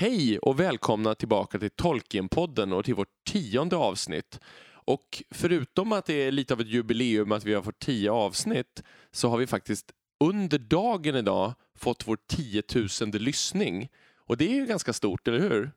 Hej 0.00 0.38
och 0.38 0.60
välkomna 0.60 1.14
tillbaka 1.14 1.58
till 1.58 1.70
Tolkienpodden 1.70 2.72
och 2.72 2.84
till 2.84 2.94
vårt 2.94 3.24
tionde 3.30 3.76
avsnitt. 3.76 4.40
Och 4.70 5.22
förutom 5.30 5.92
att 5.92 6.06
det 6.06 6.14
är 6.14 6.32
lite 6.32 6.54
av 6.54 6.60
ett 6.60 6.68
jubileum 6.68 7.32
att 7.32 7.44
vi 7.44 7.54
har 7.54 7.62
fått 7.62 7.78
tio 7.78 8.10
avsnitt 8.10 8.82
så 9.12 9.28
har 9.28 9.38
vi 9.38 9.46
faktiskt 9.46 9.86
under 10.24 10.58
dagen 10.58 11.16
idag 11.16 11.54
fått 11.78 12.08
vår 12.08 12.18
tiotusende 12.28 13.18
lyssning. 13.18 13.88
Och 14.26 14.36
det 14.36 14.50
är 14.50 14.54
ju 14.54 14.66
ganska 14.66 14.92
stort, 14.92 15.28
eller 15.28 15.40
hur? 15.40 15.70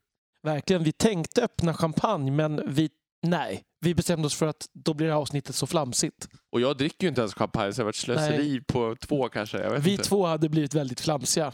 Verkligen. 0.44 0.84
Vi 0.84 0.92
tänkte 0.92 1.44
öppna 1.44 1.74
champagne, 1.74 2.32
men 2.32 2.62
vi, 2.68 2.90
nej, 3.22 3.64
vi 3.80 3.96
bestämde 3.96 4.26
oss 4.26 4.36
för 4.36 4.48
att 4.48 4.70
då 4.74 4.94
blir 4.94 5.08
det 5.08 5.14
här 5.14 5.20
avsnittet 5.22 5.56
så 5.56 5.68
flamsigt. 5.68 6.28
Och 6.52 6.62
jag 6.62 6.78
dricker 6.78 7.04
ju 7.04 7.10
inte 7.10 7.22
ens 7.22 7.34
champagne 7.34 7.74
så 7.74 7.78
det 7.78 7.84
har 7.84 7.86
varit 7.86 7.96
slöseri 7.96 8.62
på 8.68 8.96
två 9.00 9.30
kanske. 9.30 9.80
Vi 9.80 9.92
inte. 9.92 10.04
två 10.04 10.26
hade 10.26 10.50
blivit 10.50 10.74
väldigt 10.74 11.02
flamsiga. 11.02 11.54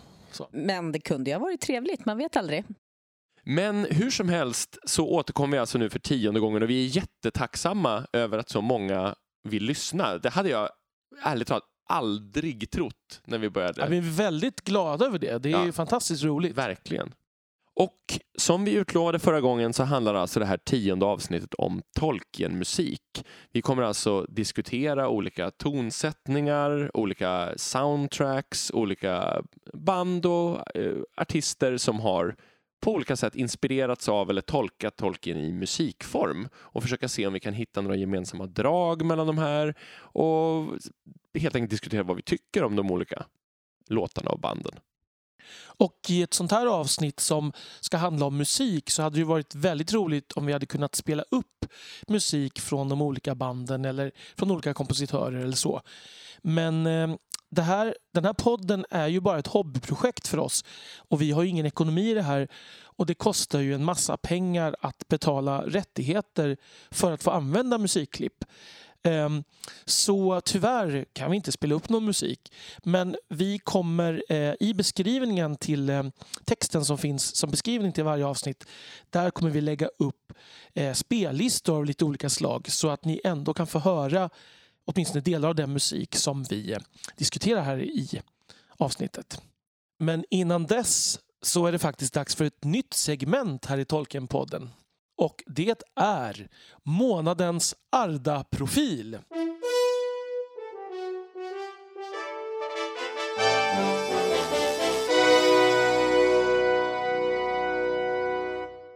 Men 0.51 0.91
det 0.91 0.99
kunde 0.99 1.29
ju 1.29 1.35
ha 1.35 1.39
varit 1.41 1.61
trevligt, 1.61 2.05
man 2.05 2.17
vet 2.17 2.35
aldrig. 2.37 2.65
Men 3.43 3.85
hur 3.85 4.11
som 4.11 4.29
helst 4.29 4.77
så 4.85 5.07
återkommer 5.09 5.57
vi 5.57 5.59
alltså 5.59 5.77
nu 5.77 5.89
för 5.89 5.99
tionde 5.99 6.39
gången 6.39 6.63
och 6.63 6.69
vi 6.69 6.85
är 6.85 6.95
jättetacksamma 6.95 8.07
över 8.13 8.37
att 8.37 8.49
så 8.49 8.61
många 8.61 9.15
vill 9.43 9.63
lyssna. 9.63 10.17
Det 10.17 10.29
hade 10.29 10.49
jag 10.49 10.69
ärligt 11.23 11.47
talat 11.47 11.63
aldrig 11.89 12.71
trott 12.71 13.21
när 13.25 13.37
vi 13.37 13.49
började. 13.49 13.81
Ja, 13.81 13.87
vi 13.87 13.97
är 13.97 14.01
väldigt 14.17 14.61
glada 14.63 15.05
över 15.05 15.19
det. 15.19 15.37
Det 15.37 15.51
är 15.51 15.65
Ja. 15.65 15.71
fantastiskt 15.71 16.23
roligt. 16.23 16.55
Verkligen. 16.55 17.13
Och 17.79 18.19
som 18.37 18.65
vi 18.65 18.73
utlovade 18.73 19.19
förra 19.19 19.41
gången 19.41 19.73
så 19.73 19.83
handlar 19.83 20.13
alltså 20.13 20.39
det 20.39 20.45
här 20.45 20.57
tionde 20.57 21.05
avsnittet 21.05 21.53
om 21.53 21.81
Tolkien-musik. 21.99 23.01
Vi 23.51 23.61
kommer 23.61 23.83
alltså 23.83 24.25
diskutera 24.29 25.09
olika 25.09 25.51
tonsättningar, 25.51 26.91
olika 26.93 27.53
soundtracks, 27.55 28.71
olika 28.71 29.41
band 29.73 30.25
och 30.25 30.77
eh, 30.77 30.97
artister 31.17 31.77
som 31.77 31.99
har 31.99 32.35
på 32.81 32.93
olika 32.93 33.15
sätt 33.15 33.35
inspirerats 33.35 34.09
av 34.09 34.29
eller 34.29 34.41
tolkat 34.41 34.97
Tolkien 34.97 35.37
i 35.37 35.51
musikform 35.51 36.47
och 36.55 36.83
försöka 36.83 37.07
se 37.07 37.27
om 37.27 37.33
vi 37.33 37.39
kan 37.39 37.53
hitta 37.53 37.81
några 37.81 37.95
gemensamma 37.95 38.45
drag 38.45 39.05
mellan 39.05 39.27
de 39.27 39.37
här 39.37 39.75
och 39.99 40.65
helt 41.39 41.55
enkelt 41.55 41.71
diskutera 41.71 42.03
vad 42.03 42.15
vi 42.15 42.21
tycker 42.21 42.63
om 42.63 42.75
de 42.75 42.91
olika 42.91 43.25
låtarna 43.87 44.31
och 44.31 44.39
banden. 44.39 44.79
Och 45.79 45.97
i 46.07 46.21
ett 46.21 46.33
sånt 46.33 46.51
här 46.51 46.65
avsnitt 46.65 47.19
som 47.19 47.53
ska 47.79 47.97
handla 47.97 48.25
om 48.25 48.37
musik 48.37 48.89
så 48.89 49.01
hade 49.01 49.15
det 49.15 49.19
ju 49.19 49.25
varit 49.25 49.55
väldigt 49.55 49.93
roligt 49.93 50.31
om 50.31 50.45
vi 50.45 50.53
hade 50.53 50.65
kunnat 50.65 50.95
spela 50.95 51.23
upp 51.31 51.65
musik 52.07 52.59
från 52.59 52.89
de 52.89 53.01
olika 53.01 53.35
banden 53.35 53.85
eller 53.85 54.11
från 54.37 54.51
olika 54.51 54.73
kompositörer 54.73 55.39
eller 55.39 55.55
så. 55.55 55.81
Men 56.41 56.87
eh, 56.87 57.15
det 57.49 57.61
här, 57.61 57.95
den 58.13 58.25
här 58.25 58.33
podden 58.33 58.85
är 58.89 59.07
ju 59.07 59.19
bara 59.19 59.39
ett 59.39 59.47
hobbyprojekt 59.47 60.27
för 60.27 60.37
oss 60.37 60.65
och 60.97 61.21
vi 61.21 61.31
har 61.31 61.43
ju 61.43 61.49
ingen 61.49 61.65
ekonomi 61.65 62.11
i 62.11 62.13
det 62.13 62.21
här 62.21 62.47
och 62.97 63.05
det 63.05 63.13
kostar 63.13 63.59
ju 63.59 63.73
en 63.73 63.83
massa 63.83 64.17
pengar 64.17 64.75
att 64.81 65.07
betala 65.07 65.61
rättigheter 65.61 66.57
för 66.91 67.11
att 67.11 67.23
få 67.23 67.31
använda 67.31 67.77
musikklipp. 67.77 68.43
Ehm, 69.07 69.43
så 69.85 70.41
tyvärr 70.41 71.05
kan 71.13 71.31
vi 71.31 71.37
inte 71.37 71.51
spela 71.51 71.75
upp 71.75 71.89
någon 71.89 72.05
musik. 72.05 72.53
Men 72.83 73.15
vi 73.29 73.59
kommer 73.59 74.23
eh, 74.29 74.53
i 74.59 74.73
beskrivningen 74.73 75.55
till 75.55 75.89
eh, 75.89 76.03
texten 76.45 76.85
som 76.85 76.97
finns 76.97 77.35
som 77.35 77.51
beskrivning 77.51 77.91
till 77.91 78.03
varje 78.03 78.25
avsnitt. 78.25 78.65
Där 79.09 79.29
kommer 79.29 79.51
vi 79.51 79.61
lägga 79.61 79.87
upp 79.87 80.33
eh, 80.73 80.93
spellistor 80.93 81.77
av 81.77 81.85
lite 81.85 82.05
olika 82.05 82.29
slag 82.29 82.71
så 82.71 82.89
att 82.89 83.05
ni 83.05 83.21
ändå 83.23 83.53
kan 83.53 83.67
få 83.67 83.79
höra 83.79 84.29
åtminstone 84.85 85.21
delar 85.21 85.49
av 85.49 85.55
den 85.55 85.73
musik 85.73 86.15
som 86.15 86.43
vi 86.43 86.77
diskuterar 87.17 87.61
här 87.61 87.81
i 87.81 88.21
avsnittet. 88.77 89.41
Men 89.99 90.25
innan 90.29 90.65
dess 90.65 91.19
så 91.41 91.65
är 91.65 91.71
det 91.71 91.79
faktiskt 91.79 92.13
dags 92.13 92.35
för 92.35 92.45
ett 92.45 92.63
nytt 92.63 92.93
segment 92.93 93.65
här 93.65 93.77
i 93.77 93.85
Tolkienpodden. 93.85 94.69
Och 95.17 95.43
det 95.45 95.83
är 95.95 96.47
månadens 96.83 97.75
Arda-profil. 97.89 99.17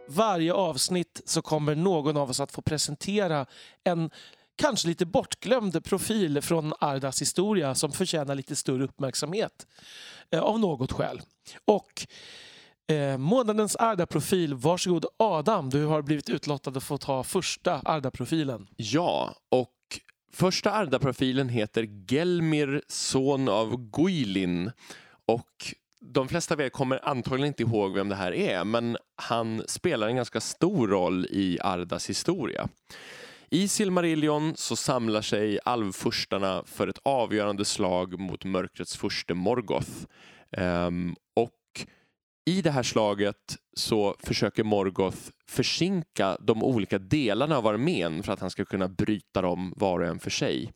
Varje 0.08 0.52
avsnitt 0.52 1.20
så 1.24 1.42
kommer 1.42 1.74
någon 1.74 2.16
av 2.16 2.30
oss 2.30 2.40
att 2.40 2.52
få 2.52 2.62
presentera 2.62 3.46
en 3.84 4.10
kanske 4.56 4.88
lite 4.88 5.06
bortglömd 5.06 5.84
profil 5.84 6.42
från 6.42 6.72
Ardas 6.80 7.22
historia 7.22 7.74
som 7.74 7.92
förtjänar 7.92 8.34
lite 8.34 8.56
större 8.56 8.84
uppmärksamhet 8.84 9.66
eh, 10.30 10.40
av 10.40 10.60
något 10.60 10.92
skäl. 10.92 11.20
Och 11.64 12.06
eh, 12.90 13.18
månadens 13.18 13.76
Arda-profil, 13.76 14.54
varsågod 14.54 15.06
Adam, 15.16 15.70
du 15.70 15.84
har 15.84 16.02
blivit 16.02 16.30
utlottad 16.30 16.70
att 16.76 16.84
få 16.84 16.98
ta 16.98 17.24
första 17.24 17.80
Arda-profilen. 17.84 18.68
Ja, 18.76 19.34
och 19.48 19.70
första 20.32 20.72
Arda-profilen 20.72 21.48
heter 21.48 21.88
Gelmir, 22.12 22.82
son 22.88 23.48
av 23.48 23.90
Guilin. 23.90 24.70
Och 25.26 25.74
de 26.00 26.28
flesta 26.28 26.54
av 26.54 26.60
er 26.60 26.68
kommer 26.68 27.08
antagligen 27.08 27.46
inte 27.46 27.62
ihåg 27.62 27.94
vem 27.94 28.08
det 28.08 28.14
här 28.14 28.32
är, 28.32 28.64
men 28.64 28.96
han 29.16 29.62
spelar 29.66 30.08
en 30.08 30.16
ganska 30.16 30.40
stor 30.40 30.88
roll 30.88 31.26
i 31.30 31.58
Ardas 31.60 32.10
historia. 32.10 32.68
I 33.50 33.68
Silmarillion 33.68 34.52
så 34.56 34.76
samlar 34.76 35.22
sig 35.22 35.58
alvfurstarna 35.64 36.62
för 36.66 36.88
ett 36.88 36.98
avgörande 37.02 37.64
slag 37.64 38.20
mot 38.20 38.44
mörkrets 38.44 38.96
furste 38.96 39.34
Morgoth. 39.34 39.90
Ehm, 40.56 41.14
och 41.36 41.50
i 42.44 42.62
det 42.62 42.70
här 42.70 42.82
slaget 42.82 43.56
så 43.76 44.16
försöker 44.18 44.64
Morgoth 44.64 45.18
försinka 45.48 46.36
de 46.40 46.62
olika 46.62 46.98
delarna 46.98 47.56
av 47.56 47.66
armén 47.66 48.22
för 48.22 48.32
att 48.32 48.40
han 48.40 48.50
ska 48.50 48.64
kunna 48.64 48.88
bryta 48.88 49.42
dem 49.42 49.74
var 49.76 50.00
och 50.00 50.06
en 50.06 50.18
för 50.18 50.30
sig. 50.30 50.72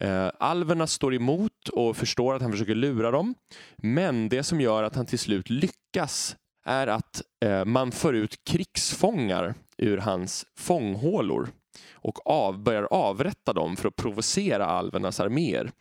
Eh, 0.00 0.30
alverna 0.38 0.86
står 0.86 1.14
emot 1.14 1.68
och 1.68 1.96
förstår 1.96 2.34
att 2.34 2.42
han 2.42 2.52
försöker 2.52 2.74
lura 2.74 3.10
dem. 3.10 3.34
Men 3.76 4.28
det 4.28 4.42
som 4.42 4.60
gör 4.60 4.82
att 4.82 4.96
han 4.96 5.06
till 5.06 5.18
slut 5.18 5.50
lyckas 5.50 6.36
är 6.66 6.86
att 6.86 7.22
eh, 7.44 7.64
man 7.64 7.92
för 7.92 8.12
ut 8.12 8.44
krigsfångar 8.44 9.54
ur 9.78 9.98
hans 9.98 10.46
fånghålor 10.58 11.48
och 11.92 12.26
av, 12.26 12.62
börjar 12.62 12.88
avrätta 12.90 13.52
dem 13.52 13.76
för 13.76 13.88
att 13.88 13.96
provocera 13.96 14.66
alvernas 14.66 15.20
arméer. 15.20 15.72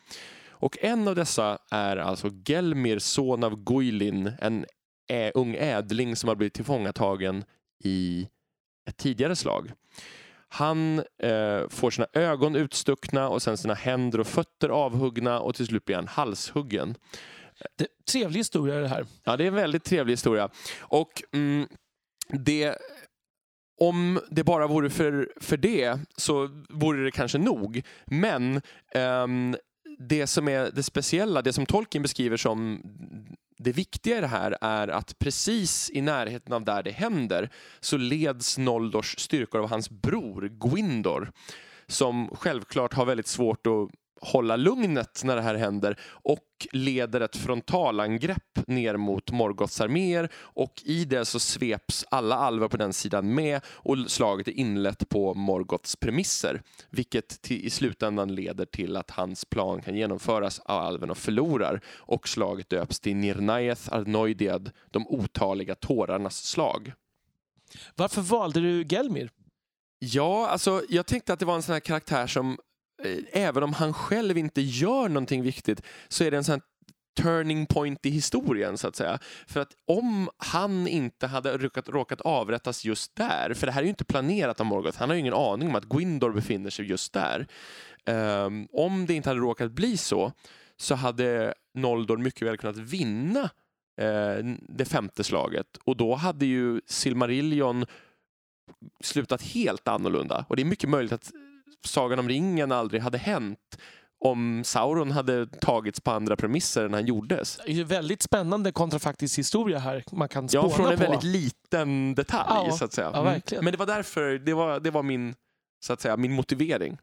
Och 0.49 0.77
en 0.81 1.07
av 1.07 1.15
dessa 1.15 1.57
är 1.71 1.97
alltså 1.97 2.29
Gelmir, 2.45 2.99
son 2.99 3.43
av 3.43 3.63
Guilin, 3.63 4.31
en 4.39 4.65
ä, 5.07 5.31
ung 5.35 5.55
ädling 5.55 6.15
som 6.15 6.27
har 6.27 6.35
blivit 6.35 6.53
tillfångatagen 6.53 7.43
i 7.83 8.27
ett 8.89 8.97
tidigare 8.97 9.35
slag. 9.35 9.71
Han 10.47 10.99
eh, 10.99 11.69
får 11.69 11.91
sina 11.91 12.07
ögon 12.13 12.55
utstuckna 12.55 13.29
och 13.29 13.41
sen 13.41 13.57
sina 13.57 13.73
händer 13.73 14.19
och 14.19 14.27
fötter 14.27 14.69
avhuggna 14.69 15.39
och 15.39 15.55
till 15.55 15.65
slut 15.65 15.85
blir 15.85 15.95
han 15.95 16.07
halshuggen. 16.07 16.95
Det, 17.77 17.87
trevlig 18.11 18.39
historia 18.39 18.75
det 18.75 18.87
här. 18.87 19.05
Ja, 19.23 19.37
det 19.37 19.43
är 19.43 19.47
en 19.47 19.55
väldigt 19.55 19.83
trevlig 19.83 20.13
historia. 20.13 20.49
Och 20.79 21.23
mm, 21.33 21.67
det, 22.29 22.77
om 23.81 24.19
det 24.29 24.43
bara 24.43 24.67
vore 24.67 24.89
för, 24.89 25.33
för 25.41 25.57
det 25.57 25.99
så 26.17 26.63
vore 26.69 27.03
det 27.03 27.11
kanske 27.11 27.37
nog. 27.37 27.81
Men 28.05 28.61
ehm, 28.95 29.55
det 29.99 30.27
som 30.27 30.47
är 30.47 30.71
det 30.71 30.83
speciella, 30.83 31.41
det 31.41 31.53
som 31.53 31.65
Tolkien 31.65 32.01
beskriver 32.01 32.37
som 32.37 32.81
det 33.57 33.71
viktiga 33.71 34.17
i 34.17 34.21
det 34.21 34.27
här 34.27 34.57
är 34.61 34.87
att 34.87 35.19
precis 35.19 35.91
i 35.93 36.01
närheten 36.01 36.53
av 36.53 36.65
där 36.65 36.83
det 36.83 36.91
händer 36.91 37.49
så 37.79 37.97
leds 37.97 38.57
Noldors 38.57 39.15
styrkor 39.19 39.61
av 39.61 39.69
hans 39.69 39.89
bror 39.89 40.49
Gwindor 40.49 41.31
som 41.87 42.29
självklart 42.35 42.93
har 42.93 43.05
väldigt 43.05 43.27
svårt 43.27 43.67
att 43.67 43.89
hålla 44.21 44.55
lugnet 44.55 45.21
när 45.23 45.35
det 45.35 45.41
här 45.41 45.55
händer 45.55 45.99
och 46.05 46.67
leder 46.71 47.21
ett 47.21 47.35
frontalangrepp 47.35 48.67
ner 48.67 48.97
mot 48.97 49.31
Morgoths 49.31 49.81
arméer 49.81 50.29
och 50.35 50.81
i 50.85 51.05
det 51.05 51.25
så 51.25 51.39
sveps 51.39 52.05
alla 52.09 52.35
alver 52.35 52.67
på 52.67 52.77
den 52.77 52.93
sidan 52.93 53.33
med 53.33 53.61
och 53.67 53.97
slaget 54.07 54.47
är 54.47 54.51
inlett 54.51 55.09
på 55.09 55.33
Morgoths 55.33 55.95
premisser 55.95 56.61
vilket 56.89 57.41
till, 57.41 57.65
i 57.65 57.69
slutändan 57.69 58.35
leder 58.35 58.65
till 58.65 58.97
att 58.97 59.11
hans 59.11 59.45
plan 59.45 59.81
kan 59.81 59.95
genomföras 59.95 60.59
av 60.59 60.81
alverna 60.81 61.15
förlorar 61.15 61.81
och 61.87 62.27
slaget 62.27 62.69
döps 62.69 62.99
till 62.99 63.15
Nirnaeth 63.15 63.93
Arnoidiad, 63.93 64.71
de 64.91 65.07
otaliga 65.07 65.75
tårarnas 65.75 66.43
slag. 66.43 66.93
Varför 67.95 68.21
valde 68.21 68.59
du 68.59 68.85
Gelmir? 68.89 69.29
Ja, 69.99 70.47
alltså 70.47 70.83
jag 70.89 71.05
tänkte 71.05 71.33
att 71.33 71.39
det 71.39 71.45
var 71.45 71.55
en 71.55 71.63
sån 71.63 71.73
här 71.73 71.79
karaktär 71.79 72.27
som 72.27 72.57
Eh, 73.03 73.17
även 73.31 73.63
om 73.63 73.73
han 73.73 73.93
själv 73.93 74.37
inte 74.37 74.61
gör 74.61 75.09
någonting 75.09 75.41
viktigt 75.41 75.81
så 76.07 76.23
är 76.23 76.31
det 76.31 76.37
en 76.37 76.43
sån 76.43 76.61
turning 77.15 77.65
point 77.65 78.05
i 78.05 78.09
historien 78.09 78.77
så 78.77 78.87
att 78.87 78.95
säga. 78.95 79.19
För 79.47 79.59
att 79.59 79.71
om 79.87 80.29
han 80.37 80.87
inte 80.87 81.27
hade 81.27 81.57
råkat, 81.57 81.89
råkat 81.89 82.21
avrättas 82.21 82.85
just 82.85 83.15
där, 83.15 83.53
för 83.53 83.67
det 83.67 83.73
här 83.73 83.81
är 83.81 83.83
ju 83.83 83.89
inte 83.89 84.05
planerat 84.05 84.59
av 84.59 84.65
Morgoth, 84.65 84.99
han 84.99 85.09
har 85.09 85.15
ju 85.15 85.19
ingen 85.19 85.33
aning 85.33 85.69
om 85.69 85.75
att 85.75 85.85
Gwindor 85.85 86.31
befinner 86.31 86.69
sig 86.69 86.85
just 86.85 87.13
där. 87.13 87.47
Um, 88.05 88.67
om 88.71 89.05
det 89.05 89.13
inte 89.13 89.29
hade 89.29 89.39
råkat 89.39 89.71
bli 89.71 89.97
så 89.97 90.31
så 90.77 90.95
hade 90.95 91.53
Noldor 91.73 92.17
mycket 92.17 92.47
väl 92.47 92.57
kunnat 92.57 92.77
vinna 92.77 93.43
uh, 94.01 94.55
det 94.69 94.85
femte 94.85 95.23
slaget. 95.23 95.77
Och 95.83 95.97
då 95.97 96.15
hade 96.15 96.45
ju 96.45 96.81
Silmarillion 96.85 97.85
slutat 99.03 99.41
helt 99.41 99.87
annorlunda. 99.87 100.45
Och 100.49 100.55
det 100.55 100.61
är 100.61 100.65
mycket 100.65 100.89
möjligt 100.89 101.13
att 101.13 101.31
Sagan 101.85 102.19
om 102.19 102.29
ringen 102.29 102.71
aldrig 102.71 103.01
hade 103.01 103.17
hänt 103.17 103.59
om 104.25 104.63
Sauron 104.63 105.11
hade 105.11 105.45
tagits 105.47 106.01
på 106.01 106.11
andra 106.11 106.35
premisser 106.35 106.85
än 106.85 106.93
han 106.93 107.05
gjordes. 107.05 107.59
Det 107.65 107.79
är 107.79 107.83
väldigt 107.83 108.21
spännande 108.21 108.71
kontrafaktisk 108.71 109.39
historia 109.39 109.79
här 109.79 110.03
man 110.11 110.29
kan 110.29 110.49
spåna 110.49 110.63
Ja, 110.67 110.69
från 110.75 110.85
en 110.91 110.97
på. 110.97 111.03
väldigt 111.03 111.23
liten 111.23 112.15
detalj 112.15 112.67
Ja, 112.69 112.77
så 112.77 112.85
att 112.85 112.93
säga. 112.93 113.11
ja, 113.13 113.21
verkligen. 113.23 113.63
Men 113.63 113.71
det 113.71 113.77
var 113.77 113.85
därför, 113.85 114.37
det 114.37 114.53
var, 114.53 114.79
det 114.79 114.91
var 114.91 115.03
min, 115.03 115.35
så 115.85 115.93
att 115.93 116.01
säga, 116.01 116.17
min 116.17 116.33
motivering. 116.33 116.97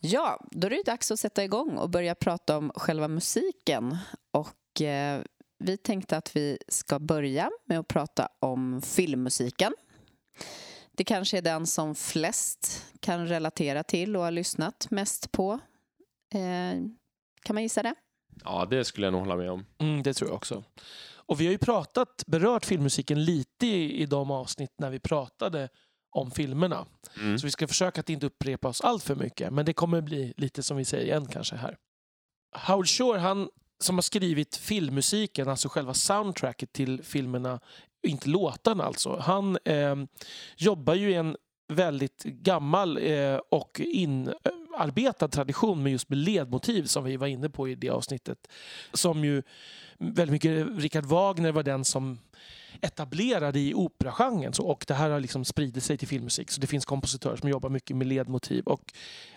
Ja, 0.00 0.40
då 0.50 0.66
är 0.66 0.70
det 0.70 0.82
dags 0.86 1.10
att 1.10 1.20
sätta 1.20 1.44
igång 1.44 1.76
och 1.76 1.90
börja 1.90 2.14
prata 2.14 2.56
om 2.58 2.72
själva 2.74 3.08
musiken. 3.08 3.96
Och 4.30 4.80
eh, 4.82 5.22
vi 5.60 5.76
tänkte 5.76 6.16
att 6.16 6.36
vi 6.36 6.58
ska 6.68 6.98
börja 6.98 7.50
med 7.66 7.78
att 7.78 7.88
prata 7.88 8.28
om 8.40 8.82
filmmusiken. 8.82 9.72
Det 10.92 11.04
kanske 11.04 11.38
är 11.38 11.42
den 11.42 11.66
som 11.66 11.94
flest 11.94 12.86
kan 13.00 13.28
relatera 13.28 13.82
till 13.82 14.16
och 14.16 14.22
har 14.22 14.30
lyssnat 14.30 14.86
mest 14.90 15.32
på. 15.32 15.52
Eh, 16.34 16.80
kan 17.42 17.54
man 17.54 17.62
gissa 17.62 17.82
det? 17.82 17.94
Ja, 18.44 18.66
det 18.70 18.84
skulle 18.84 19.06
jag 19.06 19.12
nog 19.12 19.20
hålla 19.20 19.36
med 19.36 19.50
om. 19.50 19.66
Mm, 19.78 20.02
det 20.02 20.14
tror 20.14 20.30
jag 20.30 20.36
också. 20.36 20.64
Och 21.14 21.40
vi 21.40 21.44
har 21.44 21.52
ju 21.52 21.58
pratat, 21.58 22.24
berört 22.26 22.64
filmmusiken 22.64 23.24
lite 23.24 23.66
i, 23.66 24.02
i 24.02 24.06
de 24.06 24.30
avsnitt 24.30 24.74
när 24.78 24.90
vi 24.90 24.98
pratade 25.00 25.68
om 26.10 26.30
filmerna. 26.30 26.86
Mm. 27.16 27.38
Så 27.38 27.46
vi 27.46 27.50
ska 27.50 27.68
försöka 27.68 28.00
att 28.00 28.10
inte 28.10 28.26
upprepa 28.26 28.68
oss 28.68 28.80
allt 28.80 29.02
för 29.02 29.14
mycket. 29.14 29.52
Men 29.52 29.64
det 29.64 29.72
kommer 29.72 30.00
bli 30.00 30.34
lite 30.36 30.62
som 30.62 30.76
vi 30.76 30.84
säger 30.84 31.04
igen 31.04 31.26
kanske 31.26 31.56
här. 31.56 31.76
Howard 32.66 32.88
Shore, 32.88 33.18
han 33.18 33.48
som 33.80 33.96
har 33.96 34.02
skrivit 34.02 34.56
filmmusiken, 34.56 35.48
alltså 35.48 35.68
själva 35.68 35.94
soundtracket 35.94 36.72
till 36.72 37.02
filmerna, 37.02 37.60
inte 38.06 38.28
låtarna 38.28 38.84
alltså. 38.84 39.16
Han 39.16 39.58
eh, 39.64 39.96
jobbar 40.56 40.94
ju 40.94 41.10
i 41.10 41.14
en 41.14 41.36
väldigt 41.68 42.22
gammal 42.22 42.98
eh, 42.98 43.36
och 43.50 43.80
eh, 43.80 44.52
arbetad 44.80 45.28
tradition 45.28 45.82
med 45.82 45.92
just 45.92 46.08
med 46.08 46.18
ledmotiv 46.18 46.84
som 46.84 47.04
vi 47.04 47.16
var 47.16 47.26
inne 47.26 47.50
på 47.50 47.68
i 47.68 47.74
det 47.74 47.90
avsnittet. 47.90 48.48
Som 48.92 49.24
ju 49.24 49.42
väldigt 49.98 50.32
mycket, 50.32 50.66
Richard 50.78 51.04
Wagner 51.04 51.52
var 51.52 51.62
den 51.62 51.84
som 51.84 52.18
etablerade 52.80 53.60
i 53.60 53.74
operagenren 53.74 54.52
så, 54.52 54.66
och 54.66 54.84
det 54.88 54.94
här 54.94 55.10
har 55.10 55.20
liksom 55.20 55.44
spridit 55.44 55.84
sig 55.84 55.98
till 55.98 56.08
filmmusik. 56.08 56.50
Så 56.50 56.60
det 56.60 56.66
finns 56.66 56.84
kompositörer 56.84 57.36
som 57.36 57.48
jobbar 57.48 57.70
mycket 57.70 57.96
med 57.96 58.06
ledmotiv 58.06 58.64
och 58.64 58.92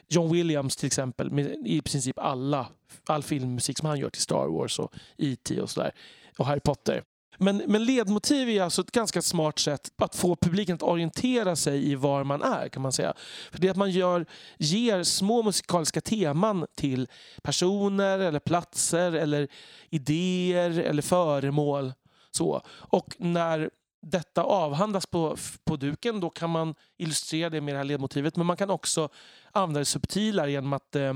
John 0.10 0.32
Williams 0.32 0.76
till 0.76 0.88
exempel 0.88 1.32
med 1.32 1.56
i 1.66 1.82
princip 1.82 2.20
alla, 2.20 2.68
all 3.06 3.24
filmmusik 3.24 3.78
som 3.78 3.88
han 3.88 4.00
gör 4.00 4.10
till 4.10 4.22
Star 4.22 4.48
Wars 4.48 4.80
och 4.80 4.94
E.T. 5.18 5.62
och 5.62 5.70
sådär 5.70 5.92
och 6.38 6.46
Harry 6.46 6.60
Potter. 6.60 7.04
Men, 7.38 7.58
men 7.58 7.86
ledmotiv 7.86 8.50
är 8.50 8.62
alltså 8.62 8.82
ett 8.82 8.92
ganska 8.92 9.22
smart 9.22 9.60
sätt 9.60 9.92
att 9.98 10.16
få 10.16 10.36
publiken 10.36 10.76
att 10.76 10.84
orientera 10.84 11.56
sig 11.56 11.92
i 11.92 11.96
var 11.96 12.24
man 12.24 12.42
är 12.42 12.70
kan 12.70 12.82
man 12.82 12.92
säga. 12.92 13.14
För 13.52 13.60
det 13.60 13.68
är 13.68 13.72
att 13.72 13.78
man 13.78 13.92
gör, 13.92 14.26
ger 14.58 15.04
små 15.04 15.44
musikaliska 15.44 16.02
teman 16.02 16.66
till 16.76 17.08
personer 17.44 18.20
eller 18.20 18.40
platser 18.40 19.12
eller 19.12 19.48
idéer 19.90 20.80
eller 20.80 21.02
föremål. 21.02 21.94
Så. 22.32 22.62
Och 22.70 23.16
när 23.20 23.70
detta 24.02 24.44
avhandlas 24.44 25.06
på, 25.06 25.38
på 25.64 25.76
duken 25.76 26.20
då 26.20 26.30
kan 26.30 26.50
man 26.50 26.76
illustrera 26.98 27.50
det 27.50 27.62
med 27.62 27.74
det 27.74 27.78
här 27.78 27.86
ledmotivet 27.86 28.36
men 28.36 28.46
man 28.46 28.58
kan 28.58 28.70
också 28.70 29.10
använda 29.52 29.80
det 29.80 29.86
subtilare 29.86 30.52
genom 30.52 30.74
att, 30.74 30.96
eh, 30.96 31.14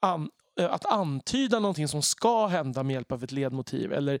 an, 0.00 0.30
eh, 0.60 0.72
att 0.72 0.86
antyda 0.86 1.58
någonting 1.58 1.88
som 1.88 2.02
ska 2.02 2.46
hända 2.46 2.82
med 2.82 2.94
hjälp 2.94 3.12
av 3.12 3.24
ett 3.24 3.32
ledmotiv 3.32 3.92
eller 3.92 4.20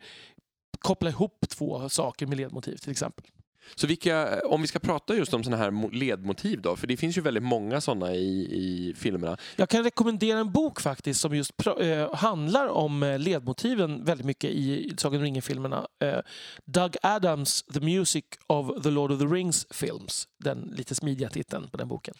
koppla 0.78 1.10
ihop 1.10 1.44
två 1.48 1.88
saker 1.88 2.26
med 2.26 2.36
ledmotiv 2.36 2.76
till 2.76 2.90
exempel. 2.90 3.26
Så 3.74 3.86
vilka, 3.86 4.40
om 4.46 4.62
vi 4.62 4.68
ska 4.68 4.78
prata 4.78 5.14
just 5.14 5.34
om 5.34 5.44
sådana 5.44 5.62
här 5.62 5.70
mo- 5.70 5.92
ledmotiv 5.92 6.60
då, 6.62 6.76
för 6.76 6.86
det 6.86 6.96
finns 6.96 7.18
ju 7.18 7.20
väldigt 7.22 7.42
många 7.42 7.80
sådana 7.80 8.14
i, 8.14 8.40
i 8.40 8.94
filmerna. 8.98 9.36
Jag 9.56 9.68
kan 9.68 9.84
rekommendera 9.84 10.38
en 10.38 10.52
bok 10.52 10.80
faktiskt 10.80 11.20
som 11.20 11.36
just 11.36 11.52
eh, 11.80 12.14
handlar 12.14 12.66
om 12.68 13.02
eh, 13.02 13.18
ledmotiven 13.18 14.04
väldigt 14.04 14.26
mycket 14.26 14.50
i 14.50 14.92
Sagan 14.98 15.16
om 15.20 15.22
ringen-filmerna. 15.24 15.86
Eh, 16.02 16.18
Doug 16.64 16.96
Adams 17.02 17.62
The 17.62 17.80
Music 17.80 18.24
of 18.46 18.82
the 18.82 18.90
Lord 18.90 19.12
of 19.12 19.18
the 19.18 19.26
Rings 19.26 19.66
Films. 19.70 20.28
Den 20.38 20.74
lite 20.76 20.94
smidiga 20.94 21.28
titeln 21.28 21.68
på 21.70 21.76
den 21.76 21.88
boken. 21.88 22.14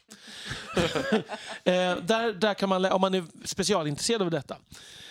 eh, 1.64 1.72
där, 2.02 2.32
där 2.40 2.54
kan 2.54 2.68
man, 2.68 2.84
om 2.84 3.00
man 3.00 3.14
är 3.14 3.24
specialintresserad 3.44 4.22
av 4.22 4.30
detta. 4.30 4.56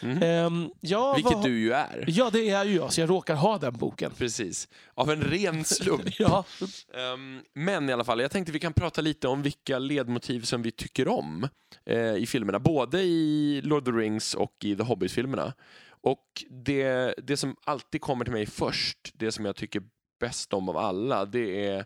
Mm. 0.01 0.23
Ehm, 0.23 0.69
ja, 0.81 1.13
Vilket 1.13 1.33
vad- 1.33 1.43
du 1.43 1.59
ju 1.59 1.71
är. 1.71 2.05
Ja, 2.07 2.29
det 2.33 2.49
är 2.49 2.65
ju 2.65 2.75
jag, 2.75 2.93
så 2.93 3.01
jag 3.01 3.09
råkar 3.09 3.35
ha 3.35 3.57
den 3.57 3.73
boken. 3.77 4.11
Precis. 4.17 4.67
Av 4.93 5.11
en 5.11 5.21
ren 5.21 5.63
slump. 5.65 6.19
Ja, 6.27 6.45
Ehm, 6.93 7.41
men 7.53 7.89
i 7.89 7.93
alla 7.93 8.03
fall, 8.03 8.19
jag 8.19 8.31
tänkte 8.31 8.51
vi 8.51 8.59
kan 8.59 8.73
prata 8.73 9.01
lite 9.01 9.27
om 9.27 9.41
vilka 9.41 9.79
ledmotiv 9.79 10.41
som 10.41 10.61
vi 10.61 10.71
tycker 10.71 11.07
om 11.07 11.47
eh, 11.85 12.15
i 12.15 12.25
filmerna. 12.25 12.59
Både 12.59 13.01
i 13.01 13.61
Lord 13.63 13.81
of 13.81 13.85
the 13.85 13.91
Rings 13.99 14.33
och 14.33 14.55
i 14.63 14.75
The 14.75 14.83
Hobbit-filmerna. 14.83 15.53
Och 16.01 16.43
det, 16.49 17.13
det 17.17 17.37
som 17.37 17.55
alltid 17.63 18.01
kommer 18.01 18.25
till 18.25 18.33
mig 18.33 18.45
först, 18.45 19.11
det 19.13 19.31
som 19.31 19.45
jag 19.45 19.55
tycker 19.55 19.83
bäst 20.19 20.53
om 20.53 20.69
av 20.69 20.77
alla, 20.77 21.25
det 21.25 21.67
är 21.67 21.85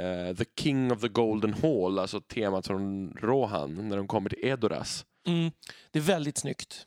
eh, 0.00 0.36
The 0.36 0.44
King 0.60 0.92
of 0.92 1.00
the 1.00 1.08
Golden 1.08 1.54
Hall, 1.54 1.98
alltså 1.98 2.20
temat 2.20 2.66
från 2.66 3.10
Rohan, 3.20 3.88
när 3.88 3.96
de 3.96 4.06
kommer 4.08 4.30
till 4.30 4.44
Edoras. 4.44 5.06
mm, 5.26 5.50
det 5.90 5.98
är 5.98 6.02
väldigt 6.02 6.38
snyggt. 6.38 6.86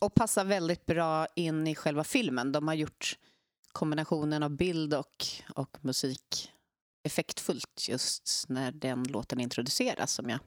Och 0.00 0.14
passar 0.14 0.44
väldigt 0.44 0.86
bra 0.86 1.26
in 1.36 1.66
i 1.66 1.74
själva 1.74 2.04
filmen. 2.04 2.52
De 2.52 2.68
har 2.68 2.74
gjort 2.74 3.18
kombinationen 3.76 4.42
av 4.42 4.50
bild 4.50 4.94
och, 4.94 5.26
och 5.54 5.78
musik 5.80 6.52
effektfullt 7.04 7.86
just 7.88 8.44
när 8.48 8.72
den 8.72 9.04
låten 9.04 9.40
introduceras 9.40 10.12
som 10.12 10.30
jag 10.30 10.38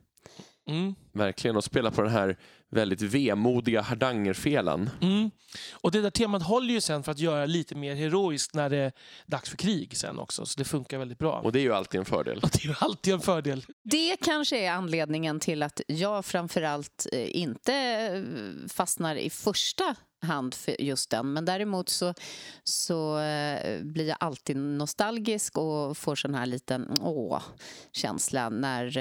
Mm. 0.69 0.95
Verkligen, 1.11 1.57
och 1.57 1.63
spela 1.63 1.91
på 1.91 2.01
den 2.01 2.11
här 2.11 2.37
väldigt 2.71 3.01
vemodiga 3.01 3.81
hardangerfelan. 3.81 4.89
Mm. 5.01 5.31
Och 5.71 5.91
det 5.91 6.01
där 6.01 6.09
temat 6.09 6.43
håller 6.43 6.73
ju 6.73 6.81
sen 6.81 7.03
för 7.03 7.11
att 7.11 7.19
göra 7.19 7.45
lite 7.45 7.75
mer 7.75 7.95
heroiskt 7.95 8.53
när 8.53 8.69
det 8.69 8.77
är 8.77 8.91
dags 9.25 9.49
för 9.49 9.57
krig 9.57 9.97
sen 9.97 10.19
också. 10.19 10.45
Så 10.45 10.57
det 10.57 10.65
funkar 10.65 10.97
väldigt 10.97 11.17
bra. 11.17 11.39
Och 11.39 11.51
det 11.51 11.59
är 11.59 11.63
ju 11.63 11.73
alltid 11.73 11.99
en 11.99 12.05
fördel. 12.05 12.39
Och 12.43 12.49
det 12.49 12.63
är 12.63 12.67
ju 12.67 12.75
alltid 12.79 13.13
en 13.13 13.19
fördel. 13.19 13.65
Det 13.83 14.17
kanske 14.21 14.59
är 14.59 14.71
anledningen 14.71 15.39
till 15.39 15.63
att 15.63 15.81
jag 15.87 16.25
framförallt 16.25 17.07
eh, 17.11 17.37
inte 17.37 17.73
eh, 17.73 18.69
fastnar 18.69 19.15
i 19.15 19.29
första 19.29 19.95
hand 20.21 20.53
för 20.53 20.81
just 20.81 21.09
den. 21.09 21.33
Men 21.33 21.45
däremot 21.45 21.89
så, 21.89 22.13
så 22.63 23.19
blir 23.81 24.07
jag 24.07 24.17
alltid 24.19 24.57
nostalgisk 24.57 25.57
och 25.57 25.97
får 25.97 26.15
sån 26.15 26.35
här 26.35 26.45
liten 26.45 26.97
åh, 27.01 27.41
känsla 27.91 28.49
när 28.49 28.91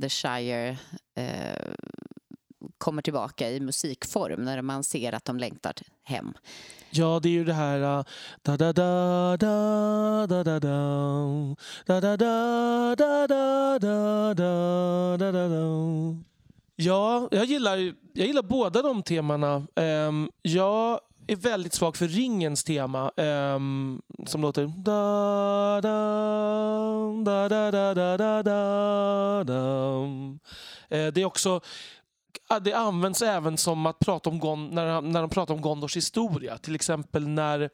The 0.00 0.08
Shire 0.08 0.78
eh, 1.14 1.72
kommer 2.78 3.02
tillbaka 3.02 3.50
i 3.50 3.60
musikform. 3.60 4.42
När 4.44 4.62
man 4.62 4.84
ser 4.84 5.12
att 5.14 5.24
de 5.24 5.38
längtar 5.38 5.74
hem. 6.04 6.32
Ja, 6.90 7.20
det 7.22 7.28
är 7.28 7.32
ju 7.32 7.44
det 7.44 7.52
här... 7.54 7.98
uh, 7.98 8.04
Da 8.42 8.56
da 8.56 8.72
da 8.72 9.36
da 9.36 10.26
da 10.26 10.44
da 10.44 10.58
da 10.58 10.58
da 11.86 12.16
da 12.16 12.16
da 12.16 12.96
da 12.96 12.96
da 12.96 13.78
da 13.78 14.34
da 14.34 15.16
da 15.16 15.32
da 15.32 15.48
da 15.48 16.27
Ja, 16.80 17.28
jag 17.30 17.44
gillar, 17.44 17.76
jag 18.12 18.26
gillar 18.26 18.42
båda 18.42 18.82
de 18.82 19.02
temana. 19.02 19.66
Um, 19.74 20.30
jag 20.42 21.00
är 21.26 21.36
väldigt 21.36 21.74
svag 21.74 21.96
för 21.96 22.08
ringens 22.08 22.64
tema 22.64 23.12
um, 23.16 24.02
som 24.26 24.42
låter... 24.42 24.72
Da, 24.76 25.80
da, 25.80 27.48
da, 27.48 27.48
da, 27.48 27.94
da, 27.94 28.16
da, 28.16 28.42
da, 28.42 29.44
da. 29.44 30.02
Uh, 30.96 31.12
det 31.12 31.20
är 31.20 31.24
också 31.24 31.60
det 32.60 32.72
används 32.72 33.22
även 33.22 33.56
som 33.56 33.86
att 33.86 33.98
prata 33.98 34.30
om 34.30 34.38
Gon, 34.38 34.68
när, 34.68 35.00
när 35.00 35.20
de 35.20 35.30
pratar 35.30 35.54
om 35.54 35.60
Gondors 35.60 35.96
historia. 35.96 36.58
Till 36.58 36.74
exempel 36.74 37.28
när 37.28 37.70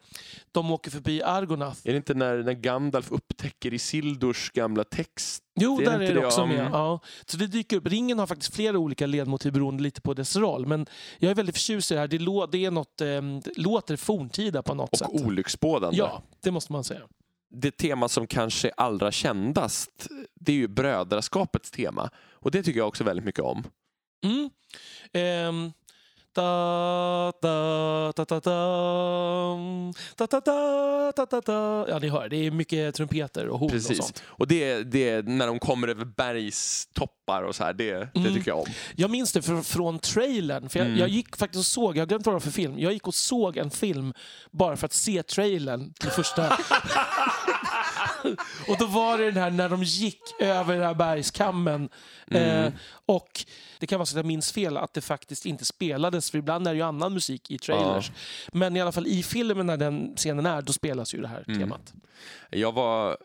de 0.51 0.71
åker 0.71 0.91
förbi 0.91 1.23
Argonath. 1.23 1.79
Är 1.83 1.91
det 1.91 1.97
inte 1.97 2.13
när, 2.13 2.43
när 2.43 2.53
Gandalf 2.53 3.11
upptäcker 3.11 3.73
Isildurs 3.73 4.51
gamla 4.51 4.83
text? 4.83 5.43
Jo, 5.59 5.77
Det 5.77 5.85
är 5.85 5.91
där 5.91 5.99
är 5.99 6.13
det 6.13 6.19
det, 6.19 6.25
också 6.25 6.45
med. 6.45 6.69
Ja. 6.71 6.99
Så 7.25 7.37
det 7.37 7.47
dyker 7.47 7.77
upp. 7.77 7.87
Ringen 7.87 8.19
har 8.19 8.27
faktiskt 8.27 8.55
flera 8.55 8.77
olika 8.77 9.05
ledmotiv 9.05 9.53
beroende 9.53 9.83
lite 9.83 10.01
på 10.01 10.13
dess 10.13 10.35
roll. 10.35 10.65
Men 10.65 10.85
jag 11.19 11.31
är 11.31 11.35
väldigt 11.35 11.55
förtjust 11.55 11.91
i 11.91 11.93
det 11.93 11.99
här. 11.99 12.07
Det, 12.07 12.19
lå, 12.19 12.45
det, 12.45 12.65
är 12.65 12.71
något, 12.71 13.01
eh, 13.01 13.07
det 13.43 13.57
låter 13.57 13.95
forntida 13.95 14.63
på 14.63 14.73
något 14.73 14.97
sätt. 14.97 15.07
Och 15.07 15.15
olycksbådande. 15.15 15.97
Ja, 15.97 16.23
det 16.43 16.51
måste 16.51 16.71
man 16.71 16.83
säga. 16.83 17.01
Det 17.49 17.71
tema 17.71 18.09
som 18.09 18.27
kanske 18.27 18.67
är 18.67 18.73
allra 18.77 19.11
kändast, 19.11 20.07
det 20.39 20.51
är 20.51 20.55
ju 20.55 20.67
brödraskapets 20.67 21.71
tema. 21.71 22.09
Och 22.31 22.51
det 22.51 22.63
tycker 22.63 22.79
jag 22.79 22.87
också 22.87 23.03
väldigt 23.03 23.25
mycket 23.25 23.43
om. 23.43 23.63
Mm. 24.23 24.49
Ehm, 25.13 25.71
Da, 26.35 27.31
da, 27.41 28.11
da, 28.15 28.25
da, 28.25 28.39
da, 30.15 30.27
da, 30.27 31.11
da, 31.15 31.25
da, 31.25 31.41
da. 31.41 31.85
Ja, 31.89 31.99
ni 31.99 32.09
hör, 32.09 32.29
det 32.29 32.35
är 32.37 32.51
mycket 32.51 32.95
trumpeter 32.95 33.47
och 33.47 33.59
horn 33.59 33.75
och 33.75 33.81
sånt. 33.81 34.23
Och 34.25 34.47
det, 34.47 34.83
det 34.83 35.27
när 35.27 35.47
de 35.47 35.59
kommer 35.59 35.87
över 35.87 36.05
bergstoppar 36.05 37.43
och 37.43 37.55
så 37.55 37.63
här, 37.63 37.73
det, 37.73 37.93
det 37.93 38.09
Mm. 38.19 38.33
tycker 38.33 38.51
jag 38.51 38.59
om. 38.59 38.65
Jag 38.95 39.09
minns 39.11 39.31
det 39.33 39.41
för, 39.41 39.61
från 39.61 39.99
trailern. 39.99 40.69
För 40.69 40.79
jag, 40.79 40.85
Mm. 40.87 40.99
jag 40.99 41.09
gick 41.09 41.35
faktiskt 41.35 41.59
och 41.59 41.65
såg, 41.65 41.97
jag 41.97 42.01
har 42.01 42.07
glömt 42.07 42.25
vad 42.25 42.33
det 42.33 42.35
var 42.35 42.39
för 42.41 42.51
film. 42.51 42.79
Jag 42.79 42.93
gick 42.93 43.07
och 43.07 43.15
såg 43.15 43.57
en 43.57 43.71
film 43.71 44.13
bara 44.51 44.77
för 44.77 44.85
att 44.85 44.93
se 44.93 45.23
trailern 45.23 45.93
till 45.93 46.09
första. 46.09 46.57
och 48.69 48.77
då 48.79 48.85
var 48.85 49.17
det 49.17 49.25
den 49.31 49.43
här 49.43 49.51
när 49.51 49.69
de 49.69 49.83
gick 49.83 50.21
över 50.39 50.73
den 50.73 50.83
här 50.83 50.93
bergskammen. 50.93 51.89
Mm. 52.31 52.65
Eh, 52.65 52.73
och 53.05 53.45
det 53.79 53.87
kan 53.87 53.99
vara 53.99 54.05
så 54.05 54.13
att 54.15 54.17
jag 54.17 54.25
minns 54.25 54.51
fel 54.51 54.77
att 54.77 54.93
det 54.93 55.01
faktiskt 55.01 55.45
inte 55.45 55.65
spelades, 55.65 56.31
för 56.31 56.37
ibland 56.37 56.67
är 56.67 56.71
det 56.71 56.77
ju 56.77 56.83
annan 56.83 57.13
musik 57.13 57.51
i 57.51 57.57
trailers. 57.57 58.11
Men 58.51 58.75
i 58.75 58.81
alla 58.81 58.91
fall 58.91 59.07
i 59.07 59.23
filmen 59.23 59.65
när 59.65 59.77
den 59.77 60.13
scenen 60.15 60.45
är, 60.45 60.61
då 60.61 60.73
spelas 60.73 61.13
ju 61.13 61.21
det 61.21 61.27
här 61.27 61.43
Mm. 61.47 61.59
temat. 61.59 61.93
Jag 62.49 62.71
var 62.71 63.17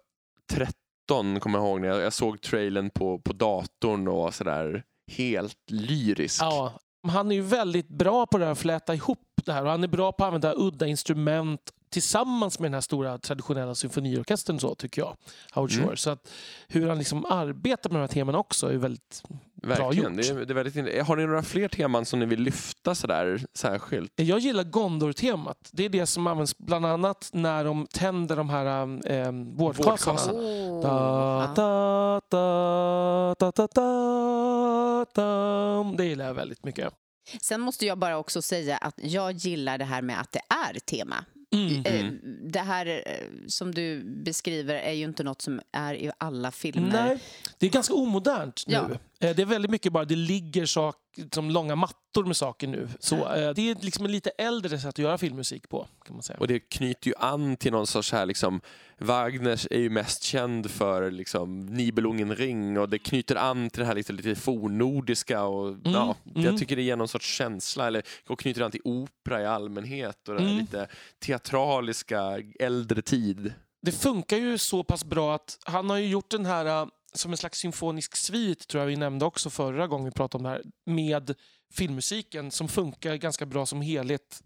13, 0.53 1.41
kommer 1.41 1.59
jag 1.59 1.67
ihåg, 1.67 1.81
när 1.81 1.89
jag, 1.89 2.01
jag 2.01 2.13
såg 2.13 2.41
trailern 2.41 2.91
på, 2.91 3.19
på 3.19 3.33
datorn 3.33 4.09
och 4.09 4.17
var 4.17 4.31
sådär 4.31 4.83
helt 5.13 5.71
lyrisk. 5.71 6.43
Ja, 6.43 6.81
han 7.09 7.31
är 7.31 7.35
ju 7.35 7.43
väldigt 7.43 7.89
bra 7.89 8.27
på 8.27 8.39
det 8.39 8.45
här 8.45 8.53
att 8.53 8.59
fläta 8.59 8.95
ihop 8.95 9.19
det 9.45 9.53
här 9.53 9.65
och 9.65 9.71
han 9.71 9.85
är 9.85 9.89
bra 9.89 10.13
på 10.13 10.25
att 10.25 10.27
använda 10.29 10.55
udda 10.57 10.87
instrument 10.87 11.61
tillsammans 11.91 12.59
med 12.59 12.67
den 12.71 12.75
här 12.75 12.81
stora 12.81 13.19
traditionella 13.19 13.75
symfoniorkestern 13.75 14.61
så 14.61 14.75
tycker 14.75 15.03
jag. 15.03 15.17
Howard 15.53 15.71
Mm. 15.73 15.87
Shore. 15.87 15.97
Så 15.97 16.11
att 16.11 16.31
hur 16.69 16.89
han 16.89 16.99
liksom 16.99 17.25
arbetar 17.25 17.91
med 17.91 17.97
de 17.97 18.01
här 18.01 18.09
teman 18.09 18.35
också 18.35 18.73
är 18.73 18.77
väldigt... 18.77 19.23
Verkligen. 19.63 20.15
gjort. 20.15 20.23
Det 20.23 20.29
är, 20.29 20.47
det 20.47 20.53
är 20.53 20.55
väldigt, 20.55 21.07
har 21.07 21.17
ni 21.17 21.27
några 21.27 21.43
fler 21.43 21.69
teman 21.69 22.05
som 22.05 22.19
ni 22.19 22.27
vill 22.27 22.41
lyfta 22.43 22.95
sådär 22.95 23.45
särskilt? 23.55 24.13
Jag 24.17 24.39
gillar 24.39 24.65
Gondor-temat. 24.65 25.69
Det 25.73 25.85
är 25.85 25.89
det 25.89 26.07
som 26.07 26.27
används 26.27 26.59
bland 26.59 26.87
annat 26.87 27.31
när 27.33 27.65
de 27.65 27.87
tänder 27.87 28.37
de 28.37 28.51
här 28.51 28.67
eh, 29.13 29.33
vårdkasarna. 29.33 29.53
Vårdkasarna. 29.53 30.39
Oh, 30.39 30.83
Da, 30.83 30.89
ja. 30.89 31.53
da, 31.57 32.21
da, 32.31 33.35
da, 33.39 33.53
da, 33.57 33.69
da, 33.75 35.07
da. 35.15 35.95
Det 35.97 36.05
gillar 36.05 36.27
jag 36.27 36.35
väldigt 36.35 36.65
mycket. 36.65 36.93
Sen 37.41 37.61
måste 37.61 37.87
jag 37.87 37.99
bara 37.99 38.19
också 38.19 38.43
säga 38.43 38.77
att 38.77 38.95
jag 38.97 39.33
gillar 39.33 39.79
det 39.79 39.85
här 39.85 40.03
med 40.03 40.21
att 40.21 40.33
det 40.33 40.43
är 40.69 40.79
tema. 40.79 41.25
Mm. 41.53 41.83
Eh, 41.85 42.13
Det 42.43 42.61
här 42.61 42.87
eh, 42.87 43.13
som 43.47 43.75
du 43.75 44.03
beskriver 44.05 44.75
är 44.75 44.93
ju 44.93 45.05
inte 45.05 45.25
något 45.25 45.43
som 45.43 45.61
är 45.73 45.95
i 45.95 46.11
alla 46.19 46.51
filmer. 46.51 47.05
Nej, 47.07 47.19
det 47.59 47.67
är 47.67 47.71
ganska 47.71 47.95
omodernt 47.95 48.65
nu. 48.67 48.75
Ja. 48.75 48.89
Eh, 49.21 49.35
Det 49.37 49.43
är 49.43 49.47
väldigt 49.47 49.71
mycket 49.71 49.93
bara, 49.93 50.05
det 50.05 50.17
ligger 50.17 50.67
sak, 50.67 50.97
som 51.33 51.51
långa 51.51 51.77
mattor 51.77 52.25
med 52.25 52.37
saker 52.37 52.67
nu. 52.67 52.89
Så, 53.01 53.17
eh, 53.17 53.51
det 53.55 53.71
är 53.71 53.85
liksom 53.85 54.05
en 54.05 54.13
lite 54.13 54.31
äldre 54.31 54.79
sätt 54.79 54.89
att 54.89 54.99
göra 54.99 55.19
filmmusik 55.19 55.69
på, 55.69 55.87
kan 56.05 56.17
man 56.17 56.23
säga. 56.23 56.39
Och 56.39 56.49
det 56.49 56.61
knyter 56.61 57.09
ju 57.09 57.15
an 57.19 57.57
till 57.57 57.73
någon 57.73 57.87
sorts 57.87 58.13
här 58.13 58.27
liksom, 58.27 58.61
Wagners 58.99 59.67
är 59.71 59.79
ju 59.79 59.91
mest 59.91 60.23
känd 60.23 60.71
för 60.71 61.11
liksom 61.11 61.67
Nibelungen 61.67 62.37
ring 62.37 62.79
och 62.79 62.89
det 62.89 62.99
knyter 62.99 63.37
an 63.37 63.71
till 63.71 63.81
det 63.81 63.87
här 63.87 63.95
lite, 63.95 64.13
lite 64.13 64.35
fornnordiska 64.35 65.43
och 65.45 65.77
ja, 65.85 66.17
mm. 66.35 66.45
jag 66.45 66.59
tycker 66.59 66.77
det 66.77 66.83
ger 66.83 66.97
någon 66.97 67.09
sorts 67.09 67.27
känsla 67.37 67.87
eller 67.87 68.03
och 68.29 68.39
knyter 68.41 68.63
an 68.63 68.71
till 68.71 68.81
opera 68.85 69.43
i 69.43 69.47
allmänhet 69.47 70.29
och 70.29 70.35
den 70.35 70.43
här 70.45 70.51
Mm. 70.53 70.61
lite 70.65 70.89
teatraliska 71.19 72.39
äldre 72.61 73.03
tid. 73.03 73.53
Det 73.83 73.93
funkar 73.93 74.37
ju 74.37 74.59
så 74.59 74.85
pass 74.85 75.05
bra 75.05 75.35
att 75.35 75.59
han 75.65 75.91
har 75.91 75.97
ju 75.97 76.09
gjort 76.09 76.31
den 76.31 76.47
här 76.47 76.67
eh, 76.67 76.87
som 77.13 77.31
en 77.31 77.37
slags 77.37 77.59
symfonisk 77.59 78.17
svit, 78.17 78.69
tror 78.69 78.81
jag 78.83 78.89
vi 78.89 78.97
nämnde 78.97 79.25
också 79.25 79.51
förra 79.51 79.87
gången 79.87 80.05
vi 80.05 80.11
pratade 80.11 80.39
om 80.39 80.43
det 80.43 80.51
här, 80.51 80.63
med 80.87 81.35
filmmusiken 81.75 82.51
som 82.51 82.69
funkar 82.69 83.15
ganska 83.15 83.47
bra 83.47 83.67
som 83.67 83.83
helhet 83.83 84.43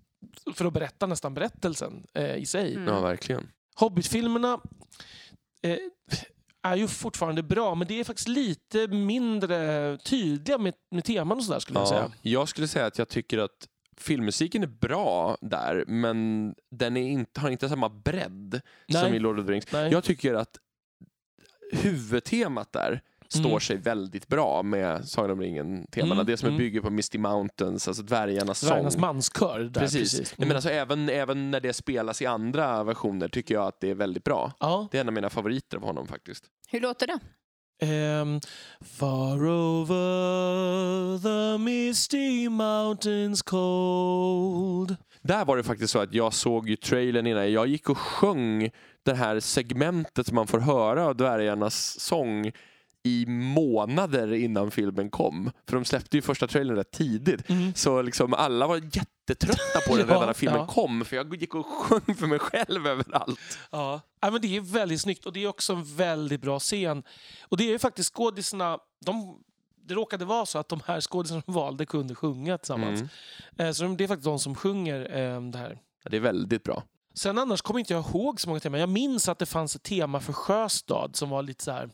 för 0.55 0.65
att 0.65 0.73
berätta 0.73 1.07
nästan 1.07 1.35
berättelsen 1.35 2.07
eh, 2.15 2.37
i 2.37 2.47
sig. 2.47 2.75
Mm. 2.75 2.89
Ja, 2.89 3.01
verkligen. 3.01 3.49
Hobbit-filmerna 3.77 4.61
eh, 5.63 5.77
är 6.63 6.77
ju 6.77 6.89
fortfarande 6.89 7.43
bra, 7.43 7.75
men 7.75 7.89
det 7.89 8.01
är 8.01 8.05
faktiskt 8.05 8.29
lite 8.29 8.89
mindre 8.89 9.99
tydliga 9.99 10.59
med, 10.59 10.75
med 10.91 11.05
teman 11.05 11.39
och 11.39 11.45
sådär 11.45 11.59
skulle 11.61 11.79
jag 11.79 11.87
Ja, 11.87 11.91
säga. 11.91 12.13
jag 12.23 12.49
skulle 12.49 12.69
säga 12.69 12.87
att 12.87 12.99
jag 12.99 13.09
tycker 13.09 13.39
att 13.39 13.69
filmmusiken 13.97 14.63
är 14.63 14.67
bra 14.67 15.37
där, 15.41 15.85
men 15.87 16.55
den 16.71 16.97
är 16.97 17.09
inte, 17.09 17.41
har 17.41 17.51
inte 17.51 17.69
samma 17.69 17.89
bredd 17.89 18.61
som 18.93 19.01
Nej. 19.01 19.17
i 19.17 19.19
Lord 19.19 19.39
of 19.39 19.47
the 19.47 19.53
Rings. 19.53 19.73
Nej. 19.73 19.93
Jag 19.93 20.05
tycker 20.05 20.35
att 20.35 20.59
huvudtemat 21.75 22.73
där 22.73 23.01
står 23.29 23.49
Mm. 23.49 23.61
sig 23.61 23.77
väldigt 23.77 24.29
bra 24.29 24.63
med 24.63 25.09
Sagan 25.09 25.31
om 25.31 25.41
ringen-temana. 25.41 26.15
Mm, 26.15 26.27
Det 26.27 26.37
som 26.37 26.49
mm. 26.49 26.59
bygger 26.59 26.81
på 26.81 26.91
Misty 26.91 27.19
Mountains, 27.19 27.89
alltså 27.89 28.03
dvärgarnas 28.03 28.59
sång. 28.59 28.69
Dvärgarnas 28.69 28.97
manskör. 28.97 29.61
Där, 29.61 29.81
Precis. 29.81 30.01
precis. 30.01 30.19
Nej, 30.31 30.35
men 30.39 30.47
Mm. 30.47 30.57
alltså, 30.57 30.71
även, 30.71 31.09
även 31.09 31.51
när 31.51 31.61
det 31.61 31.73
spelas 31.73 32.23
i 32.23 32.27
andra 32.27 32.85
versioner 32.85 33.29
tycker 33.29 33.55
jag 33.55 33.67
att 33.67 33.81
det 33.81 33.91
är 33.91 33.95
väldigt 33.95 34.25
bra. 34.25 34.53
ja. 34.61 34.89
Det 34.91 34.97
är 34.99 35.01
en 35.01 35.09
av 35.09 35.15
mina 35.15 35.31
favoriter 35.31 35.77
av 35.77 35.83
honom 35.83 36.07
faktiskt. 36.07 36.45
Hur 36.69 36.81
låter 36.81 37.07
det? 37.07 37.19
Ehm, 37.87 38.41
far 38.81 39.47
over 39.47 41.19
the 41.23 41.59
misty 41.63 42.49
mountains 42.49 43.43
cold. 43.43 44.97
Där 45.25 45.45
var 45.45 45.57
det 45.57 45.63
faktiskt 45.63 45.93
så 45.93 45.99
att 45.99 46.15
jag 46.15 46.33
såg 46.33 46.69
ju 46.69 46.77
trailern 46.77 47.27
innan. 47.27 47.53
Jag 47.53 47.67
gick 47.67 47.91
och 47.91 47.99
sjöng 47.99 48.71
det 49.03 49.15
här 49.15 49.41
segmentet 49.41 50.27
som 50.27 50.35
man 50.35 50.47
får 50.47 50.59
höra 50.59 51.07
av 51.07 51.17
dvärgarnas 51.17 52.01
sång 52.01 52.53
i 53.03 53.27
månader 53.27 54.33
innan 54.33 54.71
filmen 54.71 55.11
kom. 55.11 55.51
För 55.69 55.77
de 55.77 55.85
släppte 55.85 56.17
ju 56.17 56.23
första 56.23 56.47
trailern 56.47 56.77
rätt 56.77 56.91
tidigt. 56.91 57.51
Mm. 57.51 57.75
Så 57.75 58.03
liksom 58.03 58.35
alla 58.35 58.67
var 58.67 58.77
jättetrötta 58.77 59.81
på 59.89 59.97
den 59.97 60.09
Ja, 60.09 60.15
redan 60.15 60.27
när 60.27 60.33
filmen 60.33 60.61
ja. 60.61 60.67
kom. 60.67 61.05
För 61.05 61.17
jag 61.17 61.37
gick 61.37 61.55
och 61.55 61.67
sjöng 61.67 62.15
för 62.17 62.27
mig 62.27 62.39
själv 62.39 62.87
överallt. 62.87 63.59
Ja. 63.71 64.01
ja, 64.21 64.31
men 64.31 64.41
det 64.41 64.57
är 64.57 64.61
väldigt 64.61 65.01
snyggt 65.01 65.27
och 65.27 65.33
det 65.33 65.45
är 65.45 65.49
också 65.49 65.73
en 65.73 65.97
väldigt 65.97 66.41
bra 66.41 66.59
scen. 66.59 67.03
Och 67.49 67.57
det 67.57 67.65
är 67.65 67.73
ju 67.73 67.79
faktiskt 67.79 68.15
skådisarna, 68.15 68.79
de, 69.05 69.39
det 69.85 69.95
råkade 69.95 70.25
vara 70.25 70.47
så 70.47 70.59
att 70.59 70.69
de 70.69 70.81
här 70.87 71.01
skådisarna 71.01 71.43
de 71.47 71.55
valde 71.55 71.87
kunde 71.87 72.15
sjunga 72.15 72.59
tillsammans. 72.59 73.01
Mm. 73.01 73.69
Eh, 73.69 73.73
Så 73.73 73.85
det 73.89 74.05
är 74.05 74.09
faktiskt 74.09 74.25
de 74.25 74.39
som 74.39 74.55
sjunger 74.55 75.01
eh, 75.17 75.41
det 75.43 75.59
här. 75.59 75.79
Ja, 76.05 76.11
Det 76.11 76.17
är 76.17 76.21
väldigt 76.21 76.63
bra. 76.63 76.83
Sen 77.15 77.39
annars 77.39 77.63
kommer 77.63 77.81
inte 77.81 77.93
jag 77.93 78.05
ihåg 78.07 78.41
så 78.41 78.49
många 78.49 78.61
teman. 78.61 78.81
Jag 78.81 78.89
minns 78.89 79.29
att 79.29 79.39
det 79.39 79.47
fanns 79.47 79.77
ett 79.77 79.83
tema 79.83 80.21
för 80.21 80.33
Sjöstad 80.33 81.17
som 81.17 81.31
var 81.31 81.43
lite 81.43 81.65
så 81.65 81.71
här 81.71 81.91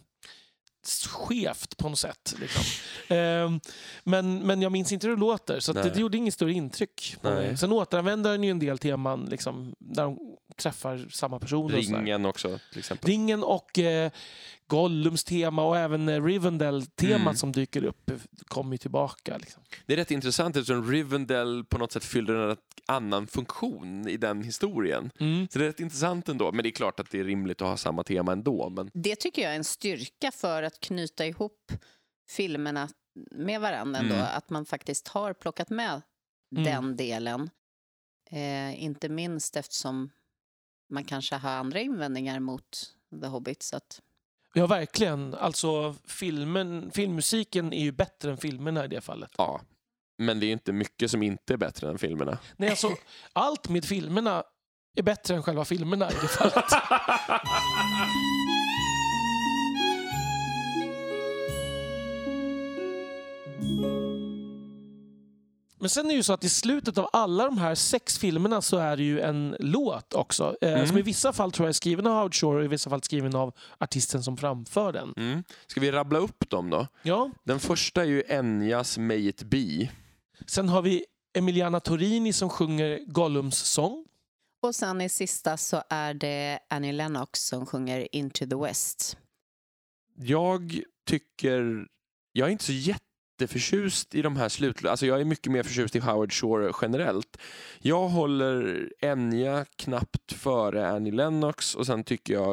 skevt 1.09 1.76
på 1.76 1.88
något 1.88 1.99
sätt. 1.99 2.35
Liksom. 2.40 2.62
Ehm, 3.16 3.61
men, 4.04 4.47
men 4.47 4.62
jag 4.62 4.73
minns 4.73 4.92
inte 4.92 5.06
hur 5.06 5.14
det 5.16 5.20
låter, 5.20 5.61
så 5.61 5.73
det, 5.73 5.82
det 5.82 6.00
gjorde 6.00 6.16
inget 6.16 6.35
större 6.35 6.52
intryck. 6.52 7.16
på 7.23 7.30
mig. 7.30 7.56
Sen 7.56 7.73
återanvänder 7.73 8.30
den 8.30 8.44
ju 8.44 8.50
en 8.50 8.59
del 8.59 8.78
teman 8.78 9.25
liksom, 9.25 9.75
där 9.78 10.02
de 10.02 10.18
träffar 10.56 11.06
samma 11.11 11.38
personer. 11.38 11.76
Ringen 11.76 12.26
också 12.26 12.59
till 12.70 12.78
exempel. 12.78 13.11
Ringen 13.11 13.42
och 13.44 13.78
eh, 13.78 14.11
Gollums 14.71 15.25
tema 15.25 15.62
och 15.65 15.77
även 15.79 16.09
eh, 16.09 16.25
Rivendell-temat 16.25 17.21
Mm. 17.21 17.37
som 17.37 17.53
dyker 17.53 17.85
upp 17.85 18.11
kommer 18.45 18.73
ju 18.73 18.79
tillbaka. 18.79 19.37
Liksom. 19.39 19.62
Det 19.87 19.93
är 19.93 19.97
rätt 19.97 20.11
intressant 20.11 20.57
eftersom 20.57 20.91
Rivendell 20.91 21.65
på 21.65 21.79
något 21.79 21.93
sätt 21.93 22.05
fyllde 22.05 22.33
en 22.33 22.47
rätt 22.47 22.59
annan 22.87 23.27
funktion 23.27 24.09
i 24.09 24.17
den 24.17 24.43
historien. 24.43 25.11
Mm. 25.21 25.49
Så 25.50 25.59
det 25.59 25.65
är 25.65 25.69
rätt 25.69 25.81
intressant 25.81 26.29
ändå. 26.29 26.53
Men 26.53 26.62
det 26.62 26.69
är 26.69 26.73
klart 26.73 27.00
att 27.00 27.11
det 27.11 27.21
är 27.21 27.25
rimligt 27.25 27.62
att 27.62 27.69
ha 27.69 27.77
samma 27.77 28.05
tema 28.05 28.33
ändå. 28.33 28.71
Men 28.71 28.91
Det 28.95 29.17
tycker 29.17 29.43
jag 29.43 29.53
är 29.53 29.57
en 29.57 29.65
styrka 29.65 30.31
för 30.33 30.62
att 30.62 30.81
knyta 30.81 31.27
ihop 31.27 31.73
filmerna 32.29 32.89
med 33.31 33.61
varandra. 33.61 34.00
Ändå, 34.00 34.15
Mm. 34.15 34.27
Att 34.37 34.50
man 34.50 34.65
faktiskt 34.67 35.09
har 35.09 35.33
plockat 35.33 35.71
med 35.71 36.03
Mm. 36.53 36.65
den 36.65 36.97
delen. 36.97 37.50
Eh, 38.31 38.83
inte 38.85 39.09
minst 39.09 39.57
eftersom 39.57 40.11
man 40.93 41.05
kanske 41.05 41.37
har 41.37 41.50
andra 41.50 41.81
invändningar 41.81 42.41
mot 42.41 42.95
The 43.21 43.27
Hobbit. 43.27 43.62
Så 43.62 43.77
att, 43.77 44.00
Ja, 44.54 44.66
verkligen. 44.66 45.35
Alltså, 45.35 45.95
filmen, 46.07 46.90
filmmusiken 46.95 47.73
är 47.73 47.83
ju 47.83 47.92
bättre 47.92 48.30
än 48.30 48.37
filmerna 48.37 48.85
i 48.85 48.88
det 48.88 49.00
fallet. 49.00 49.30
ja. 49.38 49.61
Men 50.19 50.40
det 50.40 50.47
är 50.47 50.52
inte 50.52 50.73
mycket 50.73 51.11
som 51.11 51.23
inte 51.23 51.52
är 51.52 51.57
bättre 51.57 51.88
än 51.90 51.99
filmerna. 51.99 52.38
Nej, 52.57 52.71
alltså, 52.71 52.90
allt 53.33 53.69
med 53.69 53.85
filmerna 53.85 54.42
är 54.97 55.02
bättre 55.02 55.35
än 55.35 55.42
själva 55.42 55.64
filmerna 55.64 56.11
i 56.11 56.14
det 56.23 56.28
fallet. 56.28 56.54
Men 65.81 65.91
sen 65.91 66.05
är 66.07 66.11
det 66.11 66.17
ju 66.17 66.23
så 66.23 66.33
att 66.33 66.45
i 66.45 66.49
slutet 66.49 66.99
av 66.99 67.09
alla 67.13 67.45
de 67.45 67.59
här 67.59 67.75
sex 67.75 68.19
filmerna 68.19 68.63
så 68.63 68.77
är 68.77 68.97
det 68.97 69.03
ju 69.03 69.21
en 69.21 69.57
låt 69.61 70.15
också. 70.15 70.57
Eh, 70.61 70.73
Mm. 70.73 70.87
Som 70.87 70.99
i 70.99 71.03
vissa 71.03 71.33
fall 71.33 71.53
tror 71.53 71.67
jag 71.67 71.69
är 71.69 71.73
skriven 71.73 72.07
av 72.07 72.13
Howard 72.13 72.35
Shore 72.35 72.59
och 72.59 72.65
i 72.65 72.69
vissa 72.69 72.91
fall 72.91 73.03
skriven 73.03 73.35
av 73.37 73.55
artisten 73.79 74.23
som 74.23 74.37
framför 74.37 74.93
den. 74.93 75.15
Mm. 75.17 75.45
Ska 75.67 75.81
vi 75.81 75.93
rabbla 75.93 76.19
upp 76.19 76.51
dem 76.51 76.71
då? 76.71 76.87
Ja. 77.03 77.31
Den 77.45 77.61
första 77.61 78.03
är 78.03 78.07
ju 78.07 78.23
Enyas 78.29 78.99
May 78.99 79.29
It 79.29 79.43
Be. 79.43 79.89
Sen 80.47 80.69
har 80.69 80.83
vi 80.83 81.05
Emiliana 81.39 81.81
Torini 81.81 82.33
som 82.33 82.49
sjunger 82.49 83.01
Gollums 83.07 83.59
sång. 83.59 84.07
och 84.63 84.75
sen 84.75 85.01
i 85.01 85.09
sista 85.09 85.57
så 85.57 85.83
är 85.89 86.15
det 86.15 86.59
Annie 86.71 86.93
Lennox 86.93 87.41
som 87.47 87.67
sjunger 87.67 88.15
Into 88.17 88.47
the 88.47 88.57
West. 88.57 89.17
Jag 90.17 90.81
tycker... 91.07 91.87
Jag 92.33 92.49
är 92.49 92.53
inte 92.53 92.65
så 92.65 92.73
jätteförtjust 93.40 94.14
i 94.14 94.23
de 94.23 94.37
här 94.37 94.49
slut... 94.49 94.85
Alltså 94.85 95.06
jag 95.06 95.20
är 95.20 95.25
mycket 95.25 95.52
mer 95.52 95.62
förtjust 95.62 95.97
i 95.97 95.99
Howard 95.99 96.32
Shore 96.32 96.73
generellt. 96.82 97.37
Jag 97.78 98.09
håller 98.09 98.88
Enya 99.00 99.64
knappt 99.76 100.32
före 100.32 100.88
Annie 100.88 101.11
Lennox 101.11 101.75
och 101.75 101.87
sen 101.87 102.04
tycker 102.04 102.35
jag 102.35 102.47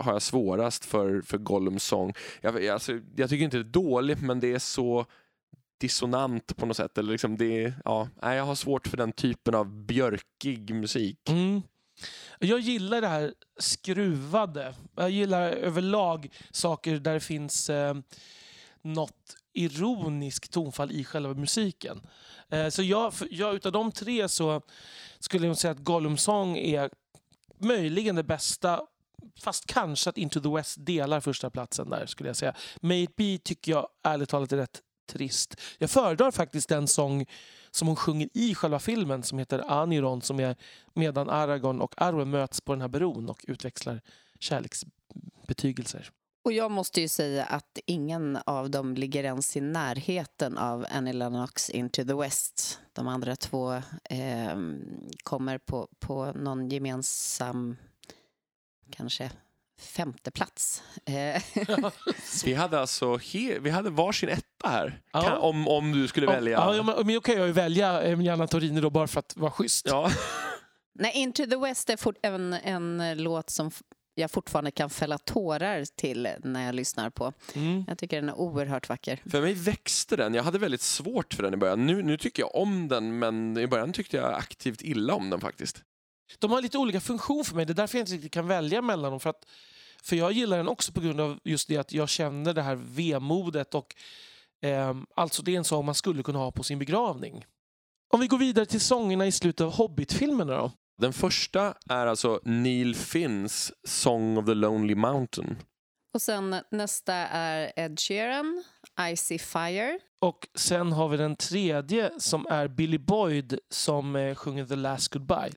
har 0.00 0.12
jag 0.12 0.22
svårast 0.22 0.84
för, 0.84 1.22
för 1.22 1.38
Gollums 1.38 1.84
sång. 1.84 2.12
Jag, 2.40 2.66
alltså, 2.68 3.00
jag 3.16 3.30
tycker 3.30 3.44
inte 3.44 3.56
det 3.56 3.62
är 3.62 3.84
dåligt 3.84 4.22
men 4.22 4.40
det 4.40 4.52
är 4.52 4.58
så 4.58 5.06
dissonant 5.80 6.56
på 6.56 6.66
något 6.66 6.76
sätt. 6.76 6.98
Eller 6.98 7.12
liksom 7.12 7.36
det, 7.36 7.74
ja, 7.84 8.08
nej, 8.22 8.36
jag 8.36 8.44
har 8.44 8.54
svårt 8.54 8.86
för 8.86 8.96
den 8.96 9.12
typen 9.12 9.54
av 9.54 9.84
björkig 9.86 10.74
musik. 10.74 11.28
Mm. 11.28 11.62
Jag 12.38 12.60
gillar 12.60 13.00
det 13.00 13.08
här 13.08 13.34
skruvade. 13.58 14.74
Jag 14.96 15.10
gillar 15.10 15.50
överlag 15.50 16.28
saker 16.50 16.98
där 16.98 17.14
det 17.14 17.20
finns 17.20 17.70
eh, 17.70 17.94
något 18.82 19.36
ironiskt 19.54 20.52
tonfall 20.52 20.92
i 20.92 21.04
själva 21.04 21.34
musiken. 21.34 22.06
Eh, 22.48 22.68
så 22.68 22.82
jag, 22.82 23.12
jag, 23.30 23.54
utav 23.54 23.72
de 23.72 23.92
tre 23.92 24.28
så 24.28 24.62
skulle 25.18 25.46
jag 25.46 25.58
säga 25.58 25.70
att 25.70 25.78
Gollum 25.78 26.16
Song 26.16 26.56
är 26.56 26.90
möjligen 27.58 28.16
det 28.16 28.22
bästa 28.22 28.80
Fast 29.40 29.66
kanske 29.66 30.10
att 30.10 30.18
Into 30.18 30.40
the 30.40 30.48
West 30.48 30.76
delar 30.86 31.20
första 31.20 31.50
platsen 31.50 31.90
där 31.90 32.06
skulle 32.06 32.28
jag 32.28 32.36
säga. 32.36 32.54
May 32.80 33.02
It 33.02 33.16
Be 33.16 33.38
tycker 33.38 33.72
jag 33.72 33.88
ärligt 34.02 34.28
talat 34.28 34.52
är 34.52 34.56
rätt 34.56 34.80
trist. 35.06 35.60
Jag 35.78 35.90
föredrar 35.90 36.30
faktiskt 36.30 36.68
den 36.68 36.88
sång 36.88 37.26
som 37.70 37.88
hon 37.88 37.96
sjunger 37.96 38.28
i 38.34 38.54
själva 38.54 38.78
filmen 38.78 39.22
som 39.22 39.38
heter 39.38 39.72
Aniron 39.72 40.22
som 40.22 40.40
är 40.40 40.56
medan 40.94 41.30
Aragorn 41.30 41.80
och 41.80 41.94
Arwen 42.02 42.30
möts 42.30 42.60
på 42.60 42.72
den 42.72 42.80
här 42.80 42.88
bron 42.88 43.28
och 43.28 43.44
utväxlar 43.48 44.00
kärleksbetygelser. 44.40 46.10
Och 46.44 46.52
jag 46.52 46.70
måste 46.70 47.00
ju 47.00 47.08
säga 47.08 47.44
att 47.44 47.78
ingen 47.86 48.38
av 48.46 48.70
dem 48.70 48.94
ligger 48.94 49.24
ens 49.24 49.56
i 49.56 49.60
närheten 49.60 50.58
av 50.58 50.86
Annie 50.90 51.12
Lennox 51.12 51.70
Into 51.70 52.04
the 52.04 52.14
West. 52.14 52.80
De 52.92 53.08
andra 53.08 53.36
två 53.36 53.74
eh, 54.10 54.56
kommer 55.22 55.58
på, 55.58 55.88
på 55.98 56.32
någon 56.32 56.68
gemensam, 56.68 57.76
kanske 58.90 59.30
femte 59.80 60.30
plats. 60.30 60.82
Eh, 61.04 61.42
Vi 62.44 62.54
hade 62.54 62.80
alltså 62.80 63.16
he, 63.16 63.58
vi 63.58 63.70
hade 63.70 63.90
varsin 63.90 64.28
etta 64.28 64.68
här. 64.68 65.00
Ja. 65.12 65.22
Kan, 65.22 65.38
om, 65.38 65.68
om 65.68 65.92
du 65.92 66.08
skulle 66.08 66.26
välja. 66.26 66.58
Ja, 66.58 66.76
ja, 66.76 66.82
men, 66.82 67.06
men 67.06 67.14
då 67.14 67.20
kan 67.20 67.34
jag 67.34 67.46
ju 67.46 67.52
välja 67.52 68.02
Emiliana 68.02 68.46
Torrini 68.46 68.80
då 68.80 68.90
bara 68.90 69.06
för 69.06 69.18
att 69.18 69.36
vara 69.36 69.50
schysst. 69.50 69.86
Ja. 69.88 70.10
Nej, 70.94 71.12
Into 71.14 71.46
the 71.46 71.56
West 71.56 71.90
är 71.90 71.96
fort, 71.96 72.16
en, 72.22 72.52
en 72.52 73.14
låt 73.16 73.50
som 73.50 73.70
jag 74.14 74.30
fortfarande 74.30 74.70
kan 74.70 74.90
fälla 74.90 75.18
tårar 75.18 75.84
till 75.96 76.28
när 76.42 76.66
jag 76.66 76.74
lyssnar 76.74 77.10
på. 77.10 77.32
Mm. 77.54 77.84
Jag 77.88 77.98
tycker 77.98 78.16
den 78.16 78.28
är 78.28 78.38
oerhört 78.38 78.88
vacker. 78.88 79.22
För 79.30 79.40
mig 79.40 79.54
växte 79.54 80.16
den. 80.16 80.34
Jag 80.34 80.42
hade 80.42 80.58
väldigt 80.58 80.80
svårt 80.80 81.34
för 81.34 81.42
den 81.42 81.54
i 81.54 81.56
början. 81.56 81.86
Nu, 81.86 82.02
nu 82.02 82.18
tycker 82.18 82.42
jag 82.42 82.54
om 82.54 82.88
den, 82.88 83.18
men 83.18 83.58
i 83.58 83.66
början 83.66 83.92
tyckte 83.92 84.16
jag 84.16 84.34
aktivt 84.34 84.82
illa 84.82 85.14
om 85.14 85.30
den 85.30 85.40
faktiskt. 85.40 85.82
De 86.38 86.50
har 86.50 86.62
lite 86.62 86.78
olika 86.78 87.00
funktion 87.00 87.44
för 87.44 87.56
mig. 87.56 87.66
Det 87.66 87.72
är 87.72 87.74
därför 87.74 87.98
jag 87.98 88.02
inte 88.02 88.12
riktigt 88.12 88.32
kan 88.32 88.48
välja 88.48 88.82
mellan 88.82 89.10
dem. 89.10 89.20
För, 89.20 89.30
att, 89.30 89.46
för 90.02 90.16
jag 90.16 90.32
gillar 90.32 90.56
den 90.56 90.68
också 90.68 90.92
på 90.92 91.00
grund 91.00 91.20
av 91.20 91.38
just 91.44 91.68
det 91.68 91.76
att 91.76 91.92
jag 91.92 92.08
känner 92.08 92.54
det 92.54 92.62
här 92.62 92.74
vemodet 92.74 93.74
och 93.74 93.94
ehm, 94.62 95.06
alltså 95.16 95.42
det 95.42 95.54
är 95.54 95.58
en 95.58 95.64
sång 95.64 95.84
man 95.84 95.94
skulle 95.94 96.22
kunna 96.22 96.38
ha 96.38 96.52
på 96.52 96.62
sin 96.62 96.78
begravning. 96.78 97.44
Om 98.12 98.20
vi 98.20 98.26
går 98.26 98.38
vidare 98.38 98.66
till 98.66 98.80
sångerna 98.80 99.26
i 99.26 99.32
slutet 99.32 99.60
av 99.60 99.72
Hobbit-filmerna 99.72 100.56
då. 100.56 100.72
Den 101.02 101.12
första 101.12 101.74
är 101.88 102.06
alltså 102.06 102.40
Neil 102.44 102.94
Finns 102.94 103.72
Song 103.88 104.38
of 104.38 104.46
the 104.46 104.54
Lonely 104.54 104.94
Mountain. 104.94 105.56
Och 106.14 106.22
sen 106.22 106.56
nästa 106.70 107.14
är 107.14 107.72
Ed 107.76 108.00
Sheeran, 108.00 108.64
Icy 109.12 109.38
Fire. 109.38 109.98
Och 110.20 110.48
sen 110.54 110.92
har 110.92 111.08
vi 111.08 111.16
den 111.16 111.36
tredje 111.36 112.10
som 112.18 112.46
är 112.50 112.68
Billy 112.68 112.98
Boyd 112.98 113.58
som 113.70 114.16
eh, 114.16 114.34
sjunger 114.34 114.66
The 114.66 114.76
Last 114.76 115.08
Goodbye. 115.12 115.52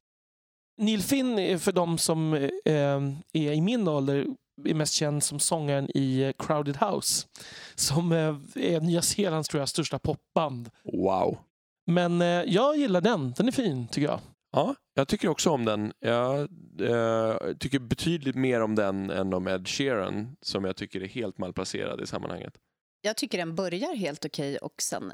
Neil 0.82 1.02
Finn, 1.02 1.39
är 1.39 1.58
för 1.58 1.71
de 1.71 1.97
som 1.97 2.34
eh, 2.34 3.02
är 3.34 3.52
i 3.52 3.62
min 3.62 3.88
ålder, 3.88 4.26
är 4.65 4.73
mest 4.73 4.93
känd 4.93 5.23
som 5.23 5.39
sångaren 5.39 5.97
i 5.97 6.21
eh, 6.21 6.32
Crowded 6.39 6.78
House. 6.78 7.28
Som 7.76 8.12
eh, 8.12 8.36
är 8.56 8.82
Nya 8.82 9.02
Zeelands 9.02 9.50
tror 9.50 9.62
jag, 9.62 9.69
största 9.69 10.00
popband. 10.00 10.69
Wow. 10.84 11.38
Men 11.86 12.21
eh, 12.21 12.28
jag 12.28 12.78
gillar 12.78 13.02
den. 13.02 13.34
Den 13.38 13.47
är 13.47 13.52
fin 13.52 13.88
tycker 13.88 14.08
jag. 14.08 14.19
Ja, 14.52 14.76
jag 14.94 15.08
tycker 15.08 15.28
också 15.28 15.50
om 15.50 15.66
den. 15.66 15.94
Jag 16.00 16.40
eh, 16.82 17.54
tycker 17.60 17.80
betydligt 17.80 18.36
mer 18.36 18.62
om 18.62 18.76
den 18.76 19.10
än 19.10 19.34
om 19.34 19.48
Ed 19.48 19.68
Sheeran 19.68 20.38
som 20.42 20.66
jag 20.66 20.76
tycker 20.76 21.02
är 21.02 21.08
helt 21.08 21.38
malplacerad 21.38 22.02
i 22.02 22.08
sammanhanget. 22.08 22.54
Jag 23.02 23.18
tycker 23.18 23.38
den 23.38 23.56
börjar 23.56 23.96
helt 23.96 24.26
okej 24.26 24.58
och 24.58 24.82
sen 24.82 25.12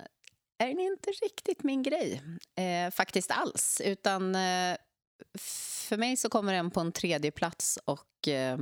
är 0.58 0.68
den 0.68 0.80
inte 0.80 1.10
riktigt 1.10 1.64
min 1.64 1.84
grej. 1.84 2.22
Eh, 2.56 2.92
faktiskt 2.92 3.32
alls. 3.32 3.82
Utan 3.86 4.36
eh, 4.36 4.78
för 5.40 5.98
mig 5.98 6.18
så 6.18 6.30
kommer 6.30 6.54
den 6.54 6.72
på 6.72 6.80
en 6.80 6.92
tredje 6.92 7.32
plats 7.32 7.80
och 7.86 8.28
eh, 8.28 8.60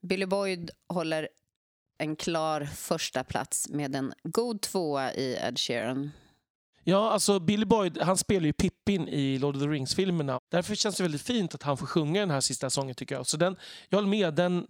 Billy 0.00 0.26
Boyd 0.26 0.70
håller 0.88 1.28
en 1.98 2.16
klar 2.16 2.64
första 2.64 3.24
plats 3.24 3.68
med 3.68 3.96
en 3.96 4.14
god 4.22 4.60
tvåa 4.60 5.12
i 5.12 5.38
Ed 5.42 5.58
Sheeran. 5.58 6.10
Ja, 6.84 7.10
alltså 7.10 7.38
Billy 7.40 7.64
Boyd, 7.64 7.98
han 8.02 8.16
spelar 8.16 8.46
ju 8.46 8.52
Pippin 8.52 9.08
i 9.08 9.38
Lord 9.38 9.56
of 9.56 9.62
the 9.62 9.68
Rings-filmerna. 9.68 10.40
Därför 10.50 10.74
känns 10.74 10.96
det 10.96 11.02
väldigt 11.02 11.22
fint 11.22 11.54
att 11.54 11.62
han 11.62 11.76
får 11.76 11.86
sjunga 11.86 12.20
den 12.20 12.30
här 12.30 12.40
sista 12.40 12.70
sången 12.70 12.94
tycker 12.94 13.14
jag. 13.14 13.26
Så 13.26 13.36
den, 13.36 13.56
jag 13.88 13.96
håller 13.98 14.08
med, 14.08 14.34
den, 14.34 14.66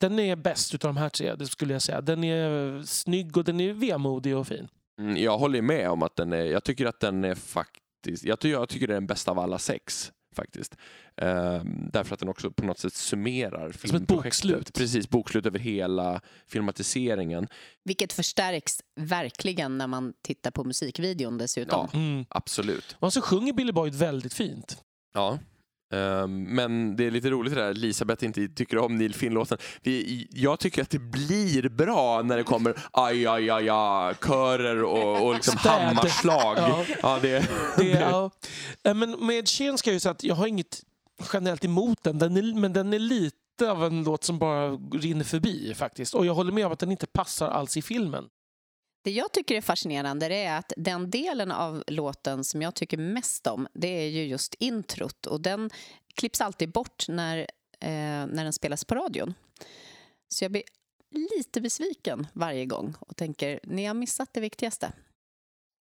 den 0.00 0.18
är 0.18 0.36
bäst 0.36 0.74
utav 0.74 0.88
de 0.88 0.96
här 1.00 1.08
tre, 1.08 1.34
det 1.34 1.46
skulle 1.46 1.72
jag 1.72 1.82
säga. 1.82 2.00
Den 2.00 2.24
är 2.24 2.82
snygg 2.82 3.36
och 3.36 3.44
den 3.44 3.60
är 3.60 3.72
vemodig 3.72 4.36
och 4.36 4.46
fin. 4.46 4.68
Mm, 5.00 5.16
Jag 5.16 5.38
håller 5.38 5.62
med 5.62 5.90
om 5.90 6.02
att 6.02 6.16
den 6.16 6.32
är, 6.32 6.44
jag 6.44 6.64
tycker 6.64 6.86
att 6.86 7.00
den 7.00 7.24
är 7.24 7.34
faktiskt, 7.34 8.24
jag 8.24 8.40
tycker, 8.40 8.52
jag 8.52 8.68
tycker 8.68 8.86
det 8.86 8.92
är 8.92 9.00
den 9.00 9.06
bästa 9.06 9.30
av 9.30 9.38
alla 9.38 9.58
sex 9.58 10.12
faktiskt. 10.38 10.76
Ehm, 11.16 11.90
därför 11.92 12.14
att 12.14 12.20
den 12.20 12.28
också 12.28 12.50
på 12.50 12.64
något 12.64 12.78
sätt 12.78 12.94
summerar 12.94 13.68
ett 13.68 13.76
filmprojektet. 13.76 14.24
bokslut. 14.24 14.74
Precis, 14.74 15.08
bokslut 15.08 15.46
över 15.46 15.58
hela 15.58 16.20
filmatiseringen. 16.46 17.48
Vilket 17.84 18.12
förstärks 18.12 18.80
verkligen 18.96 19.78
när 19.78 19.86
man 19.86 20.12
tittar 20.22 20.50
på 20.50 20.64
musikvideon 20.64 21.38
dessutom. 21.38 21.88
Ja. 21.92 21.98
Mm. 21.98 22.24
Absolut. 22.28 22.96
Och 22.98 23.12
så 23.12 23.20
sjunger 23.20 23.52
Billy 23.52 23.72
Boyd 23.72 23.94
väldigt 23.94 24.34
fint. 24.34 24.76
Ja. 25.14 25.38
Ehm, 25.94 26.42
men 26.44 26.96
det 26.96 27.06
är 27.06 27.10
lite 27.10 27.30
roligt 27.30 27.54
det 27.54 27.60
där 27.60 27.70
Elisabeth 27.70 28.24
inte 28.24 28.48
tycker 28.48 28.78
om 28.78 28.96
Neil 28.96 29.14
Finn-låten. 29.14 29.58
Jag 30.30 30.58
tycker 30.60 30.82
att 30.82 30.90
det 30.90 30.98
blir 30.98 31.68
bra 31.68 32.22
när 32.22 32.36
det 32.36 32.42
kommer 32.42 32.74
aj, 32.90 33.26
aj, 33.26 33.50
aj, 33.50 33.68
aj 33.70 34.14
körer 34.14 34.84
och, 34.84 35.26
och 35.26 35.34
liksom 35.34 35.58
Städ. 35.58 35.72
hammarslag. 35.72 36.58
Ja. 36.58 36.84
Ja, 37.02 37.18
det, 37.22 37.48
Det, 37.76 37.84
ja. 37.84 38.30
Eh, 38.84 38.94
Men 38.94 39.26
med 39.26 39.48
Sheeran 39.48 39.78
ska 39.78 39.90
jag 39.90 39.94
ju 39.94 40.00
säga 40.00 40.12
att 40.12 40.24
jag 40.24 40.34
har 40.34 40.46
inget 40.46 40.82
generellt 41.32 41.64
emot 41.64 42.02
den, 42.02 42.18
den 42.18 42.36
är, 42.36 42.54
men 42.60 42.72
den 42.72 42.92
är 42.92 42.98
lite 42.98 43.70
av 43.70 43.84
en 43.84 44.04
låt 44.04 44.24
som 44.24 44.38
bara 44.38 44.70
rinner 44.92 45.24
förbi 45.24 45.74
faktiskt. 45.74 46.14
Och 46.14 46.26
jag 46.26 46.34
håller 46.34 46.52
med 46.52 46.66
om 46.66 46.72
att 46.72 46.78
den 46.78 46.90
inte 46.90 47.06
passar 47.06 47.48
alls 47.48 47.76
i 47.76 47.82
filmen. 47.82 48.24
Det 49.08 49.12
jag 49.12 49.32
tycker 49.32 49.54
är 49.54 49.60
fascinerande 49.60 50.28
det 50.28 50.44
är 50.44 50.58
att 50.58 50.72
den 50.76 51.10
delen 51.10 51.50
av 51.50 51.84
låten 51.86 52.44
som 52.44 52.62
jag 52.62 52.74
tycker 52.74 52.96
mest 52.96 53.46
om 53.46 53.68
det 53.74 53.88
är 53.88 54.08
ju 54.08 54.24
just 54.24 54.54
introt 54.58 55.26
och 55.26 55.40
den 55.40 55.70
klipps 56.14 56.40
alltid 56.40 56.72
bort 56.72 57.08
när, 57.08 57.38
eh, 57.80 58.26
när 58.26 58.44
den 58.44 58.52
spelas 58.52 58.84
på 58.84 58.94
radion. 58.94 59.34
Så 60.28 60.44
jag 60.44 60.52
blir 60.52 60.62
lite 61.36 61.60
besviken 61.60 62.26
varje 62.32 62.66
gång 62.66 62.94
och 63.00 63.16
tänker 63.16 63.60
ni 63.62 63.84
har 63.84 63.94
missat 63.94 64.28
det 64.32 64.40
viktigaste. 64.40 64.92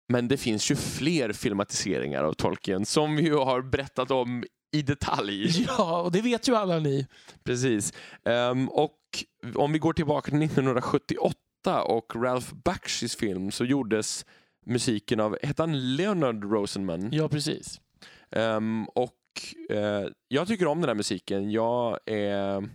Men 0.10 0.28
det 0.28 0.38
finns 0.38 0.72
ju 0.72 0.76
fler 0.76 1.34
filmatiseringar 1.34 2.24
av 2.24 2.34
Tolkien 2.34 2.86
som 2.86 3.16
vi 3.16 3.24
ju 3.24 3.36
har 3.36 3.62
berättat 3.62 4.12
om 4.12 4.44
i 4.72 4.82
detalj. 4.82 5.66
Ja, 5.68 6.02
och 6.02 6.12
det 6.12 6.22
vet 6.22 6.48
ju 6.48 6.56
alla 6.56 6.80
ni. 6.80 7.08
Precis. 7.44 7.94
Ehm, 8.26 8.70
och 8.70 8.96
om 9.56 9.72
vi 9.72 9.80
går 9.80 9.94
tillbaka 9.94 10.32
till 10.32 10.42
1978 10.42 11.36
och 11.68 12.16
Ralph 12.16 12.54
Bakshi's 12.54 13.20
film 13.20 13.52
så 13.52 13.66
gjordes 13.66 14.26
musiken 14.66 15.20
av, 15.20 15.38
hette 15.44 15.62
han 15.62 15.96
Leonard 15.96 16.44
Rosenman? 16.44 17.10
Ja, 17.12 17.30
precis. 17.30 17.82
Ehm, 18.32 18.86
och 18.86 19.16
eh, 19.70 20.06
jag 20.28 20.48
tycker 20.48 20.68
om 20.68 20.82
den 20.82 20.90
här 20.90 20.96
musiken. 20.96 21.52
Jag 21.52 22.00
är, 22.06 22.70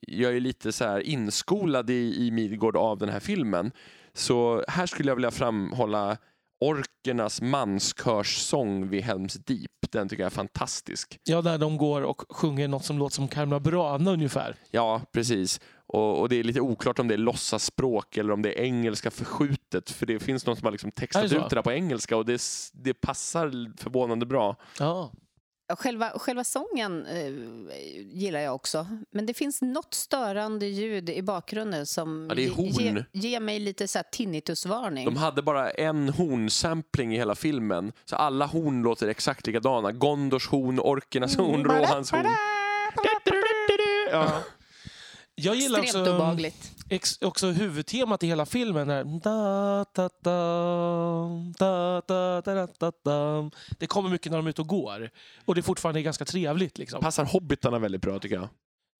jag 0.00 0.36
är 0.36 0.40
lite 0.40 0.72
så 0.72 0.84
här 0.84 1.00
inskolad 1.00 1.90
i, 1.90 2.26
i 2.26 2.30
Midgård 2.30 2.76
av 2.76 2.98
den 2.98 3.08
här 3.08 3.20
filmen. 3.20 3.72
Så 4.12 4.64
här 4.68 4.86
skulle 4.86 5.10
jag 5.10 5.16
vilja 5.16 5.30
framhålla 5.30 6.16
orkernas 6.60 7.42
manskörssång 7.42 8.88
vid 8.88 9.02
Helms 9.02 9.34
Deep. 9.34 9.70
Den 9.92 10.08
tycker 10.08 10.22
jag 10.22 10.30
är 10.30 10.34
fantastisk. 10.34 11.18
Ja, 11.24 11.42
där 11.42 11.58
de 11.58 11.76
går 11.76 12.02
och 12.02 12.24
sjunger 12.28 12.68
något 12.68 12.84
som 12.84 12.98
låter 12.98 13.14
som 13.14 13.28
Carmela 13.28 13.60
Burana 13.60 14.10
ungefär. 14.10 14.56
Ja, 14.70 15.02
precis. 15.12 15.60
Och, 15.88 16.20
och 16.20 16.28
det 16.28 16.36
är 16.36 16.42
lite 16.44 16.60
oklart 16.60 16.98
om 16.98 17.08
det 17.08 17.14
är 17.14 17.18
låtsasspråk 17.18 18.16
eller 18.16 18.32
om 18.32 18.42
det 18.42 18.58
är 18.60 18.62
engelska 18.64 19.10
förskjutet. 19.10 19.90
För 19.90 20.06
det 20.06 20.18
finns 20.20 20.46
någon 20.46 20.56
som 20.56 20.64
har 20.64 20.72
liksom 20.72 20.88
Är 20.88 21.00
textat 21.00 21.30
det 21.30 21.36
ut 21.36 21.50
det 21.50 21.56
där 21.56 21.62
på 21.62 21.72
engelska 21.72 22.16
och 22.16 22.26
det, 22.26 22.42
det 22.72 22.94
passar 22.94 23.72
förvånande 23.82 24.26
bra. 24.26 24.56
Ja. 24.78 25.12
Själva, 25.78 26.10
själva 26.18 26.44
sången 26.44 27.06
eh, 27.06 27.32
gillar 28.18 28.40
jag 28.40 28.54
också. 28.54 28.86
Men 29.10 29.26
det 29.26 29.34
finns 29.34 29.62
något 29.62 29.94
störande 29.94 30.66
ljud 30.66 31.10
i 31.10 31.22
bakgrunden 31.22 31.86
som 31.86 32.26
Ja, 32.30 32.36
är 32.36 32.38
ge- 32.80 33.04
ger 33.12 33.40
mig 33.40 33.58
lite 33.58 33.88
så 33.88 33.98
här 33.98 34.06
tinnitusvarning. 34.12 35.04
De 35.04 35.16
hade 35.16 35.42
bara 35.42 35.70
en 35.70 36.08
hornsampling 36.08 37.14
i 37.14 37.16
hela 37.16 37.34
filmen, 37.34 37.92
så 38.04 38.16
alla 38.16 38.46
horn 38.46 38.82
låter 38.82 39.08
exakt 39.08 39.46
likadana. 39.46 39.92
Gondors 39.92 40.48
horn, 40.48 40.80
orkernas 40.80 41.36
horn, 41.36 41.64
Rohans 41.64 42.10
horn. 42.10 42.26
Ja. 44.10 44.42
Jag 45.40 45.56
gillar 45.56 45.78
Extremt 45.80 46.06
också, 46.06 46.14
obehagligt. 46.14 46.72
ex, 46.88 47.18
också 47.22 47.46
huvudtemat 47.46 48.22
i 48.22 48.26
hela 48.26 48.46
filmen. 48.46 48.88
Där. 48.88 49.04
Da, 49.04 49.84
da, 49.94 50.08
da, 50.22 51.52
da, 51.58 52.02
da, 52.06 52.40
da, 52.54 52.66
da, 52.78 52.92
da. 53.04 53.50
Det 53.78 53.86
kommer 53.86 54.10
mycket 54.10 54.32
när 54.32 54.38
de 54.38 54.46
är 54.46 54.50
ute 54.50 54.60
och 54.60 54.68
går. 54.68 55.10
Och 55.44 55.54
det 55.54 55.60
är 55.60 55.62
fortfarande 55.62 56.02
ganska 56.02 56.24
trevligt. 56.24 56.78
Liksom. 56.78 57.00
Passar 57.00 57.24
hobbitarna 57.24 57.78
väldigt 57.78 58.00
bra 58.02 58.18
tycker 58.18 58.34
jag. 58.36 58.48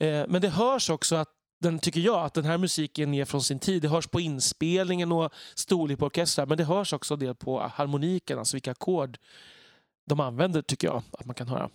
Eh, 0.08 0.26
men 0.28 0.42
det 0.42 0.48
hörs 0.48 0.90
också 0.90 1.16
att 1.16 1.28
den 1.60 1.78
tycker 1.78 2.00
jag 2.00 2.24
att 2.24 2.34
den 2.34 2.44
här 2.44 2.58
musiken 2.58 3.14
är 3.14 3.24
från 3.24 3.42
sin 3.42 3.58
tid. 3.58 3.82
Det 3.82 3.88
hörs 3.88 4.06
på 4.06 4.20
inspelningen 4.20 5.12
och 5.12 5.32
storlek 5.54 5.98
på 5.98 6.06
orkestrar. 6.06 6.46
Men 6.46 6.58
det 6.58 6.64
hörs 6.64 6.92
också 6.92 7.16
del 7.16 7.34
på 7.34 7.60
harmoniken, 7.74 8.38
alltså 8.38 8.56
vilka 8.56 8.70
ackord 8.70 9.18
de 10.06 10.20
använder 10.20 10.62
tycker 10.62 10.88
jag 10.88 11.02
att 11.12 11.24
man 11.26 11.34
kan 11.34 11.48
höra. 11.48 11.70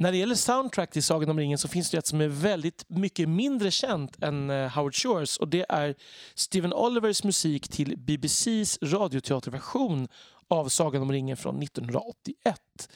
När 0.00 0.12
det 0.12 0.18
gäller 0.18 0.34
soundtrack 0.34 0.90
till 0.90 1.02
Sagan 1.02 1.30
om 1.30 1.38
ringen 1.38 1.58
så 1.58 1.68
finns 1.68 1.90
det 1.90 1.98
ett 1.98 2.06
som 2.06 2.20
är 2.20 2.28
väldigt 2.28 2.84
mycket 2.88 3.28
mindre 3.28 3.70
känt 3.70 4.22
än 4.22 4.50
eh, 4.50 4.68
Howard 4.68 4.94
Shores 4.94 5.36
och 5.36 5.48
det 5.48 5.66
är 5.68 5.94
Steven 6.34 6.72
Olivers 6.72 7.24
musik 7.24 7.68
till 7.68 7.98
BBCs 7.98 8.78
radioteaterversion 8.82 10.08
av 10.48 10.68
Sagan 10.68 11.02
om 11.02 11.12
ringen 11.12 11.36
från 11.36 11.62
1981. 11.62 12.88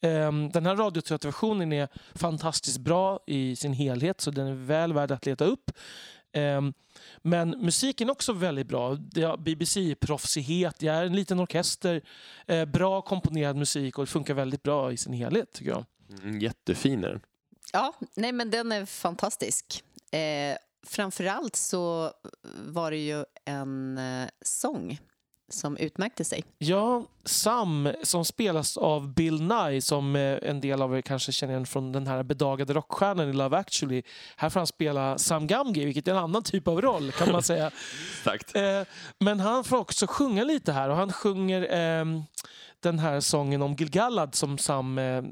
Ehm, 0.00 0.50
den 0.50 0.66
här 0.66 0.76
radioteaterversionen 0.76 1.72
är 1.72 1.88
fantastiskt 2.14 2.78
bra 2.78 3.20
i 3.26 3.56
sin 3.56 3.72
helhet 3.72 4.20
så 4.20 4.30
den 4.30 4.46
är 4.46 4.54
väl 4.54 4.92
värd 4.92 5.10
att 5.10 5.26
leta 5.26 5.44
upp. 5.44 5.70
Ehm, 6.32 6.72
men 7.18 7.50
musiken 7.50 8.08
är 8.08 8.12
också 8.12 8.32
väldigt 8.32 8.68
bra. 8.68 8.94
BBC-proffsighet, 9.38 10.74
det 10.78 10.88
är 10.88 11.04
en 11.04 11.16
liten 11.16 11.40
orkester, 11.40 12.02
eh, 12.46 12.64
bra 12.64 13.02
komponerad 13.02 13.56
musik 13.56 13.98
och 13.98 14.04
det 14.04 14.10
funkar 14.10 14.34
väldigt 14.34 14.62
bra 14.62 14.92
i 14.92 14.96
sin 14.96 15.12
helhet 15.12 15.52
tycker 15.52 15.70
jag. 15.70 15.84
Mm, 16.22 16.38
jättefin 16.38 17.04
är 17.04 17.08
den. 17.08 17.20
Ja, 17.72 17.94
nej 18.14 18.32
men 18.32 18.50
den 18.50 18.72
är 18.72 18.86
fantastisk. 18.86 19.84
Eh, 20.10 20.56
framförallt 20.86 21.56
så 21.56 22.12
var 22.66 22.90
det 22.90 22.96
ju 22.96 23.24
en 23.44 23.98
eh, 23.98 24.28
sång 24.42 24.98
som 25.48 25.76
utmärkte 25.76 26.24
sig. 26.24 26.44
Ja, 26.58 27.04
Sam 27.24 27.88
som 28.02 28.24
spelas 28.24 28.76
av 28.76 29.14
Bill 29.14 29.42
Nye 29.42 29.80
som 29.80 30.16
eh, 30.16 30.38
en 30.42 30.60
del 30.60 30.82
av 30.82 30.96
er 30.96 31.02
kanske 31.02 31.32
känner 31.32 31.52
igen 31.54 31.66
från 31.66 31.92
den 31.92 32.06
här 32.06 32.22
bedagade 32.22 32.74
rockstjärnan 32.74 33.28
i 33.30 33.32
Love 33.32 33.56
actually. 33.56 34.02
Här 34.36 34.50
får 34.50 34.60
han 34.60 34.66
spela 34.66 35.18
Sam 35.18 35.46
Gamgee, 35.46 35.84
vilket 35.84 36.08
är 36.08 36.12
en 36.12 36.18
annan 36.18 36.42
typ 36.42 36.68
av 36.68 36.80
roll 36.80 37.12
kan 37.12 37.32
man 37.32 37.42
säga. 37.42 37.70
Exakt. 38.18 38.56
Eh, 38.56 38.82
Men 39.18 39.40
han 39.40 39.64
får 39.64 39.76
också 39.76 40.06
sjunga 40.06 40.44
lite 40.44 40.72
här 40.72 40.88
och 40.88 40.96
han 40.96 41.12
sjunger 41.12 41.68
ehm, 41.70 42.22
den 42.82 42.98
här 42.98 43.20
sången 43.20 43.62
om 43.62 43.74
Gilgalad 43.74 44.34
som 44.34 44.58
Sam 44.58 44.98
eh, 44.98 45.24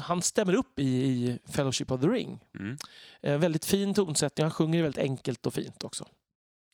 han 0.00 0.22
stämmer 0.22 0.54
upp 0.54 0.78
i, 0.78 0.84
i 0.86 1.38
Fellowship 1.48 1.90
of 1.90 2.00
the 2.00 2.06
Ring. 2.06 2.40
Mm. 2.58 2.76
Eh, 3.22 3.38
väldigt 3.38 3.64
fin 3.64 3.94
tonsättning, 3.94 4.44
han 4.44 4.50
sjunger 4.50 4.82
väldigt 4.82 5.02
enkelt 5.02 5.46
och 5.46 5.54
fint 5.54 5.84
också. 5.84 6.06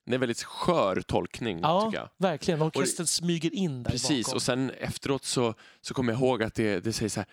Det 0.06 0.12
är 0.12 0.14
en 0.14 0.20
väldigt 0.20 0.42
skör 0.42 1.00
tolkning 1.00 1.58
Ja, 1.62 1.80
tycker 1.84 1.98
jag. 2.02 2.08
verkligen. 2.18 2.62
Orkestern 2.62 3.06
smyger 3.06 3.54
in 3.54 3.82
där 3.82 3.90
Precis, 3.90 4.26
bakom. 4.26 4.36
och 4.36 4.42
sen 4.42 4.70
efteråt 4.70 5.24
så, 5.24 5.54
så 5.80 5.94
kommer 5.94 6.12
jag 6.12 6.20
ihåg 6.20 6.42
att 6.42 6.54
det, 6.54 6.80
det 6.80 6.92
säger 6.92 7.08
så 7.08 7.20
här 7.20 7.28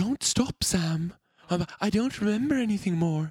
Don't 0.00 0.22
stop 0.22 0.52
Sam. 0.60 1.12
Han 1.36 1.58
bara, 1.58 1.86
I 1.88 1.90
don't 1.90 2.20
remember 2.24 2.56
anything 2.56 2.94
more. 2.98 3.26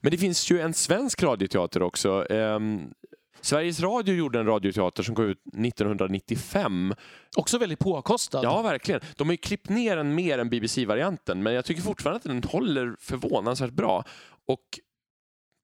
Men 0.00 0.10
det 0.10 0.18
finns 0.18 0.50
ju 0.50 0.60
en 0.60 0.74
svensk 0.74 1.22
radioteater 1.22 1.82
också. 1.82 2.26
Ehm, 2.32 2.92
Sveriges 3.40 3.80
Radio 3.80 4.14
gjorde 4.14 4.40
en 4.40 4.46
radioteater 4.46 5.02
som 5.02 5.14
kom 5.14 5.24
ut 5.24 5.40
1995. 5.46 6.94
Också 7.36 7.58
väldigt 7.58 7.78
påkostad. 7.78 8.44
Ja, 8.44 8.62
verkligen. 8.62 9.00
De 9.16 9.28
har 9.28 9.32
ju 9.32 9.36
klippt 9.36 9.68
ner 9.68 9.96
den 9.96 10.14
mer 10.14 10.38
än 10.38 10.50
BBC-varianten, 10.50 11.42
men 11.42 11.54
jag 11.54 11.64
tycker 11.64 11.82
fortfarande 11.82 12.16
att 12.16 12.42
den 12.42 12.50
håller 12.50 12.96
förvånansvärt 13.00 13.72
bra. 13.72 14.04
Och 14.46 14.80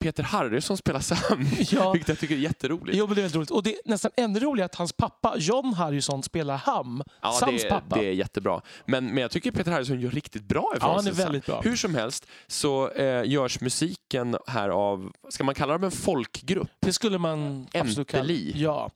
Peter 0.05 0.23
Harrison 0.23 0.77
spelar 0.77 1.01
Sam, 1.01 1.47
Ja. 1.71 1.93
vilket 1.93 2.09
jag 2.09 2.19
tycker 2.19 2.35
är 2.35 2.39
jätteroligt. 2.39 2.99
Jo, 2.99 3.07
men 3.07 3.17
det 3.17 3.23
är 3.23 3.29
roligt. 3.29 3.51
Och 3.51 3.63
det 3.63 3.71
är 3.75 3.79
nästan 3.85 4.11
ännu 4.17 4.41
roligare 4.41 4.67
att 4.67 4.75
hans 4.75 4.93
pappa, 4.93 5.35
John 5.39 5.75
Harrison, 5.75 6.23
spelar 6.23 6.57
Ham. 6.57 7.03
Ja, 7.23 7.33
Sams 7.33 7.63
det, 7.63 7.69
pappa. 7.69 7.97
det 7.97 8.07
är 8.09 8.13
jättebra. 8.13 8.61
Men, 8.87 9.07
men 9.07 9.17
jag 9.19 9.31
tycker 9.31 9.51
Peter 9.51 9.73
Harrison 9.73 10.01
gör 10.01 10.11
riktigt 10.11 10.43
bra 10.45 10.73
ifrån 10.77 10.91
Ja, 10.91 10.97
han 10.97 11.07
är 11.07 11.13
sig. 11.13 11.25
väldigt 11.25 11.47
bra. 11.47 11.61
Hur 11.61 11.77
som 11.77 11.95
helst 11.95 12.27
så 12.47 12.91
eh, 12.91 13.25
görs 13.31 13.61
musiken 13.61 14.37
här 14.47 14.69
av, 14.69 15.13
ska 15.29 15.45
man 15.45 15.55
kalla 15.55 15.73
dem 15.73 15.85
en 15.85 15.91
folkgrupp? 15.91 16.69
Det 16.81 16.93
skulle 16.93 17.19
man 17.19 17.67
absolut 17.75 18.09
kalla... 18.09 18.33
Ja. 18.33 18.91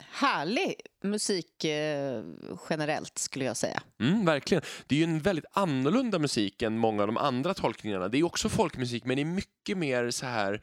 Härlig 0.00 0.74
musik 1.02 1.64
eh, 1.64 2.24
generellt 2.70 3.18
skulle 3.18 3.44
jag 3.44 3.56
säga. 3.56 3.82
Mm, 4.00 4.24
verkligen. 4.24 4.62
Det 4.86 4.94
är 4.94 4.98
ju 4.98 5.04
en 5.04 5.20
väldigt 5.20 5.44
annorlunda 5.52 6.18
musik 6.18 6.62
än 6.62 6.78
många 6.78 7.02
av 7.02 7.06
de 7.06 7.16
andra 7.16 7.54
tolkningarna. 7.54 8.08
Det 8.08 8.18
är 8.18 8.22
också 8.22 8.48
folkmusik, 8.48 9.04
men 9.04 9.16
det 9.16 9.22
är 9.22 9.26
mycket 9.26 9.78
mer 9.78 10.10
så 10.10 10.26
här 10.26 10.62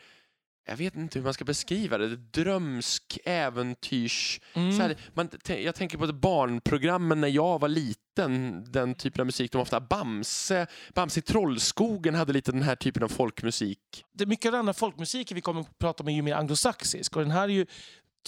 jag 0.66 0.78
vet 0.78 0.96
inte 0.96 1.20
hur 1.20 1.24
man 1.24 1.34
ska 1.34 1.46
beskriva 1.46 1.98
det. 1.98 2.16
Drömsk, 2.16 3.20
äventyrs... 3.26 4.42
Mm. 4.54 4.72
Så 4.72 4.82
här, 4.82 4.98
man, 5.14 5.30
jag 5.48 5.76
tänker 5.76 5.98
på 5.98 6.14
barnprogrammen 6.14 7.22
när 7.22 7.28
jag 7.28 7.60
var 7.60 7.68
liten. 7.68 8.64
Den 8.72 8.96
typen 8.96 9.22
av 9.22 9.26
musik. 9.26 9.52
De 9.52 9.62
ofta 9.62 9.80
Bamse, 9.80 10.68
Bamse 10.94 11.20
i 11.20 11.24
Trollskogen 11.24 12.16
hade 12.16 12.34
lite 12.34 12.52
den 12.52 12.62
här 12.62 12.76
typen 12.76 13.04
av 13.04 13.08
folkmusik. 13.08 13.80
det, 14.14 14.26
mycket 14.26 14.46
av 14.46 14.52
den 14.52 14.60
andra 14.60 14.74
folkmusiken 14.74 15.36
vi 15.36 15.42
kommer 15.42 15.62
att 15.62 15.80
prata 15.80 16.04
om 16.04 16.10
är 16.10 16.14
ju 16.14 16.22
mer 16.22 16.36
anglosaxisk. 16.36 17.16
Och 17.16 17.22
den 17.22 17.32
här 17.32 17.44
är 17.44 17.54
ju 17.54 17.66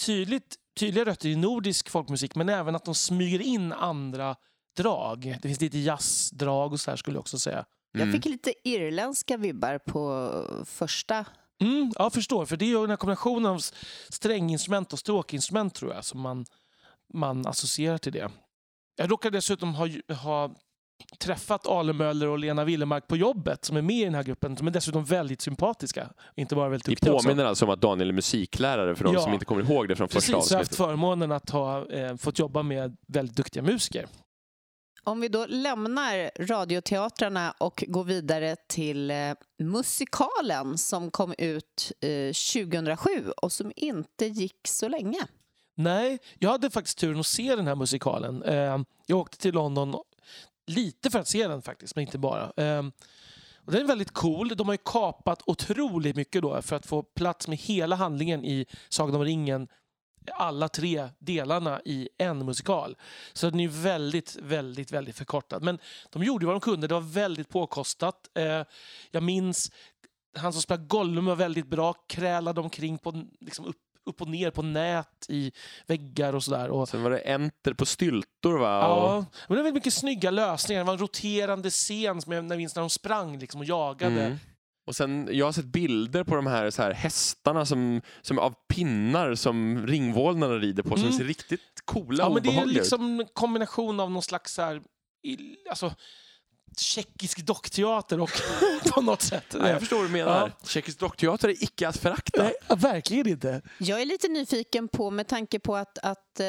tydligt, 0.06 0.56
tydliga 0.74 1.04
rötter 1.04 1.28
i 1.28 1.36
nordisk 1.36 1.90
folkmusik 1.90 2.34
men 2.34 2.48
även 2.48 2.76
att 2.76 2.84
de 2.84 2.94
smyger 2.94 3.40
in 3.42 3.72
andra 3.72 4.36
drag. 4.76 5.38
Det 5.42 5.48
finns 5.48 5.60
lite 5.60 5.78
jazzdrag 5.78 6.72
och 6.72 6.80
så 6.80 6.90
här 6.90 6.96
skulle 6.96 7.16
jag 7.16 7.20
också 7.20 7.38
säga. 7.38 7.64
Mm. 7.94 8.08
Jag 8.08 8.14
fick 8.16 8.24
lite 8.24 8.54
irländska 8.64 9.36
vibbar 9.36 9.78
på 9.78 10.64
första. 10.66 11.24
Mm, 11.60 11.92
ja, 11.94 12.04
jag 12.04 12.12
förstår. 12.12 12.46
För 12.46 12.56
det 12.56 12.64
är 12.64 12.68
ju 12.68 12.80
den 12.80 12.90
här 12.90 12.96
kombinationen 12.96 13.46
av 13.46 13.62
stränginstrument 14.08 14.92
och 14.92 14.98
stråkinstrument 14.98 15.74
tror 15.74 15.94
jag 15.94 16.04
som 16.04 16.20
man, 16.20 16.46
man 17.14 17.46
associerar 17.46 17.98
till 17.98 18.12
det. 18.12 18.30
Jag 18.96 19.10
råkar 19.10 19.30
dessutom 19.30 19.74
ha, 19.74 19.88
ha 20.14 20.54
träffat 21.18 21.66
Ale 21.66 21.92
Möller 21.92 22.28
och 22.28 22.38
Lena 22.38 22.64
Willemark 22.64 23.06
på 23.08 23.16
jobbet 23.16 23.64
som 23.64 23.76
är 23.76 23.82
med 23.82 23.96
i 23.96 24.04
den 24.04 24.14
här 24.14 24.22
gruppen. 24.22 24.54
De 24.54 24.66
är 24.66 24.70
dessutom 24.70 25.04
väldigt 25.04 25.40
sympatiska. 25.40 26.08
Inte 26.36 26.54
bara 26.54 26.68
väldigt 26.68 26.88
Vi 26.88 26.92
duktiga 26.92 27.12
också. 27.12 27.28
påminner 27.28 27.44
alltså 27.44 27.64
om 27.64 27.70
att 27.70 27.80
Daniel 27.80 28.08
är 28.08 28.12
musiklärare 28.12 28.94
för 28.96 29.04
de 29.04 29.14
Ja. 29.14 29.20
som 29.20 29.32
inte 29.32 29.44
kommer 29.44 29.70
ihåg 29.70 29.88
det 29.88 29.96
från 29.96 30.08
första 30.08 30.32
Precis, 30.32 30.50
jag 30.50 30.56
har 30.56 30.60
haft 30.60 30.72
avsnittet. 30.72 30.76
förmånen 30.86 31.32
att 31.32 31.50
ha 31.50 31.90
eh, 31.90 32.16
fått 32.16 32.38
jobba 32.38 32.62
med 32.62 32.96
väldigt 33.06 33.36
duktiga 33.36 33.62
musiker. 33.62 34.06
Om 35.06 35.20
vi 35.20 35.28
då 35.28 35.46
lämnar 35.48 36.30
radioteatrarna 36.46 37.54
och 37.58 37.84
går 37.88 38.04
vidare 38.04 38.56
till 38.68 39.10
eh, 39.10 39.16
musikalen 39.62 40.78
som 40.78 41.10
kom 41.10 41.34
ut 41.38 41.92
eh, 42.00 42.32
2007 42.62 43.30
och 43.36 43.52
som 43.52 43.72
inte 43.76 44.26
gick 44.26 44.60
så 44.68 44.88
länge. 44.88 45.18
Nej, 45.76 46.18
jag 46.38 46.50
hade 46.50 46.70
faktiskt 46.70 46.98
turen 46.98 47.20
att 47.20 47.26
se 47.26 47.56
den 47.56 47.66
här 47.66 47.74
musikalen. 47.74 48.42
Eh, 48.42 48.78
jag 49.06 49.18
åkte 49.18 49.38
till 49.38 49.54
London 49.54 49.94
lite 50.66 51.10
för 51.10 51.18
att 51.18 51.28
se 51.28 51.48
den 51.48 51.62
faktiskt, 51.62 51.96
men 51.96 52.02
inte 52.02 52.18
bara. 52.18 52.52
Eh, 52.56 52.82
och 53.56 53.72
den 53.72 53.82
är 53.82 53.86
väldigt 53.86 54.12
cool. 54.12 54.48
De 54.48 54.68
har 54.68 54.74
ju 54.74 54.78
kapat 54.84 55.42
otroligt 55.46 56.16
mycket 56.16 56.42
då 56.42 56.62
för 56.62 56.76
att 56.76 56.86
få 56.86 57.02
plats 57.02 57.48
med 57.48 57.58
hela 57.58 57.96
handlingen 57.96 58.44
i 58.44 58.66
Sagan 58.88 59.14
om 59.14 59.24
ringen 59.24 59.68
alla 60.32 60.68
tre 60.68 61.08
delarna 61.18 61.80
i 61.84 62.08
en 62.18 62.46
musikal. 62.46 62.96
Så 63.32 63.50
den 63.50 63.60
är 63.60 63.68
väldigt, 63.68 64.36
väldigt, 64.36 64.92
väldigt 64.92 65.16
förkortad. 65.16 65.62
Men 65.62 65.78
de 66.10 66.22
gjorde 66.22 66.46
vad 66.46 66.54
de 66.54 66.60
kunde. 66.60 66.86
Det 66.86 66.94
var 66.94 67.00
väldigt 67.00 67.48
påkostat. 67.48 68.30
Ehm, 68.34 68.64
jag 69.10 69.22
minns 69.22 69.72
han 70.36 70.52
som 70.52 70.62
spelade 70.62 70.86
Gollum 70.86 71.24
var 71.24 71.36
väldigt 71.36 71.66
bra. 71.66 71.92
Krälade 71.92 72.60
omkring 72.60 72.98
på, 72.98 73.24
liksom 73.40 73.64
upp, 73.66 73.76
upp 74.06 74.20
och 74.22 74.28
ner 74.28 74.50
på 74.50 74.62
nät 74.62 75.26
i 75.28 75.52
väggar 75.86 76.32
och 76.34 76.44
sådär. 76.44 76.68
Och, 76.70 76.88
Sen 76.88 77.02
var 77.02 77.10
det 77.10 77.18
Enter 77.18 77.74
på 77.74 77.86
styltor 77.86 78.58
va? 78.58 78.68
Ja, 78.80 79.16
Och- 79.16 79.22
men 79.22 79.28
det 79.48 79.48
var 79.48 79.56
väldigt 79.56 79.74
mycket 79.74 79.94
snygga 79.94 80.30
lösningar. 80.30 80.80
Det 80.80 80.86
var 80.86 80.92
en 80.92 80.98
roterande 81.00 81.70
scen 81.70 82.22
som 82.22 82.32
jag 82.32 82.44
minns 82.56 82.74
när 82.74 82.80
de 82.82 82.90
sprang 82.90 83.38
liksom 83.38 83.60
och 83.60 83.66
jagade. 83.66 84.22
Mm. 84.24 84.38
Och 84.86 84.96
sen, 84.96 85.28
jag 85.32 85.46
har 85.46 85.52
sett 85.52 85.64
bilder 85.64 86.24
på 86.24 86.34
de 86.36 86.46
här, 86.46 86.70
så 86.70 86.82
här 86.82 86.92
hästarna 86.92 87.66
som, 87.66 88.00
som 88.22 88.38
av 88.38 88.54
pinnar 88.68 89.34
som 89.34 89.86
ringvålnaderna 89.86 90.58
rider 90.60 90.82
på 90.82 90.96
som 90.96 91.04
Mm. 91.06 91.12
ser 91.18 91.24
riktigt 91.24 91.60
coola 91.84 92.18
Ja, 92.24 92.28
och 92.28 92.34
men 92.34 92.42
det 92.42 92.48
är 92.48 92.50
obehagliga 92.50 92.72
ut. 92.80 92.84
liksom 92.84 93.20
en 93.20 93.26
kombination 93.32 94.00
av 94.00 94.10
någon 94.10 94.22
slags 94.22 94.54
så 94.54 94.62
här, 94.62 94.82
alltså, 95.70 95.94
tjeckisk 96.80 97.38
dockteater 97.46 98.20
och 98.20 98.30
på 98.94 99.00
något 99.00 99.22
sätt. 99.22 99.44
Ja, 99.52 99.68
jag 99.68 99.80
förstår 99.80 99.96
vad 99.96 100.06
du 100.06 100.12
menar. 100.12 100.52
Ja. 100.60 100.66
Tjeckisk 100.68 100.98
dockteater 100.98 101.48
är 101.48 101.62
icke 101.64 101.88
att 101.88 101.96
förakta. 101.96 102.42
Nej, 102.42 102.54
verkligen 102.76 103.28
inte. 103.28 103.62
Jag 103.78 104.00
är 104.00 104.04
lite 104.06 104.28
nyfiken 104.28 104.88
på, 104.88 105.10
med 105.10 105.28
tanke 105.28 105.58
på 105.58 105.76
att, 105.76 105.98
att 105.98 106.40
eh, 106.40 106.46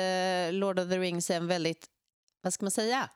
Lord 0.51 0.79
of 0.79 0.89
the 0.89 0.99
Rings 0.99 1.29
är 1.29 1.35
en 1.38 1.47
väldigt, 1.47 1.85
vad 2.41 2.53
ska 2.53 2.65
man 2.65 2.71
säga, 2.71 3.09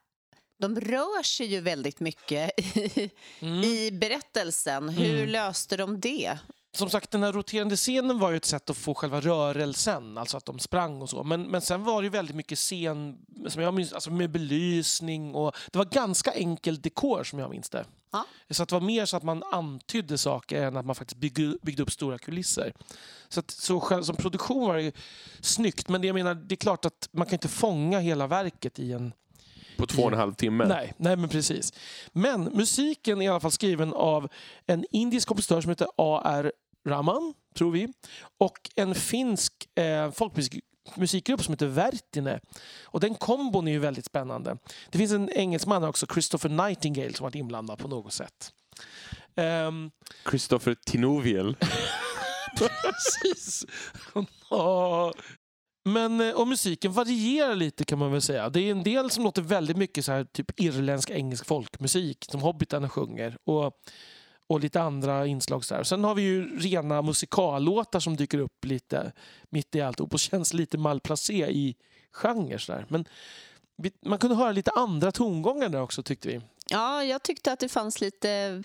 de 0.59 0.79
rör 0.79 1.23
sig 1.23 1.45
ju 1.45 1.59
väldigt 1.61 1.99
mycket 1.99 2.51
i, 2.77 3.09
Mm. 3.39 3.63
i 3.63 3.91
berättelsen. 3.91 4.89
Hur 4.89 5.15
Mm. 5.15 5.29
löste 5.29 5.77
de 5.77 5.99
det? 5.99 6.37
Som 6.79 6.89
sagt, 6.89 7.11
den 7.11 7.23
här 7.23 7.33
roterande 7.33 7.75
scenen 7.75 8.19
var 8.19 8.31
ju 8.31 8.37
ett 8.37 8.45
sätt 8.45 8.69
att 8.69 8.77
få 8.77 8.93
själva 8.93 9.19
rörelsen, 9.19 10.17
alltså 10.17 10.37
att 10.37 10.45
de 10.45 10.59
sprang 10.59 11.01
och 11.01 11.09
så. 11.09 11.23
Men, 11.23 11.43
men 11.43 11.61
sen 11.61 11.83
var 11.83 12.01
det 12.01 12.05
ju 12.05 12.09
väldigt 12.09 12.35
mycket 12.35 12.57
scen 12.57 13.17
som 13.47 13.61
jag 13.61 13.73
minns, 13.73 13.93
alltså 13.93 14.11
med 14.11 14.31
belysning 14.31 15.35
och 15.35 15.55
det 15.71 15.77
var 15.77 15.85
ganska 15.85 16.31
enkel 16.31 16.81
dekor 16.81 17.23
som 17.23 17.39
jag 17.39 17.49
minns 17.49 17.69
det. 17.69 17.85
Ja. 18.11 18.25
Så 18.49 18.63
att 18.63 18.69
det 18.69 18.75
var 18.75 18.81
mer 18.81 19.05
så 19.05 19.17
att 19.17 19.23
man 19.23 19.43
antydde 19.51 20.17
saker 20.17 20.61
än 20.61 20.77
att 20.77 20.85
man 20.85 20.95
faktiskt 20.95 21.19
byggde, 21.19 21.57
byggde 21.61 21.83
upp 21.83 21.91
stora 21.91 22.17
kulisser. 22.17 22.73
Så, 23.29 23.39
att, 23.39 23.51
så 23.51 23.79
själv, 23.79 24.03
som 24.03 24.15
produktion 24.15 24.67
var 24.67 24.77
det 24.77 24.95
snyggt, 25.41 25.89
men 25.89 26.01
det, 26.01 26.07
jag 26.07 26.13
menar, 26.13 26.33
det 26.35 26.55
är 26.55 26.57
klart 26.57 26.85
att 26.85 27.09
man 27.11 27.27
kan 27.27 27.33
inte 27.33 27.47
fånga 27.47 27.99
hela 27.99 28.27
verket 28.27 28.79
i 28.79 28.93
en 28.93 29.13
På 29.77 29.85
två 29.85 30.01
och 30.01 30.11
en 30.11 30.19
halv 30.19 30.33
timme. 30.33 30.65
Nej, 30.65 30.93
nej, 30.97 31.15
men 31.15 31.29
precis. 31.29 31.73
Men 32.11 32.43
musiken 32.43 33.21
är 33.21 33.25
i 33.25 33.27
alla 33.27 33.39
fall 33.39 33.51
skriven 33.51 33.93
av 33.93 34.29
en 34.65 34.85
indisk 34.91 35.27
kompositör 35.27 35.61
som 35.61 35.69
heter 35.69 35.87
A.R. 35.97 36.51
Rahman, 36.87 37.33
tror 37.55 37.71
vi. 37.71 37.87
Och 38.37 38.69
en 38.75 38.95
finsk 38.95 39.53
eh, 39.75 40.11
folkmusikgrupp 40.11 41.43
som 41.43 41.53
heter 41.53 41.67
Vertine. 41.67 42.39
Och 42.83 42.99
den 42.99 43.15
kombon 43.15 43.67
är 43.67 43.71
ju 43.71 43.79
väldigt 43.79 44.05
spännande. 44.05 44.57
Det 44.89 44.97
finns 44.97 45.11
en 45.11 45.29
engelsman 45.29 45.83
också, 45.83 46.05
Christopher 46.13 46.49
Nightingale, 46.49 47.13
som 47.13 47.23
varit 47.23 47.35
inblandad 47.35 47.79
på 47.79 47.87
något 47.87 48.13
sätt. 48.13 48.53
Ehm, 49.35 49.91
Christopher 50.29 50.75
Tinoviel. 50.85 51.55
Precis. 52.57 53.65
Ja. 54.49 55.13
Men, 55.85 56.21
eh, 56.21 56.35
och 56.35 56.47
musiken 56.47 56.91
varierar 56.91 57.55
lite 57.55 57.85
kan 57.85 57.99
man 57.99 58.11
väl 58.11 58.21
säga. 58.21 58.49
Det 58.49 58.59
är 58.59 58.71
en 58.71 58.83
del 58.83 59.09
som 59.09 59.23
låter 59.23 59.41
väldigt 59.41 59.77
mycket 59.77 60.05
så 60.05 60.11
här, 60.11 60.23
typ 60.23 60.59
irländsk 60.59 61.09
engelsk 61.09 61.45
folkmusik 61.45 62.25
som 62.31 62.41
Hobbitarna 62.41 62.89
sjunger. 62.89 63.37
Och, 63.43 63.73
och 64.49 64.59
lite 64.59 64.81
andra 64.81 65.27
inslag. 65.27 65.65
Så 65.65 65.75
här. 65.75 65.83
Sen 65.83 66.03
har 66.03 66.15
vi 66.15 66.21
ju 66.21 66.59
rena 66.59 67.01
musikallåtar 67.01 67.99
som 67.99 68.15
dyker 68.15 68.39
upp 68.39 68.65
lite 68.65 69.11
mitt 69.49 69.75
i 69.75 69.81
alltihop 69.81 70.13
och 70.13 70.19
känns 70.29 70.53
lite 70.53 70.77
malplacé 70.77 71.49
i 71.49 71.75
genre. 72.11 72.59
Så 72.59 72.71
där. 72.71 72.85
Men 72.89 73.05
vi, 73.77 73.91
man 74.05 74.19
kunde 74.19 74.35
höra 74.35 74.51
lite 74.51 74.71
andra 74.71 75.11
tongångar 75.11 75.69
där 75.69 75.81
också 75.81 76.03
tyckte 76.03 76.27
vi. 76.27 76.41
Ja, 76.69 77.03
jag 77.03 77.23
tyckte 77.23 77.51
att 77.51 77.59
det 77.59 77.69
fanns 77.69 78.01
lite 78.01 78.63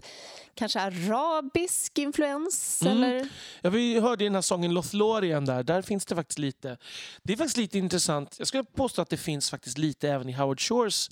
kanske 0.54 0.80
arabisk 0.80 1.98
influens. 1.98 2.82
Mm. 2.82 2.96
Eller? 2.96 3.28
Ja, 3.60 3.70
vi 3.70 4.00
hörde 4.00 4.24
i 4.24 4.26
den 4.26 4.34
här 4.34 4.42
sången 4.42 4.74
Lothlorien 4.74 5.44
där. 5.44 5.62
Där 5.62 5.82
finns 5.82 6.06
det 6.06 6.14
faktiskt 6.14 6.38
lite. 6.38 6.78
Det 7.22 7.32
är 7.32 7.36
faktiskt 7.36 7.56
lite 7.56 7.78
intressant. 7.78 8.36
Jag 8.38 8.48
skulle 8.48 8.64
påstå 8.64 9.02
att 9.02 9.10
det 9.10 9.16
finns 9.16 9.50
faktiskt 9.50 9.78
lite 9.78 10.08
även 10.08 10.28
i 10.28 10.32
Howard 10.32 10.60
Shores 10.60 11.10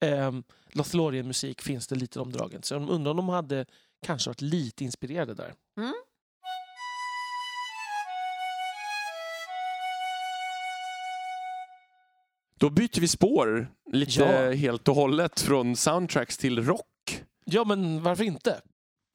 eh, 0.00 0.32
Lothlorien-musik 0.72 1.62
finns 1.62 1.86
det 1.86 1.94
lite 1.94 2.20
omdragen. 2.20 2.62
Så 2.62 2.74
jag 2.74 2.90
undrar 2.90 3.10
om 3.10 3.16
de 3.16 3.28
hade 3.28 3.66
kanske 4.04 4.30
varit 4.30 4.40
lite 4.40 4.84
inspirerade 4.84 5.34
där. 5.34 5.54
Mm. 5.78 5.94
Då 12.60 12.70
byter 12.70 13.00
vi 13.00 13.08
spår 13.08 13.68
lite 13.92 14.20
Ja. 14.20 14.50
helt 14.52 14.88
och 14.88 14.94
hållet 14.94 15.40
från 15.40 15.76
soundtracks 15.76 16.38
till 16.38 16.64
rock. 16.64 17.22
Ja, 17.44 17.64
men 17.64 18.02
varför 18.02 18.24
inte? 18.24 18.60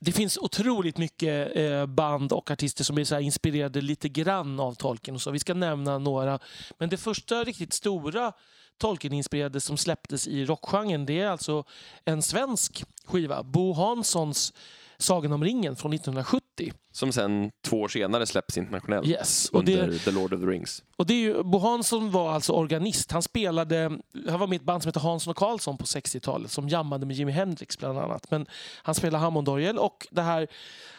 Det 0.02 0.12
finns 0.12 0.38
otroligt 0.38 0.98
mycket 0.98 1.56
eh, 1.58 1.86
band 1.86 2.32
och 2.34 2.52
artister 2.52 2.84
som 2.84 2.98
är 2.98 3.04
så 3.04 3.16
här 3.16 3.22
inspirerade 3.22 3.82
lite 3.82 4.10
grann 4.10 4.60
av 4.60 4.74
Tolkien. 4.74 5.16
Och 5.16 5.22
så. 5.22 5.32
Vi 5.32 5.40
ska 5.40 5.54
nämna 5.54 5.98
några. 5.98 6.40
Men 6.78 6.90
det 6.90 6.98
första 6.98 7.44
riktigt 7.44 7.74
stora 7.74 8.34
Tolkien-inspirerade 8.80 9.60
som 9.60 9.78
släpptes 9.78 10.28
i 10.28 10.46
rockgenren 10.46 11.06
det 11.06 11.20
är 11.20 11.28
alltså 11.28 11.64
en 12.06 12.22
svensk 12.22 12.84
skiva. 13.06 13.44
Bo 13.44 13.74
Hanssons 13.74 14.54
Sagan 14.98 15.32
om 15.34 15.44
ringen 15.44 15.76
från 15.76 15.94
1970. 15.94 16.49
Som 16.92 17.12
sen 17.12 17.52
två 17.66 17.82
år 17.82 17.88
senare 17.88 18.26
släpps 18.26 18.58
internationellt 18.58 19.08
Yes. 19.08 19.50
Och 19.50 19.60
under 19.60 19.88
det, 19.88 20.00
The 20.00 20.12
Lord 20.12 20.34
of 20.34 20.40
the 20.40 20.46
Rings. 20.46 20.84
och 20.98 21.06
det 21.06 21.14
är 21.14 21.18
ju, 21.18 21.44
Bo 21.44 21.60
Hansson 21.60 22.12
var 22.12 22.32
alltså 22.32 22.54
organist. 22.54 23.12
Han 23.12 23.22
spelade, 23.24 24.00
han 24.30 24.40
var 24.40 24.48
med 24.48 24.54
i 24.56 24.56
ett 24.56 24.64
band 24.64 24.84
som 24.84 24.90
heter 24.90 25.00
Hansson 25.00 25.32
och 25.32 25.38
Karlsson 25.38 25.78
på 25.78 25.86
60-talet 25.86 26.52
som 26.52 26.70
jammade 26.70 27.06
med 27.06 27.16
Jimi 27.16 27.32
Hendrix 27.32 27.78
bland 27.78 28.00
annat. 28.00 28.32
Men 28.32 28.46
han 28.84 28.96
spelade 28.96 29.24
Hammondorgel 29.24 29.78
och 29.78 30.08
det 30.12 30.22
här, 30.22 30.48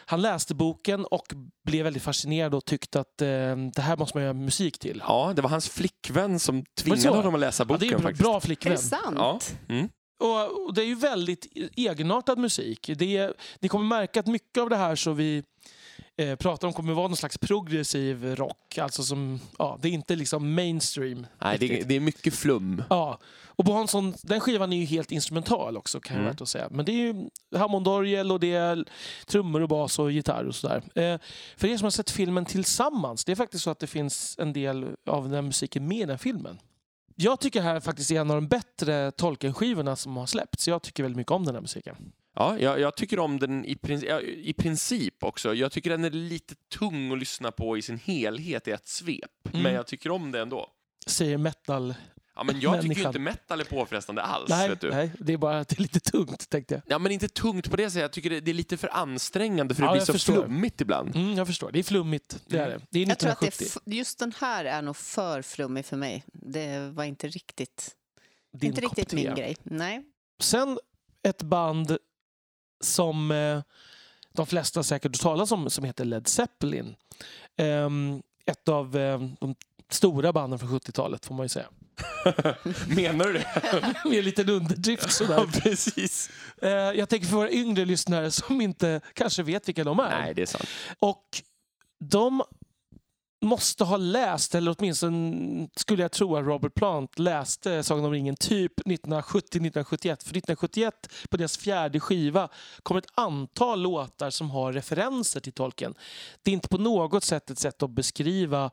han 0.05 0.21
läste 0.21 0.55
boken 0.55 1.05
och 1.05 1.25
blev 1.65 1.83
väldigt 1.83 2.03
fascinerad 2.03 2.53
och 2.55 2.65
tyckte 2.65 2.99
att 2.99 3.21
eh, 3.21 3.27
det 3.75 3.81
här 3.81 3.97
måste 3.97 4.17
man 4.17 4.23
göra 4.23 4.33
musik 4.33 4.79
till. 4.79 5.03
Ja, 5.07 5.33
det 5.35 5.41
var 5.41 5.49
hans 5.49 5.69
flickvän 5.69 6.39
som 6.39 6.63
tvingade 6.77 7.01
så? 7.01 7.13
honom 7.13 7.33
att 7.33 7.39
läsa 7.39 7.63
Ja, 7.63 7.65
boken 7.65 7.79
det 7.79 7.93
är 7.93 7.95
en 7.95 8.01
bra, 8.01 8.09
faktiskt. 8.09 8.23
bra 8.23 8.35
Är 8.35 8.39
flickvän. 8.39 8.71
det 8.73 8.77
sant? 8.79 9.15
Ja. 9.17 9.39
Mm. 9.69 9.89
Och, 10.21 10.65
och 10.65 10.73
det 10.73 10.81
är 10.81 10.85
ju 10.85 10.95
väldigt 10.95 11.47
egenartad 11.75 12.37
musik. 12.37 12.89
Det 12.95 13.17
är, 13.17 13.33
ni 13.59 13.67
kommer 13.69 13.85
märka 13.85 14.19
att 14.19 14.27
mycket 14.27 14.61
av 14.61 14.69
det 14.69 14.75
här 14.75 14.95
som 14.95 15.15
vi 15.15 15.43
eh, 16.17 16.35
pratar 16.35 16.67
om 16.67 16.73
kommer 16.73 16.93
vara 16.93 17.07
någon 17.07 17.17
slags 17.17 17.37
progressiv 17.37 18.35
rock. 18.35 18.77
Alltså 18.77 19.03
som, 19.03 19.39
ja, 19.59 19.79
det 19.81 19.87
är 19.87 19.91
inte 19.91 20.15
liksom 20.15 20.53
mainstream. 20.55 21.27
Nej, 21.41 21.57
det, 21.57 21.65
riktigt. 21.65 21.87
det 21.87 21.95
är 21.95 21.99
mycket 21.99 22.33
flum. 22.33 22.83
Ja, 22.89 23.19
och 23.45 23.65
Hansson, 23.67 24.13
den 24.21 24.39
skivan 24.39 24.73
är 24.73 24.77
ju 24.77 24.85
helt 24.85 25.11
instrumental 25.11 25.77
också 25.77 25.99
kan 25.99 26.15
jag 26.15 26.21
Mm. 26.21 26.31
värt 26.33 26.41
att 26.41 26.49
säga. 26.49 26.67
Men 26.71 26.85
det 26.85 26.91
är 26.91 26.95
ju 26.95 27.29
Hammondorgel 27.55 28.31
och 28.31 28.39
det 28.39 28.53
är 28.53 28.85
trummor 29.25 29.61
och 29.61 29.69
bas 29.69 29.99
och 29.99 30.11
gitarr 30.11 30.43
och 30.45 30.55
sådär. 30.55 30.83
Eh, 30.95 31.19
för 31.57 31.67
er 31.67 31.77
som 31.77 31.85
har 31.85 31.91
sett 31.91 32.09
filmen 32.11 32.45
tillsammans, 32.45 33.25
det 33.25 33.31
är 33.31 33.35
faktiskt 33.35 33.63
så 33.63 33.69
att 33.69 33.79
det 33.79 33.87
finns 33.87 34.35
en 34.39 34.53
del 34.53 34.85
av 35.05 35.29
den 35.29 35.45
musiken 35.45 35.87
med 35.87 35.97
i 35.97 36.05
den 36.05 36.19
filmen. 36.19 36.59
Jag 37.15 37.39
tycker 37.39 37.61
här 37.61 37.79
faktiskt 37.79 38.11
är 38.11 38.21
en 38.21 38.31
av 38.31 38.35
de 38.35 38.47
bättre 38.47 39.11
Tolkien-skivorna 39.11 39.95
som 39.95 40.17
har 40.17 40.25
släppts. 40.25 40.67
Jag 40.67 40.81
tycker 40.81 41.03
väldigt 41.03 41.17
mycket 41.17 41.31
om 41.31 41.45
den 41.45 41.55
här 41.55 41.61
musiken. 41.61 41.95
Ja, 42.35 42.59
jag, 42.59 42.79
jag 42.79 42.95
tycker 42.95 43.19
om 43.19 43.39
den 43.39 43.65
i, 43.65 43.75
princip, 43.75 44.09
i 44.23 44.53
princip 44.53 45.23
också. 45.23 45.53
Jag 45.53 45.71
tycker 45.71 45.89
den 45.89 46.03
är 46.03 46.09
lite 46.09 46.55
tung 46.55 47.11
att 47.11 47.19
lyssna 47.19 47.51
på 47.51 47.77
i 47.77 47.81
sin 47.81 47.97
helhet 47.97 48.67
i 48.67 48.71
ett 48.71 48.87
svep. 48.87 49.47
Mm. 49.51 49.63
Men 49.63 49.73
jag 49.73 49.87
tycker 49.87 50.11
om 50.11 50.31
det 50.31 50.41
ändå. 50.41 50.69
Säger 51.07 51.37
metal. 51.37 51.93
Ja, 52.35 52.43
men 52.43 52.59
jag 52.59 52.81
tycker 52.81 52.95
ju 52.95 53.07
inte 53.07 53.19
metal 53.19 53.59
är 53.61 53.65
påfrestande 53.65 54.21
alls. 54.21 54.49
Nej, 54.49 54.69
vet 54.69 54.81
du. 54.81 54.89
nej, 54.89 55.11
det 55.19 55.33
är 55.33 55.37
bara 55.37 55.59
att 55.59 55.67
det 55.67 55.77
är 55.79 55.81
lite 55.81 55.99
tungt 55.99 56.49
tänkte 56.49 56.73
jag. 56.73 56.83
Ja, 56.85 56.99
men 56.99 57.11
inte 57.11 57.27
tungt 57.27 57.69
på 57.71 57.75
det 57.77 57.89
sättet. 57.89 58.01
Jag 58.01 58.11
tycker 58.11 58.29
det, 58.29 58.39
det 58.39 58.51
är 58.51 58.55
lite 58.55 58.77
för 58.77 58.87
ansträngande 58.95 59.75
för 59.75 59.81
det 59.81 59.85
Ja, 59.87 59.91
blir 59.91 59.99
jag 60.01 60.07
så 60.07 60.13
förstår. 60.13 60.33
flummigt 60.33 60.81
ibland. 60.81 61.15
Mm, 61.15 61.33
jag 61.37 61.47
förstår, 61.47 61.71
det 61.71 61.79
är 61.79 61.83
flummigt. 61.83 62.39
Det 62.47 62.57
är 62.57 62.67
Mm. 62.67 62.79
det. 62.79 62.85
Det 62.89 62.99
är 63.03 63.07
Jag 63.09 63.19
tror 63.19 63.31
att 63.31 63.39
det 63.39 63.47
1970. 63.47 63.91
just 63.95 64.19
den 64.19 64.33
här 64.39 64.65
är 64.65 64.81
nog 64.81 64.95
för 64.97 65.41
flummig 65.41 65.85
för 65.85 65.97
mig. 65.97 66.23
Det 66.33 66.79
var 66.79 67.03
inte 67.03 67.27
riktigt, 67.27 67.95
Din 68.53 68.69
inte 68.69 68.81
riktigt 68.81 69.13
min 69.13 69.35
grej. 69.35 69.57
Nej. 69.63 70.03
Sen 70.39 70.79
ett 71.23 71.41
band 71.41 71.97
som 72.83 73.31
eh, 73.31 73.61
de 74.33 74.45
flesta 74.45 74.83
säkert 74.83 75.23
har 75.23 75.29
talat 75.31 75.51
om 75.51 75.69
som 75.69 75.83
heter 75.83 76.05
Led 76.05 76.27
Zeppelin. 76.27 76.95
Ehm, 77.57 78.21
ett 78.45 78.69
av 78.69 78.97
eh, 78.97 79.19
de 79.39 79.55
stora 79.89 80.33
banden 80.33 80.59
från 80.59 80.69
70-talet 80.69 81.25
får 81.25 81.35
man 81.35 81.45
ju 81.45 81.49
säga. 81.49 81.67
Menar 82.95 83.25
du 83.25 83.33
det? 83.33 83.45
Med 84.05 84.17
en 84.17 84.25
liten 84.25 84.49
underdrift 84.49 85.03
ja, 85.03 85.09
sådär. 85.09 85.45
precis. 85.61 86.29
Eh, 86.61 86.69
jag 86.69 87.09
tänker 87.09 87.27
för 87.27 87.35
våra 87.35 87.51
yngre 87.51 87.85
lyssnare 87.85 88.31
som 88.31 88.61
inte 88.61 89.01
kanske 89.13 89.43
vet 89.43 89.67
vilka 89.67 89.83
de 89.83 89.99
är. 89.99 90.21
Nej, 90.21 90.33
det 90.33 90.41
är 90.41 90.45
sant. 90.45 90.69
Och 90.99 91.25
de 91.99 92.43
måste 93.45 93.83
ha 93.83 93.97
läst, 93.97 94.55
eller 94.55 94.75
åtminstone 94.79 95.67
skulle 95.75 96.01
jag 96.01 96.11
tro 96.11 96.35
att 96.35 96.45
Robert 96.45 96.73
Plant 96.73 97.19
läste 97.19 97.83
Sagan 97.83 98.05
om 98.05 98.11
ringen 98.11 98.35
typ 98.35 98.79
1970-1971. 98.79 99.83
För 100.01 100.13
1971 100.13 100.93
på 101.29 101.37
deras 101.37 101.57
fjärde 101.57 101.99
skiva 101.99 102.49
kom 102.83 102.97
ett 102.97 103.11
antal 103.15 103.81
låtar 103.81 104.29
som 104.29 104.49
har 104.49 104.73
referenser 104.73 105.39
till 105.39 105.53
Tolkien. 105.53 105.93
Det 106.43 106.51
är 106.51 106.53
inte 106.53 106.67
på 106.67 106.77
något 106.77 107.23
sätt 107.23 107.49
ett 107.49 107.59
sätt 107.59 107.83
att 107.83 107.91
beskriva 107.91 108.71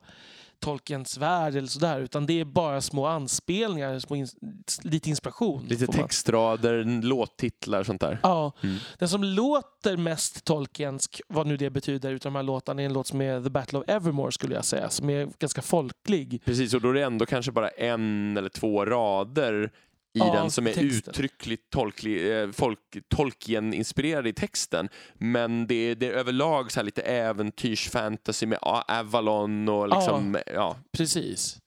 Tolkiens 0.59 1.17
värld 1.17 1.55
eller 1.55 1.67
sådär 1.67 1.99
utan 1.99 2.25
det 2.25 2.39
är 2.39 2.45
bara 2.45 2.81
små 2.81 3.05
anspelningar, 3.05 3.99
små 3.99 4.15
ins- 4.15 4.35
lite 4.81 5.09
inspiration. 5.09 5.65
Lite 5.67 5.87
textrader, 5.87 7.01
låttitlar 7.03 7.79
och 7.79 7.85
sånt 7.85 8.01
där. 8.01 8.19
Ja, 8.23 8.51
Mm. 8.63 8.75
den 8.99 9.09
som 9.09 9.23
låter 9.23 9.97
mest 9.97 10.45
Tolkiensk, 10.45 11.21
vad 11.27 11.47
nu 11.47 11.57
det 11.57 11.69
betyder, 11.69 12.11
utav 12.11 12.31
de 12.31 12.35
här 12.35 12.43
låtarna 12.43 12.81
är 12.81 12.85
en 12.85 12.93
låt 12.93 13.07
som 13.07 13.21
är 13.21 13.41
The 13.43 13.49
Battle 13.49 13.79
of 13.79 13.85
Evermore 13.87 14.31
skulle 14.31 14.55
jag 14.55 14.65
säga, 14.65 14.89
som 14.89 15.09
är 15.09 15.29
ganska 15.39 15.61
folklig. 15.61 16.41
Precis, 16.45 16.73
och 16.73 16.81
då 16.81 16.89
är 16.89 16.93
det 16.93 17.03
ändå 17.03 17.25
kanske 17.25 17.51
bara 17.51 17.69
en 17.69 18.37
eller 18.37 18.49
två 18.49 18.85
rader 18.85 19.71
i 20.13 20.19
Ja, 20.19 20.31
den 20.33 20.51
som 20.51 20.67
är 20.67 20.73
texten. 20.73 20.91
uttryckligt 21.13 21.69
tolklig, 21.69 22.41
eh, 22.41 22.51
folk, 22.51 22.79
Tolkien-inspirerad 23.15 24.27
i 24.27 24.33
texten. 24.33 24.89
Men 25.13 25.67
det 25.67 25.95
det 25.95 26.07
är 26.07 26.11
överlag 26.11 26.71
så 26.71 26.79
här 26.79 26.85
lite 26.85 27.01
äventyrsfantasy 27.01 28.45
med 28.45 28.59
Avalon 28.61 29.69
och 29.69 29.89
liksom, 29.89 30.37
ja. 30.53 30.75
Precis. 30.91 31.57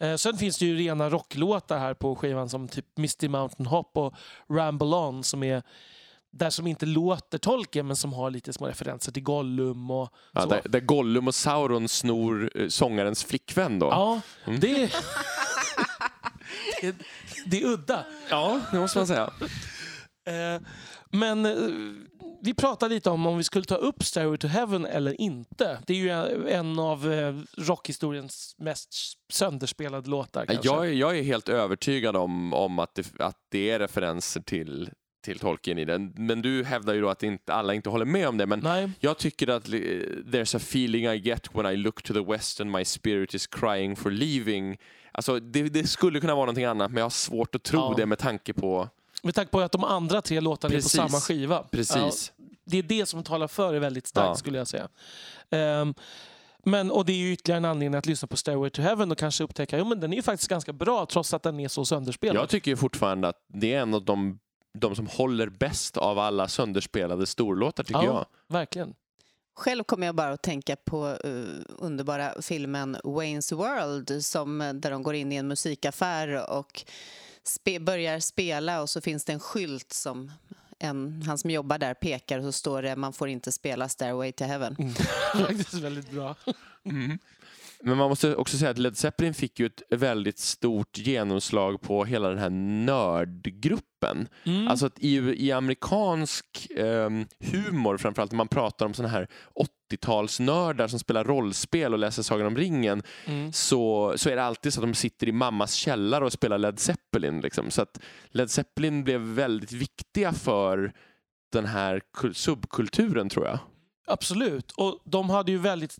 Eh, 0.00 0.14
sen 0.16 0.36
finns 0.36 0.58
det 0.58 0.66
ju 0.66 0.76
rena 0.76 1.10
rocklåtar 1.10 1.78
här 1.78 1.94
på 1.94 2.16
skivan 2.16 2.48
som 2.48 2.68
typ 2.68 2.86
Misty 2.96 3.28
Mountain 3.28 3.66
Hop 3.66 3.90
och 3.96 4.14
Ramble 4.50 4.86
On 4.96 5.24
som 5.24 5.42
är 5.42 5.62
där 6.30 6.50
som 6.50 6.66
inte 6.66 6.86
låter 6.86 7.38
Tolkien 7.38 7.86
men 7.86 7.96
som 7.96 8.12
har 8.12 8.30
lite 8.30 8.52
små 8.52 8.66
referenser 8.66 9.12
till 9.12 9.22
Gollum 9.22 9.90
och 9.90 10.08
Ja, 10.32 10.40
så. 10.42 10.48
där, 10.48 10.60
där 10.64 10.80
Gollum 10.80 11.28
och 11.28 11.34
Sauron 11.34 11.88
snor 11.88 12.50
eh, 12.54 12.68
sångarens 12.68 13.24
flickvän 13.24 13.78
då. 13.78 13.86
Ja, 13.86 14.20
Mm. 14.46 14.60
det, 14.60 14.92
det, 17.46 17.62
är, 17.62 17.66
udda. 17.66 18.04
Ja, 18.30 18.60
det 18.72 18.78
måste 18.80 18.98
man 18.98 19.06
säga. 19.06 19.30
Eh, 20.28 20.62
men 21.10 21.46
eh, 21.46 21.52
vi 22.42 22.54
pratade 22.54 22.94
lite 22.94 23.10
om 23.10 23.26
om 23.26 23.36
vi 23.38 23.44
skulle 23.44 23.64
ta 23.64 23.74
upp 23.74 24.02
Stairway 24.04 24.38
to 24.38 24.46
Heaven 24.46 24.86
eller 24.86 25.20
inte. 25.20 25.78
Det 25.86 25.92
är 25.92 25.96
ju 25.96 26.48
en 26.48 26.78
av 26.78 27.12
eh, 27.12 27.34
rockhistoriens 27.56 28.54
mest 28.58 28.88
sönderspelade 29.32 30.10
låtar. 30.10 30.46
Kanske. 30.46 30.68
Jag, 30.68 30.86
är- 30.88 30.92
jag 30.92 31.18
är 31.18 31.22
helt 31.22 31.48
övertygad 31.48 32.16
om, 32.16 32.52
om 32.54 32.78
att, 32.78 32.94
det, 32.94 33.20
att 33.20 33.36
det 33.50 33.70
är 33.70 33.78
referenser 33.78 34.40
till, 34.40 34.90
till 35.28 35.38
Tolkien 35.38 35.78
i 35.78 35.84
den. 35.84 36.12
Men 36.16 36.42
du 36.42 36.64
hävdar 36.64 36.94
ju 36.94 37.00
då 37.00 37.08
att 37.08 37.22
inte, 37.22 37.54
alla 37.54 37.74
inte 37.74 37.90
håller 37.90 38.04
med 38.04 38.28
om 38.28 38.36
det. 38.38 38.46
Men 38.46 38.60
Nej, 38.60 38.90
jag 39.00 39.18
tycker 39.18 39.48
att 39.48 39.66
there's 39.66 40.56
a 40.56 40.60
feeling 40.62 41.04
I 41.06 41.16
get 41.16 41.54
when 41.54 41.66
I 41.66 41.76
look 41.76 42.02
to 42.02 42.14
the 42.14 42.20
west 42.20 42.60
and 42.60 42.70
my 42.70 42.84
spirit 42.84 43.34
is 43.34 43.46
crying 43.46 43.96
for 43.96 44.10
leaving. 44.10 44.76
Alltså, 45.12 45.40
det, 45.40 45.62
det 45.62 45.86
skulle 45.86 46.20
kunna 46.20 46.34
vara 46.34 46.44
någonting 46.44 46.64
annat, 46.64 46.90
men 46.90 46.96
jag 46.98 47.04
har 47.04 47.10
svårt 47.10 47.54
att 47.54 47.62
tro 47.62 47.80
Ja. 47.80 47.94
det 47.96 48.06
med 48.06 48.18
tanke 48.18 48.52
på... 48.52 48.88
med 49.22 49.34
tanke 49.34 49.50
på 49.50 49.60
att 49.60 49.72
de 49.72 49.84
andra 49.84 50.22
tre 50.22 50.40
låtarna 50.40 50.74
Precis. 50.74 50.94
är 50.94 51.02
på 51.02 51.08
samma 51.08 51.20
skiva. 51.20 51.62
Precis. 51.62 52.32
Ja, 52.38 52.44
det 52.64 52.78
är 52.78 52.82
det 52.82 53.06
som 53.06 53.22
talar 53.22 53.48
för 53.48 53.72
det 53.72 53.78
väldigt 53.78 54.06
starkt 54.06 54.28
Ja. 54.28 54.34
skulle 54.34 54.58
jag 54.58 54.68
säga. 54.68 54.88
Ehm, 55.50 55.94
men, 56.64 56.90
och 56.90 57.04
det 57.06 57.12
är 57.12 57.16
ju 57.16 57.32
ytterligare 57.32 57.56
en 57.58 57.64
anledning 57.64 57.98
att 57.98 58.06
lyssna 58.06 58.28
på 58.28 58.36
Stairway 58.36 58.70
to 58.70 58.82
Heaven 58.82 59.10
och 59.12 59.18
kanske 59.18 59.44
upptäcka 59.44 59.82
att 59.82 60.00
den 60.00 60.12
är 60.12 60.16
ju 60.16 60.22
faktiskt 60.22 60.50
ganska 60.50 60.72
bra 60.72 61.06
trots 61.06 61.34
att 61.34 61.42
den 61.42 61.60
är 61.60 61.68
så 61.68 61.84
sönderspelad. 61.84 62.36
Jag 62.36 62.48
tycker 62.48 62.70
ju 62.70 62.76
fortfarande 62.76 63.28
att 63.28 63.36
det 63.48 63.74
är 63.74 63.80
en 63.80 63.94
av 63.94 64.04
de, 64.04 64.38
de 64.80 64.96
som 64.96 65.06
håller 65.06 65.48
bäst 65.48 65.96
av 65.96 66.18
alla 66.18 66.48
sönderspelade 66.48 67.26
storlåtar, 67.26 67.84
tycker 67.84 68.00
Ja. 68.00 68.04
jag. 68.04 68.26
Verkligen. 68.58 68.94
Själv 69.56 69.84
kommer 69.84 70.06
jag 70.06 70.14
bara 70.14 70.30
att 70.32 70.42
tänka 70.42 70.76
på 70.76 71.08
eh, 71.24 71.42
underbara 71.78 72.42
filmen 72.42 72.96
Wayne's 72.96 73.54
World 73.54 74.24
som, 74.24 74.60
eh, 74.60 74.72
där 74.72 74.90
de 74.90 75.02
går 75.02 75.14
in 75.14 75.32
i 75.32 75.36
en 75.36 75.48
musikaffär 75.48 76.50
och 76.50 76.84
spe, 77.42 77.80
börjar 77.80 78.20
spela 78.20 78.82
och 78.82 78.90
så 78.90 79.00
finns 79.00 79.24
det 79.24 79.32
en 79.32 79.40
skylt 79.40 79.92
som 79.92 80.30
en, 80.78 81.22
han 81.26 81.38
som 81.38 81.50
jobbar 81.50 81.78
där 81.78 81.94
pekar 81.94 82.38
och 82.38 82.44
så 82.44 82.52
står 82.52 82.82
det 82.82 82.96
man 82.96 83.12
får 83.12 83.28
inte 83.28 83.52
spela 83.52 83.88
Stairway 83.88 84.32
to 84.32 84.44
Heaven. 84.44 84.76
Faktiskt 85.34 85.74
väldigt 85.74 86.10
bra. 86.10 86.34
Men 87.84 87.96
man 87.98 88.08
måste 88.08 88.36
också 88.36 88.56
säga 88.58 88.70
att 88.70 88.78
Led 88.78 88.96
Zeppelin 88.96 89.34
fick 89.34 89.60
ju 89.60 89.66
ett 89.66 89.82
väldigt 89.90 90.38
stort 90.38 90.98
genomslag 90.98 91.80
på 91.80 92.04
hela 92.04 92.28
den 92.28 92.38
här 92.38 92.50
nördgruppen. 92.50 94.28
Mm. 94.44 94.68
Alltså 94.68 94.86
att 94.86 94.98
i, 94.98 95.16
i 95.46 95.52
amerikansk 95.52 96.68
ehm, 96.76 97.26
humor, 97.40 97.96
framförallt 97.96 98.32
när 98.32 98.36
man 98.36 98.48
pratar 98.48 98.86
om 98.86 98.94
såna 98.94 99.08
här 99.08 99.28
80-talsnördar 99.92 100.88
som 100.88 100.98
spelar 100.98 101.24
rollspel 101.24 101.92
och 101.92 101.98
läser 101.98 102.22
Sagan 102.22 102.46
om 102.46 102.56
ringen, 102.56 103.02
Mm. 103.26 103.52
så, 103.52 104.12
så 104.16 104.30
är 104.30 104.36
det 104.36 104.44
alltid 104.44 104.72
så 104.72 104.80
att 104.80 104.86
de 104.86 104.94
sitter 104.94 105.28
i 105.28 105.32
mammas 105.32 105.72
källare 105.74 106.24
och 106.24 106.32
spelar 106.32 106.58
Led 106.58 106.78
Zeppelin. 106.78 107.40
Liksom. 107.40 107.70
Så 107.70 107.82
att 107.82 108.00
Led 108.30 108.50
Zeppelin 108.50 109.04
blev 109.04 109.20
väldigt 109.20 109.72
viktiga 109.72 110.32
för 110.32 110.92
den 111.52 111.64
här 111.66 112.00
kul- 112.16 112.34
subkulturen, 112.34 113.28
tror 113.28 113.46
jag. 113.46 113.58
Absolut. 114.06 114.70
Och 114.70 115.00
de 115.04 115.30
hade 115.30 115.52
ju 115.52 115.58
väldigt 115.58 115.96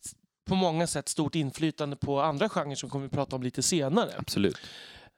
på 0.48 0.54
många 0.54 0.86
sätt 0.86 1.08
stort 1.08 1.34
inflytande 1.34 1.96
på 1.96 2.20
andra 2.20 2.48
genrer 2.48 2.74
som 2.74 2.90
kommer 2.90 3.04
vi 3.04 3.10
prata 3.10 3.36
om 3.36 3.42
lite 3.42 3.62
senare. 3.62 4.10
Absolut. 4.18 4.56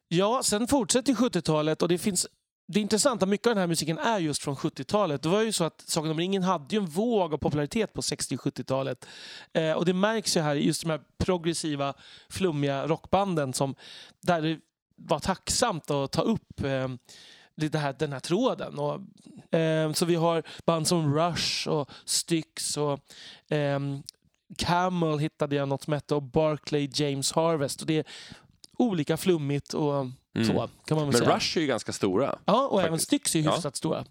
Ja, 0.09 0.41
sen 0.45 0.69
fortsätter 0.69 1.13
70-talet 1.13 1.83
och 1.83 1.89
det 1.89 1.99
finns 1.99 2.27
det 2.73 2.81
intressanta, 2.81 3.27
mycket 3.27 3.47
av 3.47 3.51
den 3.51 3.61
här 3.61 3.67
musiken 3.67 3.99
är 3.99 4.19
just 4.19 4.43
från 4.43 4.57
70-talet. 4.57 5.23
Det 5.23 5.29
var 5.29 5.43
ju 5.43 5.53
så 5.53 5.65
att 5.65 5.81
Sagan 5.87 6.11
om 6.11 6.19
ringen 6.19 6.43
hade 6.43 6.77
ju 6.77 6.79
en 6.79 6.87
våg 6.87 7.35
av 7.35 7.39
popularitet 7.39 7.93
på 7.93 8.03
60 8.03 8.37
och 8.37 8.41
70-talet. 8.41 9.07
Eh, 9.53 9.73
och 9.73 9.85
det 9.85 9.95
märks 9.95 10.37
ju 10.37 10.41
här 10.41 10.57
i 10.57 10.67
just 10.67 10.83
de 10.83 10.91
här 10.91 11.01
progressiva, 11.19 11.95
flummiga 12.29 12.87
rockbanden 12.87 13.53
som 13.53 13.75
där 14.21 14.43
det 14.43 14.59
var 14.97 15.19
tacksamt 15.19 15.91
att 15.91 16.13
ta 16.13 16.23
upp 16.23 16.65
eh, 16.65 16.89
det 17.55 17.79
här, 17.79 17.97
den 17.99 18.13
här 18.13 18.21
tråden. 18.21 18.79
Och, 18.79 18.95
eh, 19.59 19.93
så 19.93 20.07
vi 20.07 20.15
har 20.15 20.43
band 20.65 20.89
som 20.89 21.15
Rush 21.15 21.69
och 21.69 21.91
Styx 22.05 22.77
och 22.77 23.01
ehm, 23.49 24.03
Camel 24.59 25.19
hittade 25.19 25.57
jag 25.57 25.69
något 25.69 25.83
som 25.85 25.93
hette 25.93 26.15
och 26.15 26.23
Barclay 26.23 26.91
James 26.95 27.33
Harvest. 27.33 27.81
Och 27.81 27.87
det 27.87 27.97
är 27.99 28.05
olika 28.79 29.17
flummigt 29.17 29.75
och 29.75 30.07
Mm. 30.35 30.47
så 30.47 30.69
kan 30.87 30.97
man 30.99 31.07
Men 31.09 31.17
säga. 31.19 31.37
Rush 31.37 31.57
är 31.59 31.61
ju 31.61 31.67
ganska 31.67 31.93
stora. 31.93 32.39
Ja, 32.45 32.67
och 32.69 32.81
även 32.81 32.93
faktiskt. 32.93 33.07
Styx 33.07 33.35
är 33.35 33.39
ju 33.39 33.45
Ja. 33.45 33.55
hyfsat 33.55 33.77
stora. 33.77 34.05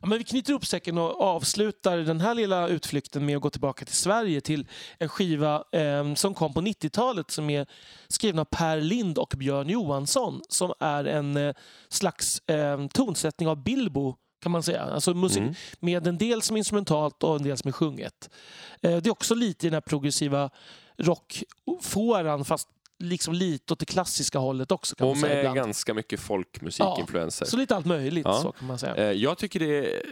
Ja, 0.00 0.06
men 0.06 0.18
vi 0.18 0.24
knyter 0.24 0.52
upp 0.52 0.66
säcken 0.66 0.98
och 0.98 1.20
avslutar 1.20 1.98
den 1.98 2.20
här 2.20 2.34
lilla 2.34 2.68
utflykten 2.68 3.26
med 3.26 3.36
att 3.36 3.42
gå 3.42 3.50
tillbaka 3.50 3.84
till 3.84 3.94
Sverige 3.96 4.40
till 4.40 4.66
en 4.98 5.08
skiva 5.08 5.64
eh, 5.72 6.14
som 6.14 6.34
kom 6.34 6.54
på 6.54 6.60
90-talet 6.60 7.30
som 7.30 7.50
är 7.50 7.66
skriven 8.08 8.38
av 8.38 8.44
Per 8.44 8.80
Lind 8.80 9.18
och 9.18 9.34
Björn 9.36 9.68
Johansson 9.68 10.40
som 10.48 10.72
är 10.80 11.04
en 11.04 11.36
eh, 11.36 11.54
slags 11.88 12.38
eh, 12.48 12.86
tonsättning 12.86 13.48
av 13.48 13.62
Bilbo 13.62 14.16
kan 14.40 14.52
man 14.52 14.62
säga. 14.62 14.82
Alltså 14.82 15.14
musik 15.14 15.38
Mm. 15.42 15.54
med 15.80 16.06
en 16.06 16.18
del 16.18 16.42
som 16.42 16.56
är 16.56 16.58
instrumentalt 16.58 17.22
och 17.22 17.36
en 17.36 17.42
del 17.42 17.56
som 17.56 17.68
är 17.68 17.72
sjunget. 17.72 18.30
Eh, 18.80 18.96
det 18.96 19.06
är 19.06 19.10
också 19.10 19.34
lite 19.34 19.66
i 19.66 19.70
den 19.70 19.74
här 19.74 19.80
progressiva 19.80 20.50
rockfåran 20.96 22.44
fast 22.44 22.68
liksom 23.00 23.34
lite 23.34 23.72
åt 23.72 23.78
det 23.78 23.86
klassiska 23.86 24.38
hållet 24.38 24.72
också 24.72 24.96
kan 24.96 25.08
Och 25.08 25.16
man 25.16 25.20
säga 25.20 25.34
med 25.34 25.40
ibland. 25.40 25.56
ganska 25.56 25.94
mycket 25.94 26.20
folkmusikinfluenser. 26.20 27.46
Så 27.46 27.56
lite 27.56 27.76
allt 27.76 27.86
möjligt 27.86 28.26
Ja. 28.26 28.40
så 28.42 28.52
kan 28.52 28.68
man 28.68 28.78
säga. 28.78 28.94
Eh, 28.96 29.12
Jag 29.12 29.38
tycker 29.38 29.60
det 29.60 29.94
är, 29.96 30.02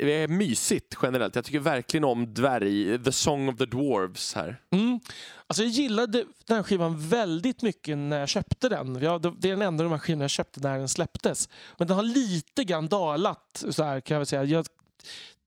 det 0.00 0.12
är 0.12 0.28
mysigt 0.28 0.96
generellt. 1.02 1.34
Jag 1.34 1.44
tycker 1.44 1.58
verkligen 1.58 2.04
om 2.04 2.34
dvärg, 2.34 3.04
The 3.04 3.12
Song 3.12 3.48
of 3.48 3.56
the 3.58 3.66
Dwarves 3.66 4.34
här. 4.34 4.60
Mm. 4.70 5.00
Alltså 5.46 5.62
jag 5.62 5.70
gillade 5.72 6.24
den 6.46 6.56
här 6.56 6.62
skivan 6.62 7.08
väldigt 7.08 7.62
mycket 7.62 7.98
när 7.98 8.18
jag 8.20 8.28
köpte 8.28 8.68
den. 8.68 8.98
Ja, 9.02 9.18
det 9.18 9.32
det 9.38 9.48
är 9.48 9.52
den 9.52 9.62
enda 9.62 9.84
av 9.84 9.90
de 9.90 9.92
här 9.94 9.98
skivorna 10.00 10.24
jag 10.24 10.30
köpte 10.30 10.60
när 10.60 10.78
den 10.78 10.88
släpptes. 10.88 11.48
Men 11.78 11.88
den 11.88 11.96
har 11.96 12.04
lite 12.04 12.64
grann 12.64 12.88
dalat, 12.88 13.64
så 13.70 13.82
här, 13.84 14.00
kan 14.00 14.14
jag 14.14 14.20
väl 14.20 14.26
säga. 14.26 14.44
Jag, 14.44 14.66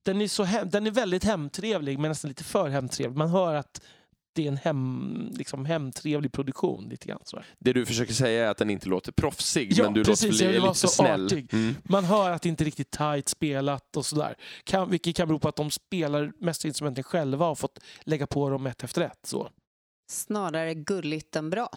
den, 0.04 0.22
är 0.22 0.28
så 0.28 0.44
hem, 0.44 0.70
den 0.70 0.88
är 0.88 0.92
väldigt 0.92 1.24
hemtrevlig, 1.24 2.00
men 2.00 2.10
nästan 2.12 2.30
lite 2.30 2.44
för 2.44 2.70
hemtrevlig. 2.70 3.18
Man 3.18 3.30
hör 3.30 3.56
att 3.56 3.82
det 4.34 4.44
är 4.44 4.48
en 4.48 4.58
hem, 4.58 5.32
liksom, 5.36 5.66
hemtrevlig 5.66 6.32
produktion. 6.32 6.90
Lite 6.90 7.08
grann, 7.08 7.20
så. 7.24 7.40
Det 7.60 7.74
du 7.74 7.86
försöker 7.86 8.14
säga 8.14 8.46
är 8.46 8.50
att 8.50 8.58
den 8.58 8.70
inte 8.70 8.90
låter 8.90 9.12
proffsig, 9.12 9.74
Ja, 9.74 9.84
men 9.84 9.94
du 9.94 10.04
precis. 10.04 10.32
låter 10.32 10.46
Jag 10.46 10.52
vill 10.52 10.62
lite 10.62 10.74
så 10.74 10.88
snäll. 10.88 11.26
artig. 11.26 11.54
Mm. 11.54 11.76
Man 11.84 12.04
hör 12.06 12.32
att 12.32 12.42
det 12.42 12.50
inte 12.50 12.64
är 12.64 12.66
riktigt 12.66 12.92
tight 12.92 13.30
spelat 13.30 13.98
och 13.98 14.06
sådär. 14.06 14.36
Kan, 14.64 14.90
vilket 14.90 15.16
kan 15.16 15.28
bero 15.28 15.40
på 15.40 15.48
att 15.50 15.56
de 15.56 15.72
spelar 15.72 16.32
mest 16.40 16.66
instrumenten 16.66 17.04
själva 17.04 17.48
och 17.48 17.60
fått 17.60 17.80
lägga 18.02 18.28
på 18.28 18.50
dem 18.50 18.68
ett 18.68 18.84
efter 18.84 19.02
ett. 19.02 19.20
Så. 19.24 19.50
Snarare 20.10 20.74
gulligt 20.74 21.36
än 21.36 21.50
bra. 21.50 21.70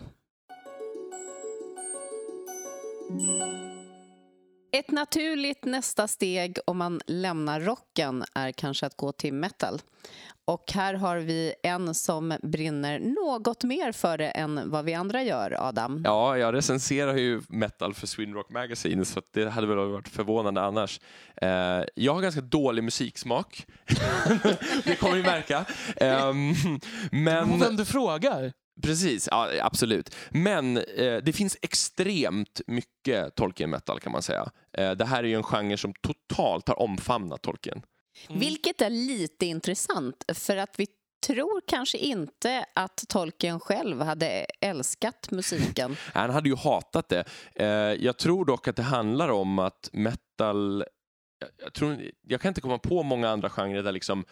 Ett 4.75 4.91
naturligt 4.91 5.65
nästa 5.65 6.09
steg 6.09 6.59
om 6.67 6.79
man 6.79 7.01
lämnar 7.07 7.61
rocken 7.61 8.25
är 8.35 8.53
kanske 8.53 8.87
att 8.87 8.97
gå 8.97 9.12
till 9.12 9.35
metal. 9.35 9.81
Och 10.44 10.72
här 10.72 10.94
har 10.94 11.16
vi 11.16 11.55
en 11.62 11.94
som 11.94 12.38
brinner 12.42 12.98
något 12.98 13.64
mer 13.64 13.92
för 13.92 14.18
det 14.18 14.28
än 14.28 14.70
vad 14.70 14.85
vi 14.85 14.94
andra 14.94 15.22
gör, 15.22 15.57
Adam. 15.68 16.02
Ja, 16.05 16.38
jag 16.38 16.55
recenserar 16.55 17.16
ju 17.16 17.42
metal 17.48 17.94
för 17.94 18.07
Sweden 18.07 18.35
Rock 18.35 18.50
Magazine 18.50 19.05
så 19.05 19.20
det 19.33 19.48
hade 19.48 19.66
väl 19.66 19.76
varit 19.76 20.09
förvånande 20.09 20.61
annars. 20.61 21.00
Eh, 21.37 21.48
jag 21.94 22.14
har 22.14 22.22
ganska 22.22 22.40
dålig 22.40 22.85
musiksmak. 22.85 23.66
det 24.85 24.96
kommer 24.96 25.16
ni 25.16 25.22
märka. 25.22 25.64
Ehm, 25.96 26.55
men... 27.11 27.61
Vem 27.61 27.76
du 27.76 27.85
frågar? 27.85 28.52
Precis, 28.83 29.28
ja, 29.31 29.48
absolut. 29.62 30.14
Men 30.31 30.76
eh, 30.76 31.16
det 31.22 31.33
finns 31.33 31.57
extremt 31.62 32.61
mycket 32.66 33.35
Tolkien 33.35 33.70
metal 33.70 34.00
kan 34.00 34.12
man 34.12 34.22
säga. 34.22 34.50
Eh, 34.78 34.90
det 34.90 35.05
här 35.05 35.24
är 35.24 35.28
ju 35.28 35.35
en 35.35 35.42
genre 35.42 35.76
som 35.76 35.92
totalt 36.00 36.68
har 36.68 36.83
omfamnat 36.83 37.42
Tolkien. 37.42 37.83
Mm. 38.29 38.40
Vilket 38.40 38.81
är 38.81 38.90
lite 38.90 39.46
intressant, 39.46 40.25
för 40.35 40.56
att 40.56 40.75
vi 40.79 40.87
tror 41.27 41.60
kanske 41.67 41.98
inte 41.98 42.67
att 42.75 43.04
Tolkien 43.08 43.60
själv 43.60 44.00
hade 44.00 44.46
älskat 44.60 45.31
musiken. 45.31 45.96
Han 46.15 46.31
hade 46.31 46.48
ju 46.48 46.56
hatat 46.56 47.08
det. 47.08 47.25
Eh, 47.54 47.67
jag 48.04 48.19
tror 48.19 48.44
dock 48.44 48.69
att 48.69 48.77
det 48.77 48.83
handlar 48.83 49.29
om 49.29 49.58
att 49.58 49.90
metal... 49.92 50.85
Jag, 51.63 51.73
tror, 51.73 52.10
jag 52.23 52.40
kan 52.40 52.48
inte 52.48 52.60
komma 52.60 52.79
på 52.79 53.02
många 53.02 53.29
andra 53.29 53.50
genrer 53.50 53.83
där 53.83 53.92
liksom 53.92 54.25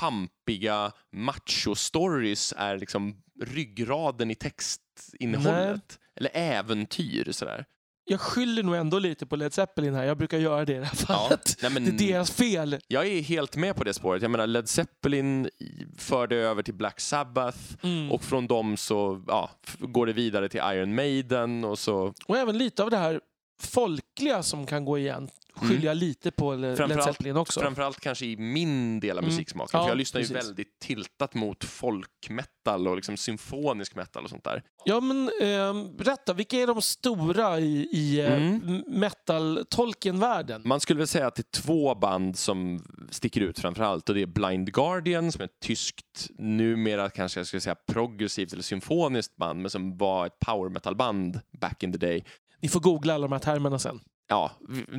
pampiga 0.00 0.92
macho-stories 1.16 2.54
är 2.56 2.78
liksom 2.78 3.22
ryggraden 3.40 4.30
i 4.30 4.34
textinnehållet. 4.34 5.98
Eller 6.16 6.30
äventyr 6.34 7.32
sådär. 7.32 7.64
Jag 8.08 8.20
skyller 8.20 8.62
nog 8.62 8.74
ändå 8.76 8.98
lite 8.98 9.26
på 9.26 9.36
Led 9.36 9.52
Zeppelin 9.54 9.94
här. 9.94 10.04
Jag 10.04 10.18
brukar 10.18 10.38
göra 10.38 10.64
det 10.64 10.72
i 10.74 10.78
det 10.78 10.84
här 10.84 10.94
fallet. 10.96 11.56
nej, 11.62 11.70
men- 11.72 11.84
Det 11.96 12.04
är 12.08 12.12
deras 12.12 12.30
fel. 12.30 12.78
Jag 12.88 13.06
är 13.06 13.20
helt 13.22 13.56
med 13.56 13.76
på 13.76 13.84
det 13.84 13.94
spåret. 13.94 14.22
Jag 14.22 14.30
menar, 14.30 14.46
Led 14.46 14.68
Zeppelin 14.68 15.50
förde 15.98 16.36
över 16.36 16.62
till 16.62 16.74
Black 16.74 17.00
Sabbath 17.00 17.58
Mm. 17.82 18.12
och 18.12 18.22
från 18.24 18.46
dem 18.46 18.76
så 18.76 19.22
ja, 19.26 19.50
går 19.78 20.06
det 20.06 20.12
vidare 20.12 20.48
till 20.48 20.60
Iron 20.72 20.94
Maiden 20.94 21.64
och 21.64 21.78
så... 21.78 22.12
Och 22.26 22.36
även 22.36 22.58
lite 22.58 22.82
av 22.82 22.90
det 22.90 22.96
här 22.96 23.20
folkliga 23.62 24.42
som 24.42 24.66
kan 24.66 24.84
gå 24.84 24.98
igen 24.98 25.28
skyller 25.58 25.86
jag 25.86 25.96
lite 25.96 26.30
på 26.30 26.54
Led 26.54 26.76
Framförallt- 26.76 27.04
Zeppelin 27.04 27.36
också. 27.36 27.60
Framförallt 27.60 28.00
kanske 28.00 28.26
i 28.26 28.36
min 28.36 29.00
del 29.00 29.18
av 29.18 29.24
Mm. 29.24 29.34
musiksmaken. 29.34 29.70
Ja, 29.78 29.84
för 29.84 29.90
jag 29.90 29.98
lyssnar 29.98 30.20
ju 30.20 30.26
precis. 30.28 30.48
väldigt 30.48 30.78
tiltat 30.78 31.34
mot 31.34 31.64
folkmetal 31.64 32.88
och 32.88 32.96
liksom 32.96 33.16
symfonisk 33.16 33.94
metal 33.94 34.24
och 34.24 34.30
sånt 34.30 34.44
där. 34.44 34.62
Ja, 34.84 35.00
men 35.00 35.30
eh, 35.42 35.90
berätta, 35.98 36.32
vilka 36.32 36.56
är 36.56 36.66
de 36.66 36.82
stora 36.82 37.60
i, 37.60 37.88
i 37.92 38.20
eh, 38.20 38.32
Mm. 38.32 38.84
metal-Tolkien-världen? 38.88 40.62
Man 40.64 40.80
skulle 40.80 40.98
väl 40.98 41.06
säga 41.06 41.26
att 41.26 41.34
det 41.34 41.40
är 41.56 41.60
två 41.60 41.94
band 41.94 42.38
som 42.38 42.84
sticker 43.10 43.40
ut 43.40 43.58
framför 43.58 43.82
allt 43.84 44.08
och 44.08 44.14
det 44.14 44.22
är 44.22 44.26
Blind 44.26 44.72
Guardian 44.72 45.32
som 45.32 45.40
är 45.40 45.44
ett 45.44 45.60
tyskt, 45.62 46.28
numera 46.38 47.10
kanske 47.10 47.40
jag 47.40 47.46
skulle 47.46 47.60
säga 47.60 47.76
progressivt 47.92 48.52
eller 48.52 48.62
symfoniskt 48.62 49.36
band 49.36 49.60
men 49.62 49.70
som 49.70 49.96
var 49.96 50.26
ett 50.26 50.38
power 50.46 50.68
metal-band 50.70 51.40
back 51.60 51.82
in 51.82 51.92
the 51.92 51.98
day. 51.98 52.24
Ni 52.62 52.68
får 52.68 52.80
googla 52.80 53.14
alla 53.14 53.26
de 53.28 53.32
här 53.32 53.38
termerna 53.38 53.78
sen. 53.78 54.00
Ja, 54.28 54.50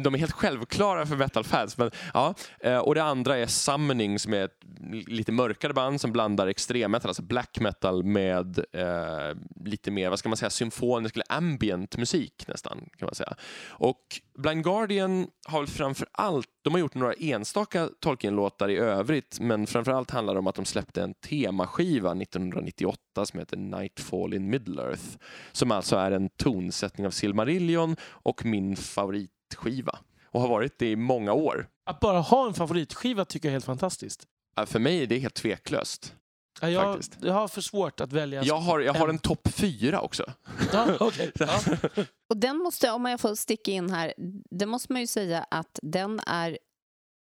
de 0.03 0.13
är 0.13 0.17
helt 0.17 0.31
självklara 0.31 1.05
för 1.05 1.15
metalfans. 1.15 1.77
Men, 1.77 1.91
ja. 2.13 2.33
Eh, 2.59 2.77
och 2.77 2.95
det 2.95 3.03
andra 3.03 3.37
är 3.37 3.45
Summoning 3.45 4.19
som 4.19 4.33
är 4.33 4.45
ett 4.45 4.59
lite 5.07 5.31
mörkare 5.31 5.73
band 5.73 6.01
som 6.01 6.11
blandar 6.11 6.47
extremmetal, 6.47 7.09
alltså 7.09 7.21
black 7.21 7.59
metal 7.59 8.03
med 8.03 8.59
eh, 8.73 9.37
lite 9.65 9.91
mer, 9.91 10.09
vad 10.09 10.19
ska 10.19 10.29
man 10.29 10.37
säga, 10.37 10.49
symfonisk 10.49 11.15
eller 11.15 11.25
ambient 11.29 11.97
musik 11.97 12.45
nästan 12.47 12.89
kan 12.97 13.05
man 13.05 13.15
säga. 13.15 13.33
Och 13.69 14.21
Blind 14.37 14.63
Guardian 14.63 15.27
har 15.47 15.59
väl 15.59 15.67
framför 15.67 16.07
allt, 16.11 16.47
de 16.61 16.73
har 16.73 16.79
gjort 16.79 16.95
några 16.95 17.13
enstaka 17.13 17.89
Tolkien-låtar 17.99 18.69
i 18.69 18.77
övrigt, 18.77 19.39
men 19.39 19.67
framför 19.67 19.91
allt 19.91 20.11
handlar 20.11 20.33
det 20.33 20.39
om 20.39 20.47
att 20.47 20.55
de 20.55 20.65
släppte 20.65 21.03
en 21.03 21.13
temaskiva 21.13 22.11
1998 22.11 23.25
som 23.25 23.39
heter 23.39 23.57
Nightfall 23.57 24.33
in 24.33 24.53
Middle-earth, 24.53 25.17
som 25.51 25.71
alltså 25.71 25.95
är 25.95 26.11
en 26.11 26.29
tonsättning 26.29 27.07
av 27.07 27.11
Silmarillion 27.11 27.95
och 28.01 28.45
min 28.45 28.75
favorit 28.75 29.18
favoritskiva. 29.55 29.99
Och 30.31 30.41
har 30.41 30.47
varit 30.47 30.79
det 30.79 30.91
i 30.91 30.95
många 30.95 31.33
år. 31.33 31.67
Att 31.85 31.99
bara 31.99 32.19
ha 32.19 32.47
en 32.47 32.53
favoritskiva 32.53 33.25
tycker 33.25 33.47
jag 33.47 33.51
är 33.51 33.55
helt 33.55 33.65
fantastiskt. 33.65 34.23
För 34.65 34.79
mig 34.79 35.03
är 35.03 35.07
det 35.07 35.19
helt 35.19 35.33
tveklöst. 35.35 36.13
Ja, 36.61 36.69
Jag, 36.69 36.93
Faktiskt. 36.95 37.17
jag 37.21 37.33
har 37.33 37.47
för 37.47 37.61
svårt 37.61 37.99
att 38.01 38.13
välja. 38.13 38.43
Jag 38.43 38.57
har, 38.57 38.79
jag 38.79 38.93
har 38.93 39.07
en- 39.09 39.17
topp 39.19 39.47
fyra 39.53 40.01
också. 40.01 40.23
Ja, 40.73 40.87
okej. 40.99 41.31
ja. 41.39 41.59
Och 42.29 42.37
den 42.37 42.57
måste, 42.57 42.91
om 42.91 43.05
jag 43.05 43.19
får 43.19 43.35
sticka 43.35 43.71
in 43.71 43.89
här, 43.89 44.13
det 44.51 44.65
måste 44.65 44.93
man 44.93 45.01
ju 45.01 45.07
säga 45.07 45.45
att 45.51 45.79
den 45.81 46.19
är 46.27 46.57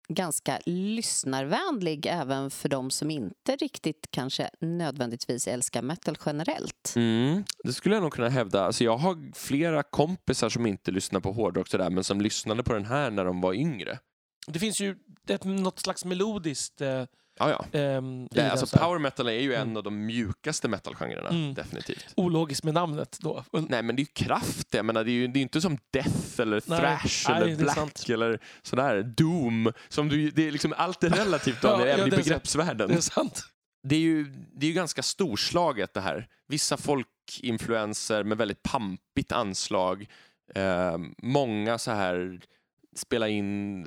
ganska 0.08 0.60
lyssnarvänlig 0.66 2.06
även 2.06 2.50
för 2.50 2.68
de 2.68 2.90
som 2.90 3.10
inte 3.10 3.56
riktigt 3.56 4.06
kanske 4.10 4.50
nödvändigtvis 4.60 5.48
älskar 5.48 5.82
metal 5.82 6.18
generellt. 6.26 6.92
Mm, 6.96 7.44
det 7.64 7.72
skulle 7.72 7.94
jag 7.94 8.02
nog 8.02 8.12
kunna 8.12 8.28
hävda. 8.28 8.64
Alltså 8.64 8.84
jag 8.84 8.96
har 8.96 9.34
flera 9.34 9.82
kompisar 9.82 10.48
som 10.48 10.66
inte 10.66 10.90
lyssnar 10.90 11.20
på 11.20 11.32
hårdrock 11.32 11.68
sådär, 11.68 11.90
men 11.90 12.04
som 12.04 12.20
lyssnade 12.20 12.62
på 12.62 12.72
den 12.72 12.86
här 12.86 13.10
när 13.10 13.24
de 13.24 13.40
var 13.40 13.54
yngre. 13.54 13.98
Det 14.46 14.58
finns 14.58 14.80
ju 14.80 14.96
ett, 15.28 15.44
något 15.44 15.78
slags 15.78 16.04
melodiskt... 16.04 16.80
Eh, 16.80 17.04
Ja, 17.38 17.50
ja. 17.72 17.78
ehm, 17.80 18.28
Det, 18.30 18.50
alltså 18.50 18.66
så 18.66 18.78
power 18.78 18.98
metal 18.98 19.28
är 19.28 19.32
ju 19.40 19.54
en 19.54 19.62
Mm. 19.62 19.76
av 19.76 19.82
de 19.82 20.06
mjukaste 20.06 20.68
metalgenrerna, 20.68 21.28
Mm. 21.28 21.54
definitivt. 21.54 22.06
Ologiskt 22.16 22.64
med 22.64 22.74
namnet 22.74 23.18
då. 23.20 23.44
Nej, 23.52 23.82
men 23.82 23.96
det 23.96 24.00
är 24.02 24.04
ju 24.04 24.26
kraft 24.26 24.70
det. 24.70 24.78
Jag 24.78 24.84
menar, 24.84 25.04
det 25.04 25.10
är 25.10 25.12
ju 25.12 25.26
det 25.28 25.38
är 25.38 25.42
inte 25.42 25.60
som 25.60 25.78
death 25.90 26.40
eller 26.40 26.62
Nej, 26.66 26.78
thrash 26.80 27.30
nej, 27.30 27.42
eller 27.42 27.56
black 27.56 28.08
eller 28.08 28.40
sådär. 28.62 29.02
Doom. 29.02 29.72
Som 29.88 30.08
du, 30.08 30.30
det 30.30 30.48
är 30.48 30.52
liksom, 30.52 30.74
allt 30.76 31.04
är 31.04 31.10
relativt 31.24 31.62
Daniel, 31.62 31.80
Ja, 31.80 31.86
ja, 31.86 31.94
även 31.94 32.10
det 32.10 32.16
i 32.16 32.18
begreppsvärlden. 32.18 32.88
Det 32.88 32.94
är 32.94 33.00
sant. 33.00 33.42
det 33.82 33.96
är 33.96 34.00
ju, 34.00 34.24
det 34.54 34.66
är 34.66 34.68
ju 34.68 34.74
ganska 34.74 35.02
storslaget 35.02 35.94
det 35.94 36.00
här. 36.00 36.28
Vissa 36.48 36.76
folkinfluenser 36.76 38.24
med 38.24 38.38
väldigt 38.38 38.62
pampigt 38.62 39.32
anslag. 39.32 40.06
Eh, 40.54 40.98
många 41.22 41.78
så 41.78 41.90
här 41.90 42.40
spela 42.96 43.28
in 43.28 43.86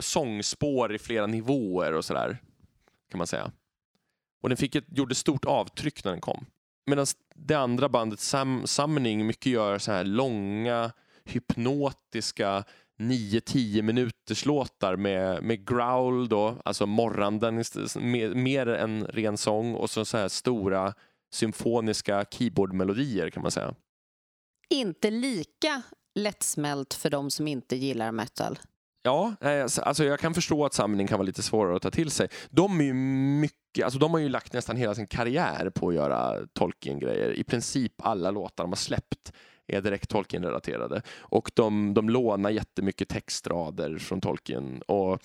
sångspår 0.00 0.94
i 0.94 0.98
flera 0.98 1.26
nivåer 1.26 1.92
och 1.92 2.04
sådär. 2.04 2.38
Kan 3.10 3.18
man 3.18 3.26
säga. 3.26 3.52
Och 4.42 4.48
den 4.48 4.58
fick 4.58 4.74
ett, 4.74 4.84
gjorde 4.88 5.14
stort 5.14 5.44
avtryck 5.44 6.04
när 6.04 6.12
den 6.12 6.20
kom. 6.20 6.46
Medan 6.86 7.06
det 7.34 7.54
andra 7.54 7.88
bandet, 7.88 8.20
Sam, 8.20 8.66
Summoning, 8.66 9.26
mycket 9.26 9.52
gör 9.52 9.78
så 9.78 9.92
här 9.92 10.04
långa, 10.04 10.92
hypnotiska 11.24 12.64
9-10 12.98 13.82
minuters 13.82 14.46
låtar 14.46 14.96
med, 14.96 15.42
med 15.42 15.66
growl 15.68 16.28
då, 16.28 16.56
alltså 16.64 16.86
morranden, 16.86 17.64
mer, 18.00 18.34
mer 18.34 18.66
än 18.66 19.06
ren 19.06 19.36
sång 19.36 19.74
och 19.74 19.90
så, 19.90 20.04
så 20.04 20.16
här 20.16 20.28
stora 20.28 20.94
symfoniska 21.32 22.24
keyboardmelodier 22.30 23.30
kan 23.30 23.42
man 23.42 23.50
säga. 23.50 23.74
Inte 24.68 25.10
lika 25.10 25.82
lättsmält 26.14 26.94
för 26.94 27.10
de 27.10 27.30
som 27.30 27.48
inte 27.48 27.76
gillar 27.76 28.12
metal. 28.12 28.58
Ja, 29.02 29.34
eh, 29.40 29.62
alltså 29.82 30.04
jag 30.04 30.20
kan 30.20 30.34
förstå 30.34 30.64
att 30.64 30.74
samling 30.74 31.06
kan 31.06 31.18
vara 31.18 31.26
lite 31.26 31.42
svårare 31.42 31.76
att 31.76 31.82
ta 31.82 31.90
till 31.90 32.10
sig. 32.10 32.28
De 32.50 32.80
är 32.80 32.84
ju 32.84 32.94
mycket, 32.94 33.84
alltså 33.84 33.98
de 33.98 34.10
har 34.10 34.20
ju 34.20 34.28
lagt 34.28 34.52
nästan 34.52 34.76
hela 34.76 34.94
sin 34.94 35.06
karriär 35.06 35.70
på 35.74 35.88
att 35.88 35.94
göra 35.94 36.36
Tolkien-grejer. 36.52 37.32
I 37.32 37.44
princip 37.44 37.92
alla 38.02 38.30
låtar 38.30 38.64
de 38.64 38.70
har 38.70 38.76
släppt 38.76 39.32
är 39.66 39.80
direkt 39.80 40.10
Tolkien-relaterade. 40.10 41.02
Och 41.18 41.50
de, 41.54 41.94
de 41.94 42.10
lånar 42.10 42.50
jättemycket 42.50 43.08
textrader 43.08 43.98
från 43.98 44.20
Tolkien. 44.20 44.82
Och 44.82 45.22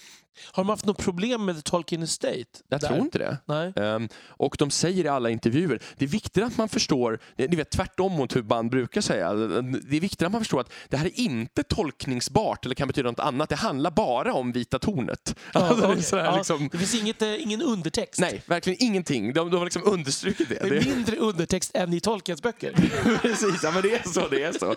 har 0.51 0.63
de 0.63 0.69
haft 0.69 0.85
något 0.85 0.97
problem 0.97 1.45
med 1.45 1.55
The 1.55 1.61
Tolkien 1.61 2.03
Estate? 2.03 2.45
jag 2.69 2.79
där? 2.81 2.87
tror 2.87 2.99
inte 2.99 3.17
det. 3.17 3.37
Nej. 3.45 3.73
Ehm, 3.75 4.09
och 4.27 4.55
de 4.59 4.71
säger 4.71 5.05
i 5.05 5.07
alla 5.07 5.29
intervjuer, 5.29 5.79
det 5.97 6.05
är 6.05 6.09
viktigt 6.09 6.43
att 6.43 6.57
man 6.57 6.69
förstår, 6.69 7.19
ni 7.37 7.55
vet 7.55 7.69
tvärtom 7.71 8.11
mot 8.13 8.35
hur 8.35 8.41
band 8.41 8.71
brukar 8.71 9.01
säga, 9.01 9.33
det 9.33 9.97
är 9.97 10.01
viktigt 10.01 10.21
att 10.21 10.31
man 10.31 10.41
förstår 10.41 10.59
att 10.61 10.71
det 10.89 10.97
här 10.97 11.05
är 11.05 11.19
inte 11.19 11.63
tolkningsbart 11.63 12.65
eller 12.65 12.75
kan 12.75 12.87
betyda 12.87 13.09
något 13.09 13.19
annat, 13.19 13.49
det 13.49 13.55
handlar 13.55 13.91
bara 13.91 14.33
om 14.33 14.51
Vita 14.51 14.79
tornet. 14.79 15.35
Ja, 15.53 15.59
Alltså, 15.61 15.81
det 15.81 15.87
är 15.87 15.91
okej. 15.91 16.03
sådär 16.03 16.25
Ja, 16.25 16.37
liksom, 16.37 16.69
Det 16.71 16.77
finns 16.77 16.95
inget, 16.95 17.21
eh, 17.21 17.41
ingen 17.43 17.61
undertext. 17.61 18.19
nej, 18.21 18.41
verkligen 18.45 18.83
ingenting. 18.83 19.33
De, 19.33 19.49
de 19.51 19.57
har 19.57 19.65
liksom 19.65 19.83
understrukit 19.85 20.49
det. 20.49 20.59
Det 20.61 20.69
det 20.69 20.77
är 20.77 20.95
mindre 20.95 21.15
undertext 21.17 21.71
än 21.75 21.93
i 21.93 21.99
Tolkiens 21.99 22.41
böcker. 22.41 22.73
Precis, 23.21 23.63
ja, 23.63 23.71
men 23.71 23.81
det 23.81 23.93
är 23.95 24.09
så. 24.09 24.27
Det 24.27 24.43
är, 24.43 24.51
så. 24.51 24.75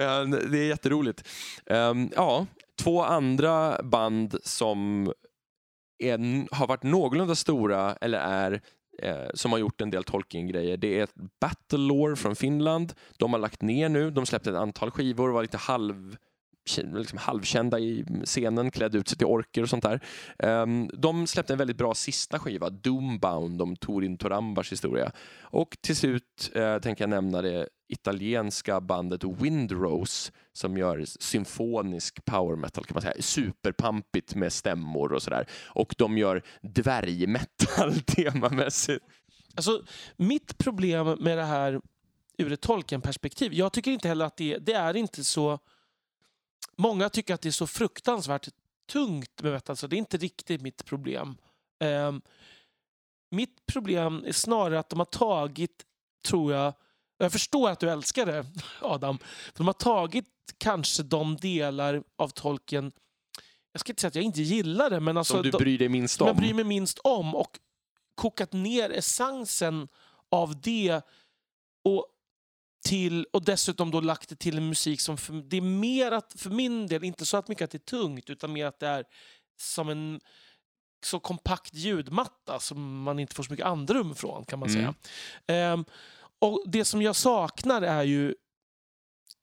Ehm, 0.00 0.30
det 0.52 0.58
är 0.58 0.64
jätteroligt. 0.68 1.24
Ehm, 1.66 2.10
ja, 2.16 2.46
två 2.82 3.02
andra 3.02 3.82
band 3.82 4.36
som 4.42 5.12
är, 5.98 6.54
har 6.54 6.66
varit 6.66 6.82
någorlunda 6.82 7.34
stora, 7.34 7.96
eller 8.00 8.18
är, 8.18 8.60
eh, 9.02 9.28
som 9.34 9.52
har 9.52 9.58
gjort 9.58 9.80
en 9.80 9.90
del 9.90 10.04
Tolkien-grejer. 10.04 10.76
Det 10.76 11.00
är 11.00 11.08
Battlelore 11.40 12.16
från 12.16 12.36
Finland. 12.36 12.92
De 13.16 13.32
har 13.32 13.40
lagt 13.40 13.62
ner 13.62 13.88
nu. 13.88 14.10
De 14.10 14.26
släppte 14.26 14.50
ett 14.50 14.56
antal 14.56 14.90
skivor 14.90 15.28
och 15.28 15.34
var 15.34 15.42
lite 15.42 15.56
halv 15.56 16.16
liksom 16.78 17.18
halvkända 17.18 17.78
i 17.78 18.04
scenen, 18.24 18.70
klädde 18.70 18.98
ut 18.98 19.08
sig 19.08 19.18
till 19.18 19.26
orker 19.26 19.62
och 19.62 19.68
sånt 19.68 19.82
där. 19.82 20.00
Ehm, 20.38 20.90
de 20.92 21.26
släppte 21.26 21.52
en 21.52 21.58
väldigt 21.58 21.76
bra 21.76 21.94
sista 21.94 22.38
skiva, 22.38 22.70
Doombound, 22.70 23.62
om 23.62 23.76
Torin 23.76 24.18
Torambars 24.18 24.72
historia. 24.72 25.12
Och 25.40 25.76
till 25.80 25.96
slut 25.96 26.50
eh, 26.54 26.78
tänker 26.78 27.02
jag 27.02 27.10
nämna 27.10 27.42
det 27.42 27.68
italienska 27.88 28.80
bandet 28.80 29.24
Windrose 29.24 30.32
som 30.52 30.76
gör 30.76 31.04
symfonisk 31.04 32.24
power 32.24 32.56
metal 32.56 32.84
kan 32.84 32.94
man 32.94 33.02
säga. 33.02 33.22
Superpampigt 33.22 34.34
med 34.34 34.52
stämmor 34.52 35.12
och 35.12 35.22
sådär. 35.22 35.46
Och 35.66 35.94
de 35.98 36.18
gör 36.18 36.42
dvärgmetal 36.62 38.00
temamässigt. 38.06 39.04
Alltså, 39.54 39.82
mitt 40.16 40.58
problem 40.58 41.16
med 41.20 41.38
det 41.38 41.44
här 41.44 41.80
ur 42.38 42.52
ett 42.52 42.60
Tolkien-perspektiv, 42.60 43.54
jag 43.54 43.72
tycker 43.72 43.90
inte 43.90 44.08
heller 44.08 44.24
att 44.24 44.36
det, 44.36 44.58
det 44.58 44.72
är 44.72 44.96
inte 44.96 45.24
så... 45.24 45.58
Många 46.76 47.08
tycker 47.08 47.34
att 47.34 47.40
det 47.40 47.48
är 47.48 47.52
så 47.52 47.66
fruktansvärt 47.66 48.48
tungt 48.92 49.42
med 49.42 49.52
metal, 49.52 49.76
så 49.76 49.86
det 49.86 49.96
är 49.96 49.98
inte 49.98 50.16
riktigt 50.16 50.60
mitt 50.60 50.84
problem. 50.84 51.36
Ehm, 51.80 52.22
mitt 53.30 53.66
problem 53.66 54.24
är 54.26 54.32
snarare 54.32 54.78
att 54.78 54.88
de 54.88 54.98
har 54.98 55.06
tagit, 55.06 55.84
tror 56.28 56.52
jag, 56.52 56.74
jag 57.18 57.32
förstår 57.32 57.70
att 57.70 57.80
du 57.80 57.90
älskar 57.90 58.26
det, 58.26 58.46
Adam, 58.80 59.18
de 59.56 59.66
har 59.66 59.74
tagit 59.74 60.26
kanske 60.58 61.02
de 61.02 61.36
delar 61.36 62.02
av 62.16 62.28
Tolkien, 62.28 62.92
jag 63.72 63.80
ska 63.80 63.92
inte 63.92 64.00
säga 64.00 64.08
att 64.08 64.14
jag 64.14 64.24
inte 64.24 64.42
gillar 64.42 64.90
det, 64.90 65.00
men 65.00 65.16
alltså... 65.16 65.34
Som 65.34 65.42
du 65.42 65.50
bryr 65.50 65.78
dig 65.78 65.88
minst 65.88 66.16
som 66.18 66.26
jag 66.26 66.34
om. 66.34 66.40
bryr 66.40 66.54
mig 66.54 66.64
minst 66.64 66.98
om 66.98 67.34
och 67.34 67.58
kokat 68.14 68.52
ner 68.52 68.90
essensen 68.90 69.88
av 70.30 70.60
det 70.60 71.00
och, 71.84 72.06
till, 72.90 73.26
och 73.32 73.44
dessutom 73.44 73.90
då 73.90 74.00
lagt 74.00 74.28
det 74.28 74.36
till 74.36 74.56
en 74.56 74.68
musik 74.68 75.00
som 75.00 75.16
för, 75.16 75.32
det 75.32 75.56
är 75.56 75.60
mer 75.60 76.12
att, 76.12 76.34
för 76.36 76.50
min 76.50 76.86
del, 76.86 77.04
inte 77.04 77.26
så 77.26 77.36
att 77.36 77.48
mycket 77.48 77.64
att 77.64 77.70
det 77.70 77.76
är 77.76 77.98
tungt 77.98 78.30
utan 78.30 78.52
mer 78.52 78.66
att 78.66 78.78
det 78.80 78.86
är 78.88 79.04
som 79.60 79.88
en 79.88 80.20
så 81.04 81.20
kompakt 81.20 81.74
ljudmatta 81.74 82.60
som 82.60 83.02
man 83.02 83.18
inte 83.18 83.34
får 83.34 83.42
så 83.42 83.52
mycket 83.52 83.66
andrum 83.66 84.14
från 84.14 84.44
kan 84.44 84.58
man 84.58 84.68
Mm. 84.68 84.80
säga. 84.80 84.94
Ehm, 85.46 85.84
och 86.38 86.62
det 86.66 86.84
som 86.84 87.02
jag 87.02 87.16
saknar 87.16 87.82
är 87.82 88.02
ju 88.02 88.34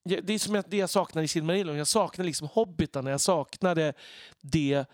det 0.04 0.34
är 0.34 0.40
som 0.40 0.56
att 0.56 0.72
det 0.72 0.78
jag 0.78 0.90
saknar 0.90 1.24
i 1.24 1.28
Silmarillion. 1.28 1.78
Jag 1.78 1.88
saknar 1.88 2.26
liksom 2.26 2.48
hobbitarna. 2.48 3.10
Jag 3.10 3.22
saknade 3.22 3.94
det, 4.42 4.86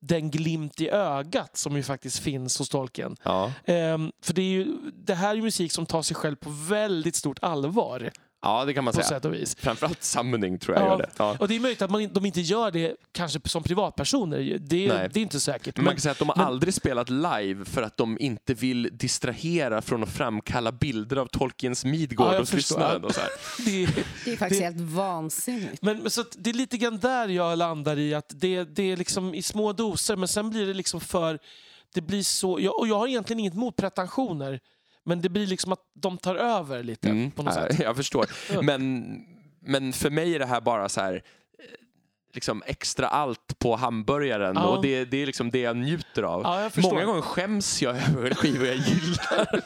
den 0.00 0.30
glimt 0.30 0.80
i 0.80 0.88
ögat 0.88 1.56
som 1.56 1.76
ju 1.76 1.82
faktiskt 1.82 2.18
finns 2.18 2.58
hos 2.58 2.68
Tolkien. 2.68 3.16
Ja. 3.22 3.52
Ehm, 3.64 4.12
för 4.22 4.34
det, 4.34 4.42
är 4.42 4.50
ju, 4.50 4.76
det 4.94 5.14
här 5.14 5.36
är 5.36 5.42
musik 5.42 5.72
som 5.72 5.86
tar 5.86 6.02
sig 6.02 6.16
själv 6.16 6.36
på 6.36 6.50
väldigt 6.50 7.16
stort 7.16 7.38
allvar. 7.42 8.10
Ja, 8.42 8.64
det 8.64 8.74
kan 8.74 8.84
man 8.84 8.92
på 8.94 8.96
säga. 9.00 9.08
sätt 9.08 9.24
och 9.24 9.34
vis. 9.34 9.56
Framförallt 9.60 10.02
Summoning 10.02 10.58
tror 10.58 10.76
jag 10.76 10.86
Ja, 10.86 10.90
gör 10.90 10.98
det. 10.98 11.10
Ja. 11.16 11.36
Och 11.40 11.48
det 11.48 11.56
är 11.56 11.60
möjligt 11.60 11.82
att 11.82 11.90
man, 11.90 12.08
de 12.12 12.26
inte 12.26 12.40
gör 12.40 12.70
det 12.70 12.96
kanske 13.12 13.40
som 13.44 13.62
privatpersoner. 13.62 14.58
Det, 14.60 14.88
Nej. 14.88 15.08
det 15.12 15.20
är 15.20 15.22
inte 15.22 15.40
säkert. 15.40 15.76
Men 15.76 15.84
man 15.84 15.94
kan 15.94 16.00
säga 16.00 16.12
att 16.12 16.18
de 16.18 16.28
har 16.28 16.36
men- 16.36 16.46
aldrig 16.46 16.74
spelat 16.74 17.10
live 17.10 17.64
för 17.64 17.82
att 17.82 17.96
de 17.96 18.16
inte 18.20 18.54
vill 18.54 18.88
distrahera 18.92 19.82
från 19.82 20.02
att 20.02 20.08
framkalla 20.08 20.72
bilder 20.72 21.16
av 21.16 21.26
Tolkiens 21.26 21.84
Midgård 21.84 22.34
Ja, 22.34 22.38
hos 22.38 22.52
lyssnaren. 22.52 23.04
Och 23.04 23.14
så 23.14 23.20
här. 23.20 23.30
det, 23.64 23.86
Det 24.24 24.32
är 24.32 24.36
faktiskt 24.36 24.60
Det- 24.60 24.64
helt 24.64 24.80
vansinnigt. 24.80 25.82
men, 25.82 25.98
men 25.98 26.10
så 26.10 26.20
att 26.20 26.36
det 26.38 26.50
är 26.50 26.54
lite 26.54 26.76
grann 26.76 26.98
där 26.98 27.28
jag 27.28 27.58
landar 27.58 27.98
i 27.98 28.14
att 28.14 28.32
det, 28.36 28.64
det 28.64 28.82
är 28.92 28.96
liksom 28.96 29.34
i 29.34 29.42
små 29.42 29.72
doser 29.72 30.16
men 30.16 30.28
sen 30.28 30.50
blir 30.50 30.66
det 30.66 30.74
liksom 30.74 31.00
för... 31.00 31.38
Det 31.94 32.00
blir 32.00 32.22
så, 32.22 32.58
jag, 32.60 32.78
och 32.78 32.88
jag 32.88 32.98
har 32.98 33.06
egentligen 33.08 33.40
inget 33.40 33.54
mot 33.54 33.76
pretensioner 33.76 34.60
men 35.06 35.20
det 35.20 35.28
blir 35.28 35.46
liksom 35.46 35.72
att 35.72 35.80
de 35.94 36.18
tar 36.18 36.34
över 36.36 36.82
lite 36.82 37.08
Mm, 37.08 37.30
på 37.30 37.42
något 37.42 37.54
sätt. 37.54 37.78
Jag 37.80 37.96
förstår. 37.96 38.26
Men, 38.62 39.14
men 39.62 39.92
för 39.92 40.10
mig 40.10 40.34
är 40.34 40.38
det 40.38 40.46
här 40.46 40.60
bara 40.60 40.88
så 40.88 41.00
här 41.00 41.14
eh, 41.14 41.20
liksom 42.34 42.62
extra 42.66 43.08
allt 43.08 43.58
på 43.58 43.76
hamburgaren 43.76 44.56
Ja. 44.56 44.66
och 44.66 44.82
det, 44.82 45.04
det 45.04 45.22
är 45.22 45.26
liksom 45.26 45.50
det 45.50 45.60
jag 45.60 45.76
njuter 45.76 46.22
av. 46.22 46.42
Ja, 46.42 46.62
jag. 46.62 46.82
Många 46.82 47.04
gånger 47.04 47.20
skäms 47.22 47.82
jag 47.82 47.96
över 48.16 48.34
skivor 48.34 48.66
jag 48.66 48.76
gillar. 48.76 49.60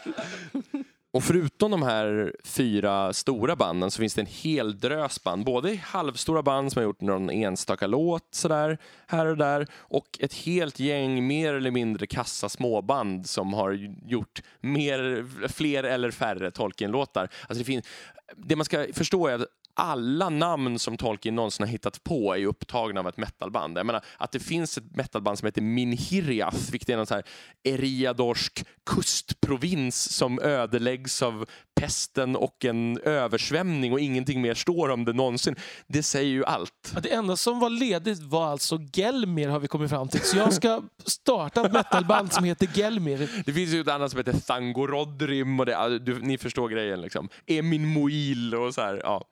Och 1.15 1.25
förutom 1.25 1.71
de 1.71 1.83
här 1.83 2.35
fyra 2.45 3.13
stora 3.13 3.57
banden 3.57 3.91
så 3.91 3.99
finns 3.99 4.15
det 4.15 4.23
en 4.23 4.27
hel 4.27 4.79
drös 4.79 5.25
band. 5.25 5.45
Både 5.45 5.77
halvstora 5.77 6.43
band 6.43 6.73
som 6.73 6.81
har 6.81 6.85
gjort 6.85 7.01
någon 7.01 7.31
enstaka 7.31 7.87
låt 7.87 8.29
sådär 8.31 8.79
här 9.07 9.27
och 9.27 9.37
där 9.37 9.67
och 9.75 10.19
ett 10.21 10.35
helt 10.35 10.81
gäng 10.81 11.27
mer 11.27 11.55
eller 11.55 11.71
mindre 11.71 12.07
kassa 12.07 12.49
småband 12.49 13.27
som 13.27 13.55
har 13.55 13.71
gjort 14.07 14.43
mer, 14.61 15.27
fler 15.49 15.85
eller 15.85 16.11
färre 16.11 16.51
Tolkien-låtar. 16.51 17.23
Alltså 17.23 17.59
det, 17.59 17.65
finns, 17.65 17.87
det 18.37 18.57
man 18.57 18.65
ska 18.65 18.87
förstå 18.93 19.27
är 19.27 19.35
att 19.35 19.47
alla 19.75 20.29
namn 20.29 20.79
som 20.79 20.97
Tolkien 20.97 21.35
någonsin 21.35 21.67
har 21.67 21.73
hittat 21.73 22.05
på 22.05 22.37
är 22.37 22.47
upptagna 22.47 23.01
av 23.01 23.09
ett 23.09 23.17
metalband. 23.17 23.79
Jag 23.79 23.87
menar, 23.87 24.05
att 24.17 24.33
det 24.33 24.41
finns 24.41 24.79
ett 24.79 24.97
metalband 24.97 25.39
som 25.39 25.47
heter 25.47 25.63
Minhirjath, 25.63 26.71
vilket 26.71 26.89
är 26.89 26.97
någon 26.97 27.07
så 27.07 27.15
här 27.15 27.25
eriadorsk 27.63 28.65
kustprovins 28.91 30.13
som 30.13 30.41
ödeläggs 30.41 31.23
av 31.23 31.47
pesten 31.81 32.37
och 32.37 32.65
en 32.65 32.99
översvämning 32.99 33.93
och 33.93 34.01
ingenting 34.01 34.43
mer 34.43 34.55
står 34.55 34.89
om 34.89 35.05
det 35.05 35.13
någonsin. 35.13 35.57
Det 35.87 36.03
säger 36.03 36.31
ju 36.31 36.45
allt. 36.45 36.93
Ja, 36.95 37.01
Det 37.01 37.13
enda 37.13 37.37
som 37.37 37.61
var 37.61 37.71
ledigt 37.71 38.23
var 38.23 38.47
alltså 38.47 38.79
Gelmir 38.93 39.49
har 39.49 39.61
vi 39.61 39.69
kommit 39.69 39.91
fram 39.91 40.09
till. 40.09 40.21
Så 40.21 40.37
jag 40.37 40.53
ska 40.53 40.83
starta 41.05 41.67
ett 41.67 41.73
metalband 41.73 42.33
som 42.33 42.45
heter 42.45 42.69
Gelmir. 42.75 43.43
Det 43.47 43.53
finns 43.53 43.71
ju 43.71 43.81
ett 43.81 43.89
annat 43.89 44.11
som 44.11 44.19
heter 44.19 44.33
Thangorodrim 44.33 45.61
och 45.61 45.67
det, 45.67 45.99
du, 45.99 46.19
ni 46.19 46.39
förstår 46.39 46.69
grejen 46.69 47.01
liksom. 47.01 47.29
Emin 47.47 47.87
Moil 47.87 48.55
och 48.55 48.75
så 48.75 48.81
här. 48.81 49.01
Ja. 49.05 49.25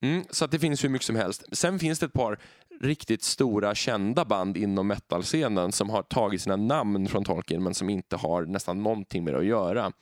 Mm, 0.00 0.24
så 0.30 0.44
att 0.44 0.50
det 0.50 0.58
finns 0.58 0.84
hur 0.84 0.88
mycket 0.88 1.06
som 1.06 1.16
helst. 1.16 1.44
Sen 1.52 1.78
finns 1.78 1.98
det 1.98 2.06
ett 2.06 2.12
par 2.12 2.38
riktigt 2.80 3.22
stora 3.22 3.74
kända 3.74 4.24
band 4.24 4.56
inom 4.56 4.86
metalscenen 4.86 5.72
som 5.72 5.90
har 5.90 6.02
tagit 6.02 6.42
sina 6.42 6.56
namn 6.56 7.08
från 7.08 7.24
Tolkien 7.24 7.62
men 7.62 7.74
som 7.74 7.90
inte 7.90 8.16
har 8.16 8.44
nästan 8.44 8.82
någonting 8.82 9.24
med 9.24 9.34
det 9.34 9.38
att 9.38 9.44
göra. 9.44 9.92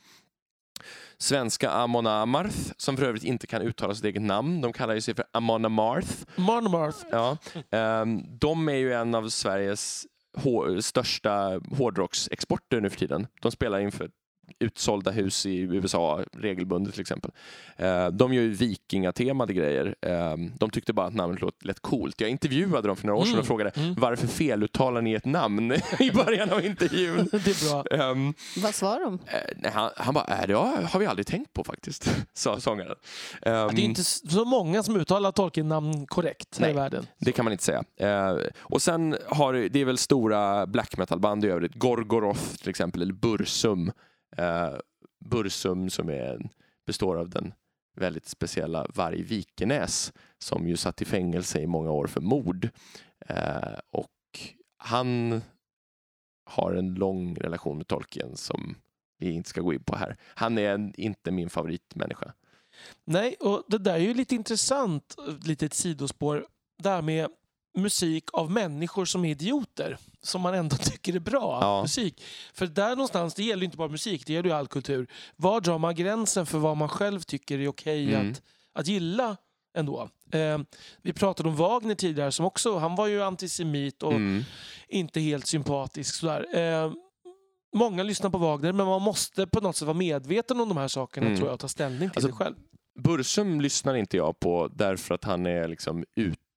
Svenska 1.17 1.69
Amon 1.69 2.07
Amarth, 2.07 2.57
som 2.77 2.97
för 2.97 3.05
övrigt 3.05 3.23
inte 3.23 3.47
kan 3.47 3.61
uttala 3.61 3.95
sitt 3.95 4.05
eget 4.05 4.21
namn. 4.21 4.61
De 4.61 4.73
kallar 4.73 4.93
ju 4.93 5.01
sig 5.01 5.15
för 5.15 5.25
Amon 5.31 5.65
Amarth. 5.65 6.11
Monomarth. 6.35 7.05
Ja. 7.11 7.37
Ehm, 7.71 8.37
de 8.39 8.69
är 8.69 8.73
ju 8.73 8.93
en 8.93 9.15
av 9.15 9.29
Sveriges 9.29 10.05
största 10.81 11.61
hårdrocksexporter 11.77 12.81
nu 12.81 12.89
för 12.89 12.97
tiden. 12.97 13.27
De 13.41 13.51
spelar 13.51 13.79
inför 13.79 14.09
utsålda 14.59 15.11
hus 15.11 15.45
i 15.45 15.57
USA 15.59 16.23
regelbundet 16.33 16.93
till 16.93 17.01
exempel. 17.01 17.31
Eh, 17.75 18.07
de 18.07 18.33
gör 18.33 18.41
ju 18.43 18.49
vikingatemade 18.49 19.53
grejer. 19.53 19.95
Eh, 20.01 20.35
de 20.59 20.69
tyckte 20.69 20.93
bara 20.93 21.07
att 21.07 21.13
namnet 21.15 21.41
låt 21.41 21.65
lät 21.65 21.79
coolt. 21.79 22.21
Jag 22.21 22.29
intervjuade 22.29 22.87
dem 22.87 22.97
för 22.97 23.07
några 23.07 23.19
år 23.19 23.23
sedan 23.23 23.29
Mm. 23.33 23.39
och 23.41 23.47
frågade 23.47 23.69
Mm. 23.75 23.95
varför 23.97 24.27
feluttalar 24.27 25.01
ni 25.01 25.13
ett 25.13 25.25
namn 25.25 25.71
i 25.99 26.11
början 26.11 26.49
av 26.51 26.65
intervjun? 26.65 27.29
Det 27.31 27.47
är 27.47 27.69
bra. 27.91 27.97
Ehm, 28.11 28.33
Vad 28.63 28.75
svarar 28.75 28.99
de? 29.05 29.13
eh, 29.13 29.37
nej, 29.55 29.71
han, 29.73 29.91
han 29.95 30.13
bara, 30.13 30.25
äh, 30.41 30.47
det 30.47 30.53
har, 30.53 30.77
har 30.81 30.99
vi 30.99 31.05
aldrig 31.05 31.27
tänkt 31.27 31.53
på 31.53 31.63
faktiskt, 31.63 32.09
sa 32.33 32.59
sångaren. 32.59 32.95
Ehm, 33.41 33.75
Det 33.75 33.81
är 33.81 33.85
inte 33.85 34.03
så 34.03 34.45
många 34.45 34.83
som 34.83 34.95
uttalar 34.95 35.31
Tolkien-namn 35.31 36.05
korrekt 36.07 36.57
här 36.59 36.65
i 36.65 36.73
Nej. 36.73 36.75
världen. 36.81 37.05
Det 37.19 37.31
kan 37.31 37.45
man 37.45 37.51
inte 37.51 37.63
säga. 37.63 37.83
Eh, 37.99 38.37
och 38.59 38.81
sen 38.81 39.17
har 39.27 39.53
det- 39.53 39.69
det 39.69 39.81
är 39.81 39.85
väl 39.85 39.97
stora 39.97 40.67
black 40.67 40.97
metal-band 40.97 41.45
i 41.45 41.47
övrigt. 41.47 41.75
Gorgoroth 41.75 42.55
till 42.55 42.69
exempel, 42.69 43.01
eller 43.01 43.13
Bursum. 43.13 43.91
Eh, 44.37 44.73
Bursum 45.25 45.89
som 45.89 46.09
är, 46.09 46.33
en- 46.33 46.49
består 46.85 47.17
av 47.17 47.29
den 47.29 47.53
väldigt 47.95 48.25
speciella 48.25 48.85
Varg 48.95 49.21
Vikenäs 49.23 50.13
som 50.39 50.67
ju 50.67 50.77
satt 50.77 51.01
i 51.01 51.05
fängelse 51.05 51.59
i 51.61 51.67
många 51.67 51.91
år 51.91 52.07
för 52.07 52.21
mord. 52.21 52.69
Eh, 53.19 53.79
och 53.91 54.11
han 54.77 55.41
har 56.45 56.73
en 56.73 56.93
lång 56.93 57.35
relation 57.35 57.77
med 57.77 57.87
Tolkien 57.87 58.37
som 58.37 58.75
vi 59.17 59.31
inte 59.31 59.49
ska 59.49 59.61
gå 59.61 59.73
in 59.73 59.83
på 59.83 59.95
här. 59.95 60.17
Han 60.35 60.57
är 60.57 60.73
en, 60.73 60.93
inte 60.97 61.31
min 61.31 61.49
favoritmänniska. 61.49 62.33
Nej, 63.05 63.35
och 63.39 63.63
det 63.67 63.77
där 63.77 63.93
är 63.93 63.97
ju 63.99 64.13
lite 64.13 64.35
intressant, 64.35 65.15
eh, 65.27 65.47
lite 65.47 65.65
ett 65.65 65.73
sidospår, 65.73 66.45
där 66.83 67.01
med 67.01 67.27
musik 67.77 68.23
av 68.33 68.51
människor 68.51 69.05
som 69.05 69.25
är 69.25 69.29
idioter, 69.31 69.97
som 70.21 70.41
man 70.41 70.53
ändå 70.53 70.75
tycker 70.81 71.15
är 71.15 71.19
bra 71.19 71.57
Ja. 71.61 71.81
musik. 71.81 72.23
För 72.53 72.67
där 72.67 72.89
någonstans, 72.89 73.33
det 73.33 73.43
gäller 73.43 73.63
inte 73.63 73.77
bara 73.77 73.87
musik, 73.87 74.23
det 74.27 74.33
gäller 74.33 74.49
ju 74.49 74.55
all 74.55 74.67
kultur. 74.67 75.07
Var 75.35 75.61
drar 75.61 75.77
man 75.77 75.95
gränsen 75.95 76.45
för 76.45 76.57
vad 76.57 76.77
man 76.77 76.89
själv 76.89 77.19
tycker 77.21 77.59
är 77.59 77.67
okej 77.67 78.13
Mm. 78.15 78.31
att, 78.31 78.41
att 78.73 78.87
gilla 78.87 79.37
ändå? 79.77 80.09
Eh, 80.31 80.59
vi 81.01 81.13
pratade 81.13 81.49
om 81.49 81.55
Wagner 81.55 81.95
tidigare, 81.95 82.31
som 82.31 82.45
också, 82.45 82.77
han 82.77 82.95
var 82.95 83.07
ju 83.07 83.23
antisemit 83.23 84.03
och 84.03 84.13
Mm. 84.13 84.43
inte 84.87 85.19
helt 85.19 85.47
sympatisk. 85.47 86.15
Sådär. 86.15 86.57
Eh, 86.57 86.91
många 87.75 88.03
lyssnar 88.03 88.29
på 88.29 88.37
Wagner, 88.37 88.71
men 88.73 88.85
man 88.85 89.01
måste 89.01 89.47
på 89.47 89.61
något 89.61 89.75
sätt 89.75 89.85
vara 89.85 89.97
medveten 89.97 90.59
om 90.59 90.69
de 90.69 90.77
här 90.77 90.87
sakerna 90.87 91.25
Mm. 91.25 91.37
tror 91.37 91.47
jag, 91.49 91.53
och 91.53 91.59
ta 91.59 91.67
ställning 91.67 92.09
till 92.09 92.17
Alltså, 92.17 92.27
det 92.27 92.33
själv. 92.33 92.55
Bursum 92.99 93.61
lyssnar 93.61 93.95
inte 93.95 94.17
jag 94.17 94.39
på 94.39 94.67
därför 94.67 95.15
att 95.15 95.23
han 95.23 95.45
är 95.45 95.67
liksom 95.67 96.05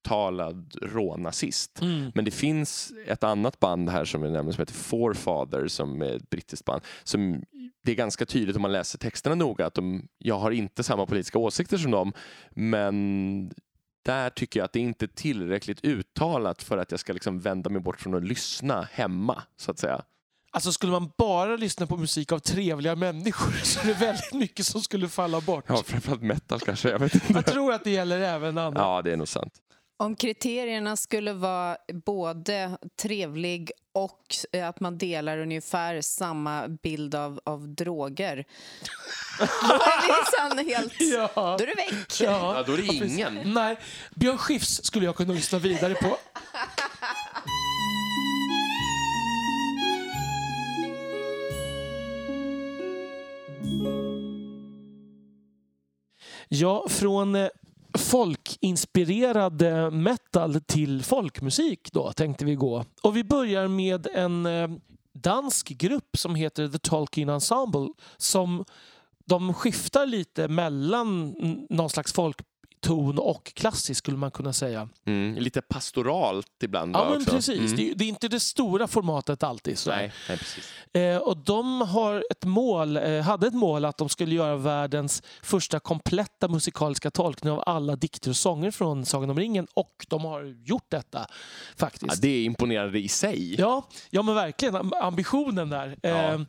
uttalad 0.00 0.76
rånazist. 0.82 1.80
Mm. 1.80 2.12
Men 2.14 2.24
det 2.24 2.30
finns 2.30 2.92
ett 3.06 3.24
annat 3.24 3.60
band 3.60 3.88
här 3.88 4.04
som 4.04 4.22
jag 4.22 4.32
nämnde 4.32 4.52
som 4.52 4.62
heter 4.62 4.74
Forefather 4.74 5.68
som 5.68 6.02
är 6.02 6.16
ett 6.16 6.30
brittiskt 6.30 6.64
band. 6.64 6.82
Som 7.04 7.42
det 7.84 7.92
är 7.92 7.96
ganska 7.96 8.26
tydligt 8.26 8.56
om 8.56 8.62
man 8.62 8.72
läser 8.72 8.98
texterna 8.98 9.34
noga 9.34 9.66
att 9.66 9.74
de, 9.74 10.08
jag 10.18 10.38
har 10.38 10.50
inte 10.50 10.82
samma 10.82 11.06
politiska 11.06 11.38
åsikter 11.38 11.78
som 11.78 11.90
dem 11.90 12.12
men 12.50 13.50
där 14.04 14.30
tycker 14.30 14.60
jag 14.60 14.64
att 14.64 14.72
det 14.72 14.80
inte 14.80 15.04
är 15.04 15.08
tillräckligt 15.08 15.84
uttalat 15.84 16.62
för 16.62 16.78
att 16.78 16.90
jag 16.90 17.00
ska 17.00 17.12
liksom 17.12 17.40
vända 17.40 17.70
mig 17.70 17.82
bort 17.82 18.00
från 18.00 18.14
att 18.14 18.24
lyssna 18.24 18.88
hemma 18.92 19.42
så 19.56 19.70
att 19.70 19.78
säga. 19.78 20.02
Alltså 20.52 20.72
skulle 20.72 20.92
man 20.92 21.10
bara 21.18 21.56
lyssna 21.56 21.86
på 21.86 21.96
musik 21.96 22.32
av 22.32 22.38
trevliga 22.38 22.96
människor 22.96 23.52
så 23.64 23.80
är 23.80 23.86
det 23.86 23.94
väldigt 23.94 24.32
mycket 24.32 24.66
som 24.66 24.80
skulle 24.80 25.08
falla 25.08 25.40
bort. 25.40 25.64
Ja, 25.68 25.82
framförallt 25.86 26.22
metal 26.22 26.60
kanske. 26.60 26.90
Jag 26.90 26.98
vet 26.98 27.14
inte. 27.14 27.32
Jag 27.32 27.46
tror 27.46 27.72
att 27.72 27.84
det 27.84 27.90
gäller 27.90 28.20
även 28.20 28.58
andra. 28.58 28.80
Ja, 28.80 29.02
det 29.02 29.12
är 29.12 29.16
nog 29.16 29.28
sant. 29.28 29.52
Om 30.00 30.16
kriterierna 30.16 30.96
skulle 30.96 31.32
vara 31.32 31.76
både 32.04 32.78
trevlig 33.02 33.72
och 33.92 34.22
eh, 34.52 34.68
att 34.68 34.80
man 34.80 34.98
delar 34.98 35.38
ungefär 35.38 36.00
samma 36.00 36.68
bild 36.68 37.14
av, 37.14 37.40
av 37.44 37.68
droger 37.68 38.36
då 39.38 39.74
är 39.74 40.02
vi 40.06 40.12
sen 40.36 40.66
helt... 40.66 41.00
Ja. 41.00 41.56
Då 41.58 41.64
är 41.64 41.66
det 41.66 41.74
väck. 41.74 42.20
Ja. 42.20 42.56
Ja, 42.56 42.62
då 42.66 42.72
är 42.72 42.76
det 42.76 42.82
ingen. 42.82 43.40
Nej, 43.44 43.78
Björn 44.14 44.38
Skifs 44.38 44.84
skulle 44.84 45.04
jag 45.04 45.16
kunna 45.16 45.32
lyssna 45.32 45.58
vidare 45.58 45.94
på. 45.94 46.16
Ja, 56.48 56.86
från 56.88 57.34
eh, 57.34 57.48
folkinspirerad 58.10 59.62
metal 59.92 60.60
till 60.60 61.04
folkmusik 61.04 61.92
då 61.92 62.12
tänkte 62.12 62.44
vi 62.44 62.54
gå. 62.54 62.84
Och 63.02 63.16
vi 63.16 63.24
börjar 63.24 63.68
med 63.68 64.06
en 64.06 64.46
eh, 64.46 64.68
dansk 65.12 65.68
grupp 65.68 66.16
som 66.18 66.34
heter 66.34 66.68
The 66.68 66.78
Tolkien 66.78 67.28
Ensemble 67.28 67.88
som 68.16 68.64
de 69.24 69.54
skiftar 69.54 70.06
lite 70.06 70.48
mellan 70.48 71.34
någon 71.70 71.90
slags 71.90 72.12
folkton 72.86 73.18
och 73.18 73.52
klassisk 73.54 73.98
skulle 73.98 74.16
man 74.16 74.30
kunna 74.30 74.52
säga. 74.52 74.88
Mm, 75.06 75.34
lite 75.42 75.60
pastoralt 75.62 76.46
ibland. 76.62 76.96
Ja 76.96 77.04
men 77.10 77.16
också. 77.16 77.30
precis, 77.30 77.58
Mm. 77.58 77.76
det, 77.76 77.90
är- 77.90 77.94
det 77.94 78.04
är 78.04 78.08
inte 78.08 78.28
det 78.28 78.40
stora 78.40 78.86
formatet 78.86 79.42
alltid. 79.42 79.78
Så. 79.78 79.90
Nej, 79.90 80.12
nej, 80.28 80.38
precis. 80.38 80.72
Eh, 80.92 81.16
och 81.16 81.36
de 81.36 81.80
har 81.80 82.24
ett 82.30 82.44
mål, 82.44 82.96
eh, 82.96 83.20
hade 83.20 83.46
ett 83.46 83.54
mål 83.54 83.84
att 83.84 83.96
de 83.98 84.08
skulle 84.08 84.34
göra 84.34 84.56
världens 84.56 85.22
första 85.42 85.80
kompletta 85.80 86.48
musikaliska 86.48 87.10
tolkning 87.10 87.52
av 87.52 87.62
alla 87.66 87.96
dikter 87.96 88.30
och 88.30 88.36
sånger 88.36 88.70
från 88.70 89.04
Sagan 89.06 89.30
om 89.30 89.38
ringen 89.38 89.66
och 89.74 90.06
de 90.08 90.24
har 90.24 90.44
gjort 90.66 90.86
detta 90.90 91.18
Ja, 91.28 91.34
faktiskt. 91.76 92.22
det 92.22 92.28
är 92.28 92.44
imponerande 92.44 92.98
i 92.98 93.08
sig. 93.08 93.54
Ja, 93.60 93.88
ja 94.10 94.22
men 94.22 94.34
verkligen. 94.34 94.76
Am- 94.76 94.92
Ambitionen 95.02 95.70
där. 95.70 95.96
Ja. 96.02 96.08
Eh, 96.08 96.40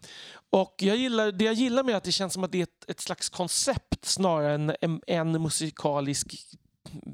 Och 0.53 0.75
jag 0.77 0.97
gillar, 0.97 1.31
det 1.31 1.45
jag 1.45 1.53
gillar 1.53 1.83
med 1.83 1.95
att 1.97 2.03
det 2.03 2.11
känns 2.11 2.33
som 2.33 2.43
att 2.43 2.51
det 2.51 2.57
är 2.59 2.63
ett, 2.63 2.89
ett 2.89 2.99
slags 3.01 3.29
koncept 3.29 4.05
snarare 4.05 4.53
än 4.55 4.75
en, 4.81 5.01
en 5.07 5.41
musikalisk 5.41 6.35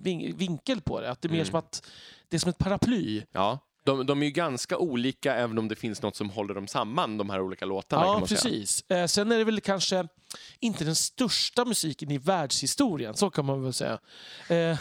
vin, 0.03 0.37
vinkel 0.37 0.81
på 0.81 1.01
det. 1.01 1.11
Att 1.11 1.21
det 1.21 1.27
är 1.27 1.29
mer 1.29 1.35
Mm. 1.37 1.45
som 1.47 1.59
att 1.59 1.87
det 2.29 2.35
är 2.37 2.39
som 2.39 2.49
ett 2.49 2.57
paraply. 2.57 3.23
Ja. 3.31 3.59
De, 3.83 4.05
de 4.05 4.21
är 4.21 4.25
ju 4.25 4.31
ganska 4.31 4.77
olika 4.77 5.35
även 5.35 5.57
om 5.57 5.67
det 5.67 5.75
finns 5.75 6.01
något 6.01 6.15
som 6.15 6.29
håller 6.29 6.53
dem 6.53 6.67
samman, 6.67 7.17
de 7.17 7.29
här 7.29 7.41
olika 7.41 7.65
låtarna. 7.65 8.03
Ja, 8.05 8.23
precis. 8.27 8.83
Eh, 8.91 9.05
sen 9.05 9.31
är 9.31 9.37
det 9.37 9.43
väl 9.43 9.61
kanske 9.61 10.07
inte 10.59 10.83
den 10.85 10.95
största 10.95 11.65
musiken 11.65 12.11
i 12.11 12.17
världshistorien, 12.17 13.13
så 13.15 13.29
kan 13.29 13.45
man 13.45 13.63
väl 13.63 13.73
säga. 13.73 13.99
Eh, 14.49 14.77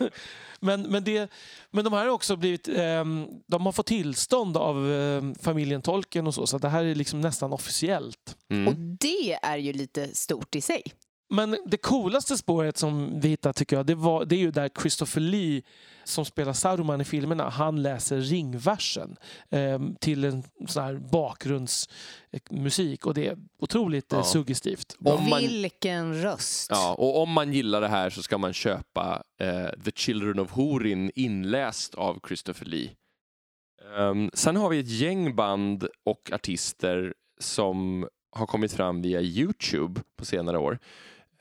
men, 0.62 0.82
men, 0.82 1.04
det, 1.04 1.30
men 1.70 1.84
de 1.84 1.92
här 1.92 2.00
har 2.00 2.08
också 2.08 2.36
blivit... 2.36 2.68
Eh, 2.68 3.04
de 3.46 3.66
har 3.66 3.72
fått 3.72 3.86
tillstånd 3.86 4.56
av 4.56 4.92
eh, 4.92 5.22
familjen 5.40 5.82
Tolkien 5.82 6.26
och 6.26 6.34
så, 6.34 6.46
så 6.46 6.58
det 6.58 6.68
här 6.68 6.84
är 6.84 6.94
liksom 6.94 7.20
nästan 7.20 7.52
officiellt. 7.52 8.36
Mm. 8.50 8.68
Och 8.68 8.74
det 8.76 9.32
är 9.42 9.56
ju 9.56 9.72
lite 9.72 10.14
stort 10.14 10.54
i 10.54 10.60
sig. 10.60 10.82
Men 11.32 11.56
det 11.66 11.76
coolaste 11.76 12.36
spåret 12.36 12.76
som 12.76 13.20
vi 13.20 13.28
hittade 13.28 13.52
tycker 13.52 13.76
jag, 13.76 13.86
det, 13.86 13.94
var, 13.94 14.24
det 14.24 14.36
är 14.36 14.38
ju 14.38 14.50
där 14.50 14.70
Christopher 14.80 15.20
Lee 15.20 15.62
som 16.04 16.24
spelar 16.24 16.52
Saruman 16.52 17.00
i 17.00 17.04
filmerna, 17.04 17.48
han 17.48 17.82
läser 17.82 18.20
ringversen 18.20 19.16
eh, 19.50 19.80
till 20.00 20.24
en 20.24 20.42
sån 20.68 20.82
här 20.84 20.94
bakgrundsmusik 20.94 23.06
och 23.06 23.14
det 23.14 23.26
är 23.26 23.38
otroligt 23.58 24.12
eh, 24.12 24.18
Ja. 24.18 24.24
suggestivt. 24.24 24.96
Om 25.04 25.28
man- 25.30 25.40
Vilken 25.40 26.22
röst! 26.22 26.66
Ja, 26.70 26.94
och 26.98 27.22
om 27.22 27.32
man 27.32 27.52
gillar 27.52 27.80
det 27.80 27.88
här 27.88 28.10
så 28.10 28.22
ska 28.22 28.38
man 28.38 28.52
köpa 28.52 29.22
eh, 29.40 29.68
The 29.84 29.90
Children 29.94 30.38
of 30.38 30.50
Horin 30.52 31.10
inläst 31.14 31.94
av 31.94 32.20
Christopher 32.26 32.66
Lee. 32.66 32.90
Ehm, 33.98 34.30
sen 34.34 34.56
har 34.56 34.68
vi 34.68 34.78
ett 34.78 34.88
gäng 34.90 35.36
band 35.36 35.86
och 36.04 36.30
artister 36.32 37.14
som 37.40 38.08
har 38.36 38.46
kommit 38.46 38.72
fram 38.72 39.02
via 39.02 39.20
Youtube 39.20 40.00
på 40.18 40.24
senare 40.24 40.58
år. 40.58 40.78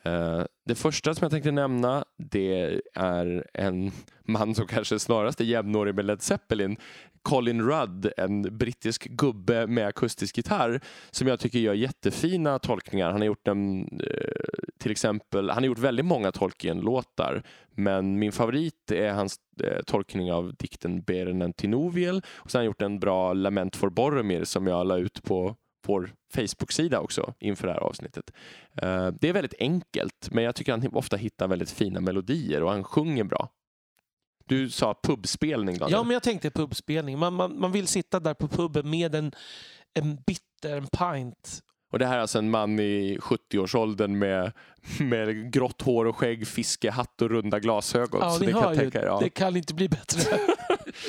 Eh, 0.03 0.43
det 0.65 0.75
första 0.75 1.13
som 1.13 1.25
jag 1.25 1.31
tänkte 1.31 1.51
nämna 1.51 2.05
det 2.17 2.81
är 2.93 3.47
en 3.53 3.91
man 4.23 4.55
som 4.55 4.67
kanske 4.67 4.99
snarast 4.99 5.41
är 5.41 5.45
jämnårig 5.45 5.95
med 5.95 6.05
Led 6.05 6.21
Zeppelin. 6.21 6.77
Colin 7.21 7.61
Rudd, 7.61 8.11
en 8.17 8.57
brittisk 8.57 9.03
gubbe 9.03 9.67
med 9.67 9.87
akustisk 9.87 10.37
gitarr 10.37 10.81
som 11.11 11.27
jag 11.27 11.39
tycker 11.39 11.59
gör 11.59 11.73
jättefina 11.73 12.59
tolkningar. 12.59 13.11
Han 13.11 13.21
har 13.21 13.25
gjort 13.25 13.47
en, 13.47 13.81
eh, 13.81 14.63
till 14.79 14.91
exempel, 14.91 15.49
han 15.49 15.63
har 15.63 15.67
gjort 15.67 15.79
väldigt 15.79 16.05
många 16.05 16.31
Tolkien-låtar 16.31 17.43
men 17.75 18.19
min 18.19 18.31
favorit 18.31 18.91
är 18.91 19.11
hans 19.11 19.35
eh, 19.63 19.81
tolkning 19.85 20.33
av 20.33 20.53
dikten 20.55 21.01
Beren 21.01 21.41
en 21.41 21.53
Tinoviel 21.53 22.21
och 22.27 22.51
sen 22.51 22.59
har 22.59 22.63
han 22.63 22.65
gjort 22.65 22.81
en 22.81 22.99
bra 22.99 23.33
Lament 23.33 23.75
for 23.75 23.89
Boromir 23.89 24.43
som 24.43 24.67
jag 24.67 24.87
la 24.87 24.97
ut 24.97 25.23
på 25.23 25.55
vår 25.87 26.13
Facebook-sida 26.33 26.99
också 26.99 27.33
inför 27.39 27.67
det 27.67 27.73
här 27.73 27.79
avsnittet. 27.79 28.31
Eh, 28.81 29.07
Det 29.07 29.29
är 29.29 29.33
väldigt 29.33 29.59
enkelt, 29.59 30.29
men 30.31 30.43
jag 30.43 30.55
tycker 30.55 30.71
han 30.71 30.87
ofta 30.93 31.17
hittar 31.17 31.47
väldigt 31.47 31.71
fina 31.71 32.01
melodier 32.01 32.63
och 32.63 32.71
han 32.71 32.83
sjunger 32.83 33.23
bra. 33.23 33.49
Du 34.45 34.69
sa 34.69 34.99
pubspelning, 35.03 35.77
Daniel. 35.77 35.97
Ja, 35.97 36.03
men 36.03 36.13
jag 36.13 36.23
tänkte 36.23 36.49
pubspelning. 36.49 37.19
Man, 37.19 37.33
man, 37.33 37.59
man 37.59 37.71
vill 37.71 37.87
sitta 37.87 38.19
där 38.19 38.33
på 38.33 38.47
puben 38.47 38.89
med 38.89 39.15
en, 39.15 39.31
en 39.93 40.15
bitter, 40.15 40.77
en 40.77 40.87
pint. 40.87 41.61
Och 41.91 41.99
det 41.99 42.05
här 42.05 42.15
är 42.17 42.21
alltså 42.21 42.37
en 42.39 42.49
man 42.51 42.79
i 42.79 43.17
70-årsåldern 43.17 44.19
med, 44.19 44.51
med 44.99 45.53
grått 45.53 45.81
hår 45.81 46.05
och 46.05 46.15
skägg, 46.17 46.47
fiskehatt 46.47 47.21
och 47.21 47.29
runda 47.29 47.59
glasögon. 47.59 48.21
Ja, 48.21 48.37
ni 48.39 48.45
det 48.45 48.51
kan 48.51 48.61
hör 48.61 48.67
jag 48.69 48.75
ju, 48.75 48.91
tänka 48.91 49.05
ja. 49.05 49.19
det 49.19 49.29
kan 49.29 49.57
inte 49.57 49.73
bli 49.73 49.89
bättre. 49.89 50.21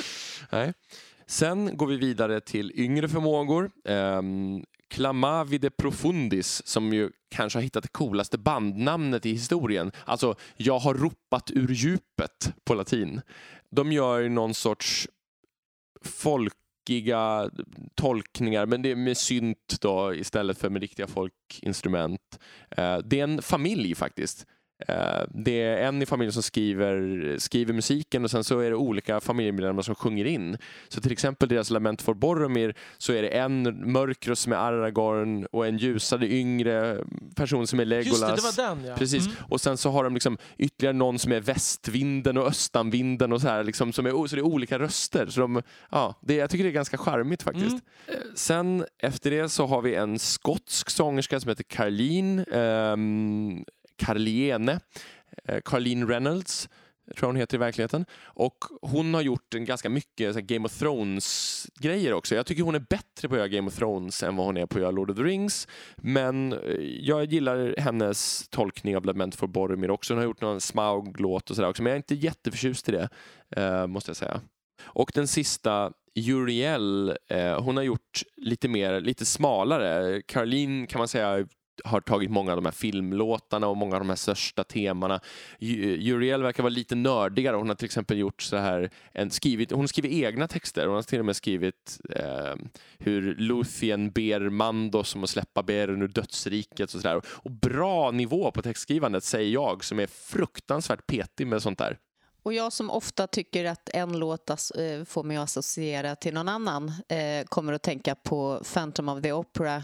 Nej. 0.51 0.73
Sen 1.33 1.77
går 1.77 1.87
vi 1.87 1.97
vidare 1.97 2.41
till 2.41 2.71
yngre 2.75 3.09
förmågor. 3.09 3.71
Ehm, 3.85 4.55
um, 4.55 4.65
Clamavi 4.87 5.57
de 5.57 5.69
Profundis 5.69 6.67
som 6.67 6.93
ju 6.93 7.11
kanske 7.29 7.57
har 7.59 7.63
hittat 7.63 7.83
det 7.83 7.89
coolaste 7.89 8.37
bandnamnet 8.37 9.25
i 9.25 9.31
historien. 9.31 9.91
Alltså, 10.05 10.35
jag 10.57 10.79
har 10.79 10.93
ropat 10.93 11.51
ur 11.51 11.73
djupet 11.73 12.53
på 12.63 12.73
latin. 12.73 13.21
De 13.69 13.91
gör 13.91 14.19
ju 14.19 14.29
någon 14.29 14.53
sorts 14.53 15.07
folkiga 16.01 17.49
tolkningar, 17.95 18.65
men 18.65 18.81
det 18.81 18.91
är 18.91 18.95
med 18.95 19.17
synt 19.17 19.81
då 19.81 20.13
istället 20.15 20.57
för 20.57 20.69
med 20.69 20.81
riktiga 20.81 21.07
folkinstrument. 21.07 22.39
Eh, 22.77 22.97
det 22.97 23.19
är 23.19 23.23
en 23.23 23.41
familj 23.41 23.95
faktiskt. 23.95 24.45
Eh, 24.87 25.21
Det 25.29 25.61
är 25.61 25.87
en 25.87 26.01
i 26.01 26.05
familjen 26.05 26.33
som 26.33 26.43
skriver, 26.43 27.35
skriver 27.39 27.73
musiken 27.73 28.23
och 28.23 28.31
sen 28.31 28.43
så 28.43 28.59
är 28.59 28.69
det 28.69 28.75
olika 28.75 29.19
familjemedlemmar 29.19 29.81
som 29.81 29.95
sjunger 29.95 30.25
in. 30.25 30.57
Så 30.89 31.01
till 31.01 31.11
exempel 31.11 31.49
deras 31.49 31.69
Lament 31.69 32.01
for 32.01 32.13
Boromir 32.13 32.75
så 32.97 33.13
är 33.13 33.21
det 33.21 33.27
en 33.27 33.91
mörk 33.91 34.27
röst 34.27 34.41
som 34.41 34.53
är 34.53 34.57
Aragorn 34.57 35.45
och 35.51 35.67
en 35.67 35.77
ljusare 35.77 36.27
yngre 36.31 36.97
person 37.35 37.67
som 37.67 37.79
är 37.79 37.85
Legolas. 37.85 38.07
Just 38.21 38.55
det, 38.57 38.61
det 38.61 38.67
var 38.67 38.75
den 38.75 38.85
ja. 38.85 38.95
Precis. 38.95 39.25
Mm. 39.25 39.37
Och 39.49 39.61
sen 39.61 39.77
så 39.77 39.89
har 39.89 40.03
de 40.03 40.13
liksom 40.13 40.37
ytterligare 40.57 40.93
någon 40.95 41.19
som 41.19 41.31
är 41.31 41.39
västvinden 41.39 42.37
och 42.37 42.47
östanvinden 42.47 43.33
och 43.33 43.41
så 43.41 43.47
här. 43.47 43.63
Liksom, 43.63 43.93
som 43.93 44.05
är, 44.05 44.27
så 44.27 44.35
det 44.35 44.39
är 44.41 44.45
olika 44.45 44.79
röster. 44.79 45.27
Så 45.27 45.41
de, 45.41 45.61
ja, 45.91 46.19
det, 46.21 46.35
jag 46.35 46.49
tycker 46.49 46.63
det 46.63 46.69
är 46.69 46.71
ganska 46.71 46.97
charmigt 46.97 47.43
faktiskt. 47.43 47.65
Mm. 47.67 47.81
Eh, 48.07 48.15
Sen 48.35 48.85
efter 48.99 49.31
det 49.31 49.49
så 49.49 49.65
har 49.65 49.81
vi 49.81 49.95
en 49.95 50.19
skotsk 50.19 50.89
sångerska 50.89 51.39
som 51.39 51.49
heter 51.49 51.63
Carlene. 51.63 52.43
Um, 52.93 53.65
Carliene. 54.05 54.79
Eh, 55.43 55.61
Reynolds 56.07 56.69
tror 57.05 57.21
jag 57.21 57.27
hon 57.27 57.35
heter 57.35 57.57
i 57.57 57.59
verkligheten. 57.59 58.05
Och 58.23 58.57
hon 58.81 59.13
har 59.13 59.21
gjort 59.21 59.53
en 59.53 59.65
ganska 59.65 59.89
mycket 59.89 60.33
så 60.33 60.39
här, 60.39 60.45
Game 60.45 60.65
of 60.65 60.79
Thrones-grejer 60.79 62.13
också. 62.13 62.35
Jag 62.35 62.45
tycker 62.45 62.63
hon 62.63 62.75
är 62.75 62.85
bättre 62.89 63.29
på 63.29 63.35
att 63.35 63.39
göra 63.39 63.47
Game 63.47 63.67
of 63.67 63.75
Thrones 63.75 64.23
än 64.23 64.35
vad 64.35 64.45
hon 64.45 64.57
är 64.57 64.65
på 64.65 64.77
att 64.77 64.81
göra 64.81 64.91
Lord 64.91 65.11
of 65.11 65.17
the 65.17 65.23
Rings. 65.23 65.67
Men 65.97 66.53
eh, 66.53 66.59
jag 66.79 67.25
gillar 67.25 67.75
hennes 67.77 68.47
tolkning 68.49 68.97
av 68.97 69.05
Lament 69.05 69.35
for 69.35 69.47
Boromir 69.47 69.91
också. 69.91 70.13
Hon 70.13 70.17
har 70.17 70.25
gjort 70.25 70.41
någon 70.41 70.61
Smaug-låt 70.61 71.49
och 71.49 71.55
sådär 71.55 71.69
också, 71.69 71.83
men 71.83 71.89
jag 71.89 71.95
är 71.95 71.97
inte 71.97 72.15
jätteförtjust 72.15 72.89
i 72.89 72.91
det, 72.91 73.09
eh, 73.55 73.87
måste 73.87 74.09
jag 74.09 74.17
säga. 74.17 74.41
Och 74.83 75.11
den 75.13 75.27
sista, 75.27 75.91
Uriel, 76.15 77.17
eh, 77.27 77.61
hon 77.61 77.77
har 77.77 77.83
gjort 77.83 78.23
lite 78.37 78.67
mer, 78.67 79.01
lite 79.01 79.25
smalare. 79.25 80.21
Caroline 80.21 80.87
kan 80.87 80.99
man 80.99 81.07
säga 81.07 81.47
har 81.83 82.01
tagit 82.01 82.31
många 82.31 82.51
av 82.51 82.57
de 82.57 82.65
här 82.65 82.71
filmlåtarna 82.71 83.67
och 83.67 83.77
många 83.77 83.95
av 83.95 84.01
de 84.01 84.09
här 84.09 84.15
största 84.15 84.63
temana. 84.63 85.19
Uriel 85.59 86.43
verkar 86.43 86.63
vara 86.63 86.69
lite 86.69 86.95
nördigare. 86.95 87.55
Hon 87.55 87.67
har 87.67 87.75
till 87.75 87.85
exempel 87.85 88.17
gjort 88.17 88.41
så 88.41 88.57
här, 88.57 88.89
en, 89.11 89.29
skrivit, 89.29 89.71
hon 89.71 89.87
skriver 89.87 90.09
egna 90.09 90.47
texter. 90.47 90.85
Hon 90.85 90.95
har 90.95 91.01
till 91.01 91.19
och 91.19 91.25
med 91.25 91.35
skrivit 91.35 91.99
eh, 92.15 92.55
hur 92.97 93.35
Luthien 93.35 94.11
ber 94.11 94.49
Mandos 94.49 95.15
om 95.15 95.23
att 95.23 95.29
släppa 95.29 95.63
beren 95.63 96.01
ur 96.01 96.07
dödsriket 96.07 96.93
och 96.93 97.01
sådär. 97.01 97.21
Och 97.27 97.51
bra 97.51 98.11
nivå 98.11 98.51
på 98.51 98.61
textskrivandet 98.61 99.23
säger 99.23 99.49
jag 99.49 99.83
som 99.83 99.99
är 99.99 100.07
fruktansvärt 100.07 101.07
petig 101.07 101.47
med 101.47 101.61
sånt 101.61 101.79
där. 101.79 101.97
Och 102.43 102.53
jag 102.53 102.73
som 102.73 102.89
ofta 102.89 103.27
tycker 103.27 103.65
att 103.65 103.89
en 103.93 104.19
låt 104.19 104.49
eh, 104.49 104.55
får 105.05 105.23
mig 105.23 105.37
att 105.37 105.43
associera 105.43 106.15
till 106.15 106.33
någon 106.33 106.49
annan 106.49 106.93
eh, 107.07 107.45
kommer 107.45 107.73
att 107.73 107.83
tänka 107.83 108.15
på 108.15 108.61
Phantom 108.73 109.09
of 109.09 109.21
the 109.21 109.31
Opera 109.31 109.83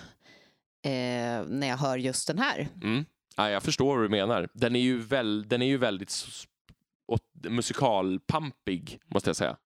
eh, 0.82 0.92
när 1.48 1.68
jag 1.68 1.78
hör 1.78 1.98
just 1.98 2.28
den 2.28 2.40
här. 2.40 2.68
Mm. 2.84 3.06
Ja, 3.36 3.50
jag 3.50 3.64
förstår 3.64 3.96
vad 3.96 4.06
du 4.06 4.10
menar. 4.10 4.50
Den 4.54 4.76
är 4.76 4.80
ju, 4.80 5.00
väl, 5.00 5.48
den 5.50 5.62
är 5.62 5.66
ju 5.66 5.78
väldigt 5.78 6.26
musikalpampig, 7.50 9.00
måste 9.08 9.30
jag 9.30 9.36
säga. 9.36 9.58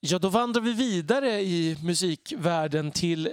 Ja, 0.00 0.18
då 0.18 0.28
vandrar 0.28 0.62
vi 0.62 0.72
vidare 0.72 1.40
i 1.40 1.76
musikvärlden 1.84 2.90
till 2.90 3.26
eh, 3.26 3.32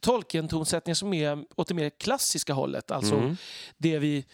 Tolkien-tonsättningar 0.00 0.94
som 0.94 1.14
är 1.14 1.44
åt 1.56 1.68
det 1.68 1.74
mer 1.74 1.90
klassiska 1.90 2.52
hållet. 2.52 2.90
Alltså 2.90 3.14
Mm. 3.14 3.36
det 3.78 3.98
vi... 3.98 4.24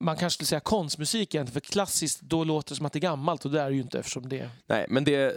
Man 0.00 0.16
kanske 0.16 0.34
skulle 0.34 0.46
säga 0.46 0.60
konstmusik 0.60 1.34
egentligen, 1.34 1.52
för 1.52 1.60
klassiskt 1.60 2.20
då 2.20 2.44
låter 2.44 2.70
det 2.70 2.76
som 2.76 2.86
att 2.86 2.92
det 2.92 2.98
är 2.98 3.00
gammalt 3.00 3.44
och 3.44 3.50
det 3.50 3.60
är 3.60 3.70
ju 3.70 3.80
inte 3.80 3.98
eftersom 3.98 4.28
det... 4.28 4.50
Nej, 4.66 4.86
men 4.88 5.04
det 5.04 5.24
eh, 5.24 5.32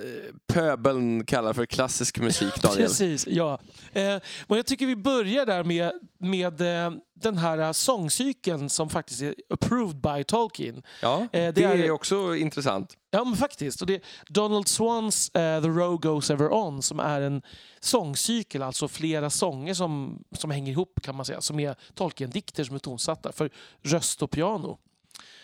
pöbeln 0.53 1.25
kallar 1.25 1.53
för 1.53 1.65
klassisk 1.65 2.19
musik, 2.19 2.61
Daniel. 2.61 2.81
Precis, 2.87 3.27
ja. 3.27 3.59
Eh, 3.93 4.03
men 4.47 4.57
jag 4.57 4.65
tycker 4.65 4.85
vi 4.85 4.95
börjar 4.95 5.45
där 5.45 5.63
med, 5.63 5.91
med 6.17 6.61
eh, 6.61 6.91
den 7.23 7.37
här 7.37 7.57
eh, 7.57 7.71
sångcykeln 7.71 8.69
som 8.69 8.89
faktiskt 8.89 9.21
är 9.21 9.35
approved 9.49 9.95
by 10.01 10.23
Tolkien. 10.23 10.83
Ja, 11.01 11.27
det 11.31 11.51
det 11.51 11.63
är- 11.63 11.77
är 11.77 11.91
också 11.91 12.35
intressant. 12.35 12.97
Ja, 13.11 13.23
men 13.23 13.35
faktiskt. 13.35 13.81
Och 13.81 13.87
det 13.87 13.93
är 13.95 14.01
Donald 14.29 14.67
Swans 14.67 15.29
eh, 15.29 15.61
The 15.61 15.67
Road 15.67 16.01
Goes 16.01 16.29
Ever 16.29 16.53
On 16.53 16.81
som 16.81 16.99
är 16.99 17.21
en 17.21 17.41
sångcykel, 17.79 18.63
alltså 18.63 18.87
flera 18.87 19.29
sånger 19.29 19.73
som, 19.73 20.23
som 20.35 20.51
hänger 20.51 20.71
ihop 20.71 20.99
kan 21.03 21.15
man 21.15 21.25
säga, 21.25 21.41
som 21.41 21.59
är 21.59 21.75
Tolkien-dikter 21.95 22.63
som 22.63 22.75
är 22.75 22.79
tonsatta 22.79 23.31
för 23.31 23.49
röst 23.81 24.21
och 24.23 24.31
piano. 24.31 24.77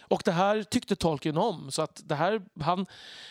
Och 0.08 0.22
det 0.26 0.32
här 0.32 0.64
tyckte 0.64 0.96
Tolkien 0.96 1.38
om. 1.38 1.72
Så 1.72 1.82
att 1.82 2.02
det 2.06 2.16
här, 2.16 2.42
han, 2.60 2.86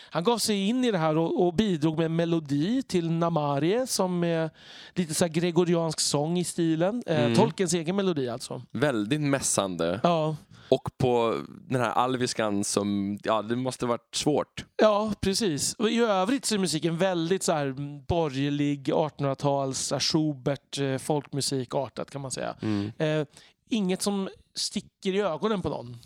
han 0.09 0.23
gav 0.23 0.37
sig 0.37 0.67
in 0.67 0.83
i 0.85 0.91
det 0.91 0.97
här 0.97 1.17
och, 1.17 1.45
och 1.47 1.53
bidrog 1.53 1.97
med 1.97 2.05
en 2.05 2.15
melodi 2.15 2.83
till 2.83 3.11
Namarie 3.11 3.87
som 3.87 4.23
är 4.23 4.49
lite 4.95 5.13
så 5.13 5.27
gregoriansk 5.27 5.99
sång 5.99 6.37
i 6.37 6.43
stilen. 6.43 7.03
Eh, 7.05 7.17
Mm. 7.27 7.35
Tolkiens 7.35 7.73
egen 7.73 7.95
melodi 7.95 8.29
alltså. 8.29 8.61
Väldigt 8.71 9.21
mässande. 9.21 9.99
Ja, 10.03 10.35
Och 10.69 10.89
på 10.97 11.41
den 11.67 11.81
här 11.81 11.89
alviskan 11.91 12.63
som, 12.63 13.19
ja 13.23 13.41
det 13.41 13.55
måste 13.55 13.85
varit 13.85 14.15
svårt. 14.15 14.65
ja 14.81 15.13
precis. 15.21 15.73
Och 15.73 15.89
I 15.89 15.99
övrigt 15.99 16.45
så 16.45 16.55
är 16.55 16.59
musiken 16.59 16.97
väldigt 16.97 17.43
så 17.43 17.51
här 17.51 17.75
borgerlig, 18.07 18.89
1800-tals, 18.89 19.79
så 19.79 19.95
här 19.95 19.99
Schubert, 19.99 20.77
eh, 20.79 20.97
folkmusikartat 20.97 22.11
kan 22.11 22.21
man 22.21 22.31
säga. 22.31 22.55
Mm. 22.61 22.91
Eh, 22.97 23.27
inget 23.69 24.01
som 24.01 24.29
sticker 24.55 25.13
i 25.15 25.19
ögonen 25.21 25.61
på 25.61 25.69
någon. 25.69 25.97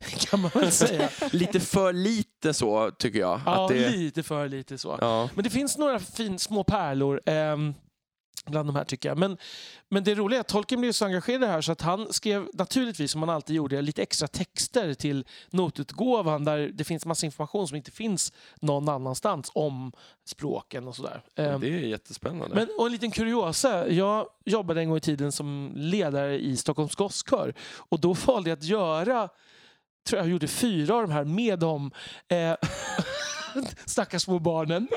Kan 0.30 0.40
man 0.40 0.50
väl 0.54 0.72
säga. 0.72 1.08
Lite 1.32 1.60
för 1.60 1.92
lite 1.92 2.54
så 2.54 2.90
tycker 2.90 3.18
jag. 3.18 3.40
Ja, 3.46 3.64
att 3.64 3.68
det, 3.68 3.90
lite 3.90 4.22
för 4.22 4.48
lite 4.48 4.78
så. 4.78 4.98
ja. 5.00 5.30
Men 5.34 5.44
det 5.44 5.50
finns 5.50 5.78
några 5.78 5.98
fin, 5.98 6.38
små 6.38 6.64
pärlor 6.64 7.20
ehm, 7.26 7.74
bland 8.46 8.68
de 8.68 8.76
här 8.76 8.84
tycker 8.84 9.08
jag. 9.08 9.18
Men, 9.18 9.36
men 9.90 10.04
det 10.04 10.14
roliga 10.14 10.38
är 10.38 10.40
att 10.40 10.48
Tolkien 10.48 10.80
blev 10.80 10.92
så 10.92 11.04
engagerad 11.04 11.42
i 11.42 11.46
det 11.46 11.52
här 11.52 11.60
så 11.60 11.72
att 11.72 11.80
han 11.80 12.12
skrev 12.12 12.48
naturligtvis, 12.54 13.10
som 13.10 13.22
han 13.22 13.30
alltid 13.30 13.56
gjorde, 13.56 13.82
lite 13.82 14.02
extra 14.02 14.28
texter 14.28 14.94
till 14.94 15.26
notutgåvan 15.50 16.44
där 16.44 16.58
det 16.74 16.84
finns 16.84 17.06
massa 17.06 17.26
information 17.26 17.68
som 17.68 17.76
inte 17.76 17.90
finns 17.90 18.32
någon 18.60 18.88
annanstans 18.88 19.50
om 19.54 19.92
språken 20.26 20.88
och 20.88 20.96
sådär. 20.96 21.22
Ehm, 21.36 21.60
Det 21.60 21.66
är 21.68 21.78
jättespännande. 21.78 22.54
men, 22.54 22.68
och 22.78 22.86
en 22.86 22.92
liten 22.92 23.10
kuriosa. 23.10 23.88
Jag 23.88 24.26
jobbade 24.44 24.80
en 24.80 24.88
gång 24.88 24.96
i 24.98 25.00
tiden 25.00 25.32
som 25.32 25.72
ledare 25.74 26.38
i 26.38 26.56
Stockholms 26.56 26.94
Gosskör. 26.94 27.54
Och 27.76 28.00
då 28.00 28.12
valde 28.12 28.50
jag 28.50 28.56
att 28.56 28.64
göra, 28.64 29.28
tror 30.06 30.20
jag 30.20 30.30
gjorde 30.30 30.48
fyra 30.48 30.94
av 30.94 31.02
de 31.02 31.10
här 31.12 31.24
med 31.24 31.58
dem. 31.58 31.90
Eh, 32.28 32.54
stackars 33.86 34.22
små 34.22 34.38
barnen. 34.38 34.88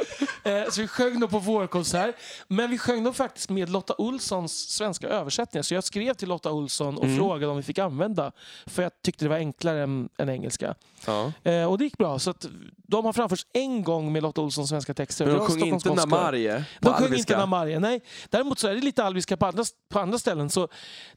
Eh, 0.44 0.64
så 0.72 0.82
vi 0.82 0.88
sjöng 0.88 1.20
dem 1.20 1.30
på 1.30 1.40
vårkonsert. 1.40 2.16
Men 2.48 2.70
vi 2.70 2.78
sjöng 2.78 3.04
dem 3.04 3.14
faktiskt 3.14 3.50
med 3.50 3.70
Lotta 3.70 3.94
Olssons 3.98 4.70
svenska 4.70 5.08
översättningar. 5.08 5.64
Så 5.64 5.74
jag 5.74 5.84
skrev 5.84 6.14
till 6.14 6.30
Lotta 6.30 6.52
Olsson 6.52 6.98
och 6.98 7.04
Mm. 7.04 7.18
frågade 7.18 7.52
om 7.52 7.58
vi 7.58 7.64
fick 7.64 7.80
använda. 7.80 8.32
För 8.66 8.84
jag 8.84 8.92
tyckte 9.02 9.26
det 9.26 9.30
var 9.30 9.36
enklare 9.38 9.84
än, 9.84 10.10
än 10.18 10.30
engelska. 10.30 10.76
ja. 11.06 11.32
Eh, 11.44 11.66
och 11.66 11.78
det 11.78 11.84
gick 11.84 11.98
bra. 11.98 12.20
Så 12.20 12.30
att 12.30 12.46
de 12.88 13.06
har 13.06 13.14
framförts 13.14 13.46
en 13.54 13.84
gång 13.84 14.12
med 14.12 14.24
Lotta 14.24 14.42
Olssons 14.42 14.70
svenska 14.70 14.94
texter. 14.94 15.26
Men 15.26 15.36
de 15.36 15.46
Stockholms 15.50 15.86
inte. 15.86 15.94
Namarie 15.94 16.66
De 16.80 16.94
sjöng 16.94 17.14
inte? 17.14 17.38
Namarie, 17.38 17.80
nej. 17.80 18.02
Däremot 18.30 18.60
så 18.60 18.68
är 18.68 18.76
det 18.76 18.82
lite 18.82 19.04
alviska 19.04 19.38
på 19.38 19.46
andra, 19.46 19.64
på 19.90 20.00
andra 20.00 20.20
ställen. 20.20 20.50
Så 20.50 20.68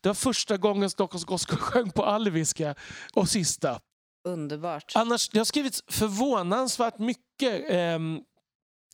det 0.00 0.08
var 0.08 0.14
första 0.14 0.56
gången 0.56 0.90
Stockholms 0.90 1.24
Gospel 1.24 1.56
sjöng 1.58 1.90
på 1.90 2.04
alviska 2.04 2.74
och 3.14 3.28
sista. 3.28 3.80
Underbart. 4.24 4.92
Annars, 4.94 5.28
det 5.28 5.38
har 5.38 5.44
skrivits 5.44 5.82
förvånansvärt 5.88 6.98
mycket 6.98 7.64
ehm, 7.68 8.20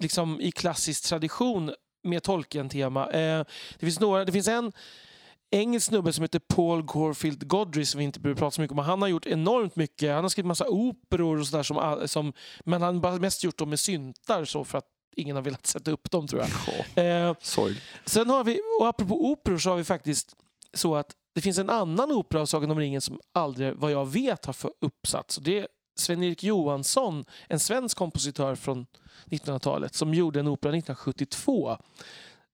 liksom 0.01 0.41
i 0.41 0.51
klassisk 0.53 1.05
tradition 1.05 1.75
med 2.03 2.23
Tolkien-tema. 2.23 3.11
Eh, 3.11 3.45
det, 3.79 3.87
finns 3.87 4.01
några, 4.01 4.25
det 4.25 4.33
finns 4.33 4.49
en 4.49 4.73
engelsk 5.51 5.87
snubbe 5.87 6.13
som 6.13 6.23
heter 6.23 6.39
Paul 6.39 6.83
Gorfield 6.83 7.49
Godry 7.49 7.85
som 7.85 7.99
vi 7.99 8.05
inte 8.05 8.21
behöver 8.21 8.39
prata 8.39 8.51
så 8.51 8.61
mycket 8.61 8.73
om. 8.73 8.79
Han 8.79 9.03
har 9.03 9.09
gjort 9.09 9.27
enormt 9.27 9.77
mycket. 9.77 10.15
Han 10.15 10.25
har 10.25 10.29
skrivit 10.29 10.47
massa 10.47 10.69
operor 10.69 11.41
och 11.41 11.47
sådär. 11.47 11.63
Som, 11.63 12.03
som, 12.09 12.33
men 12.65 12.83
han 12.83 12.95
har 12.95 13.01
bara 13.01 13.19
mest 13.19 13.45
gjort 13.45 13.59
dem 13.59 13.71
med 13.71 13.81
syntar 13.81 14.45
så 14.45 14.65
för 14.65 14.79
att 14.79 14.87
ingen 15.17 15.37
har 15.37 15.43
velat 15.43 15.67
sätta 15.67 15.91
upp 15.91 16.11
dem 16.11 16.27
tror 16.27 16.43
jag. 16.43 16.51
Ja, 16.95 17.03
Eh. 17.03 17.35
Sen 18.05 18.31
har 18.31 18.45
vi, 18.45 18.61
och 18.81 18.89
apropå 18.89 19.31
operor 19.31 19.59
så 19.59 19.71
har 19.71 19.77
vi 19.77 19.85
faktiskt 19.85 20.37
så 20.75 20.97
att 20.97 21.15
det 21.35 21.41
finns 21.41 21.59
en 21.59 21.71
annan 21.71 22.13
opera 22.13 22.41
av 22.41 22.47
Sagan 22.47 22.71
om 22.71 22.79
ringen 22.79 23.01
som 23.01 23.21
aldrig, 23.33 23.75
vad 23.77 23.91
jag 23.93 24.07
vet, 24.07 24.47
har. 24.47 24.57
Och 24.81 25.43
det 25.43 25.59
är 25.59 25.69
Sven-Erik 25.99 26.43
Johansson, 26.43 27.25
en 27.49 27.61
svensk 27.61 27.97
kompositör 27.97 28.55
från 28.55 28.87
1900-talet, 29.27 29.95
som 29.95 30.15
gjorde 30.15 30.41
en 30.41 30.49
opera 30.49 30.71
1972. 30.77 31.77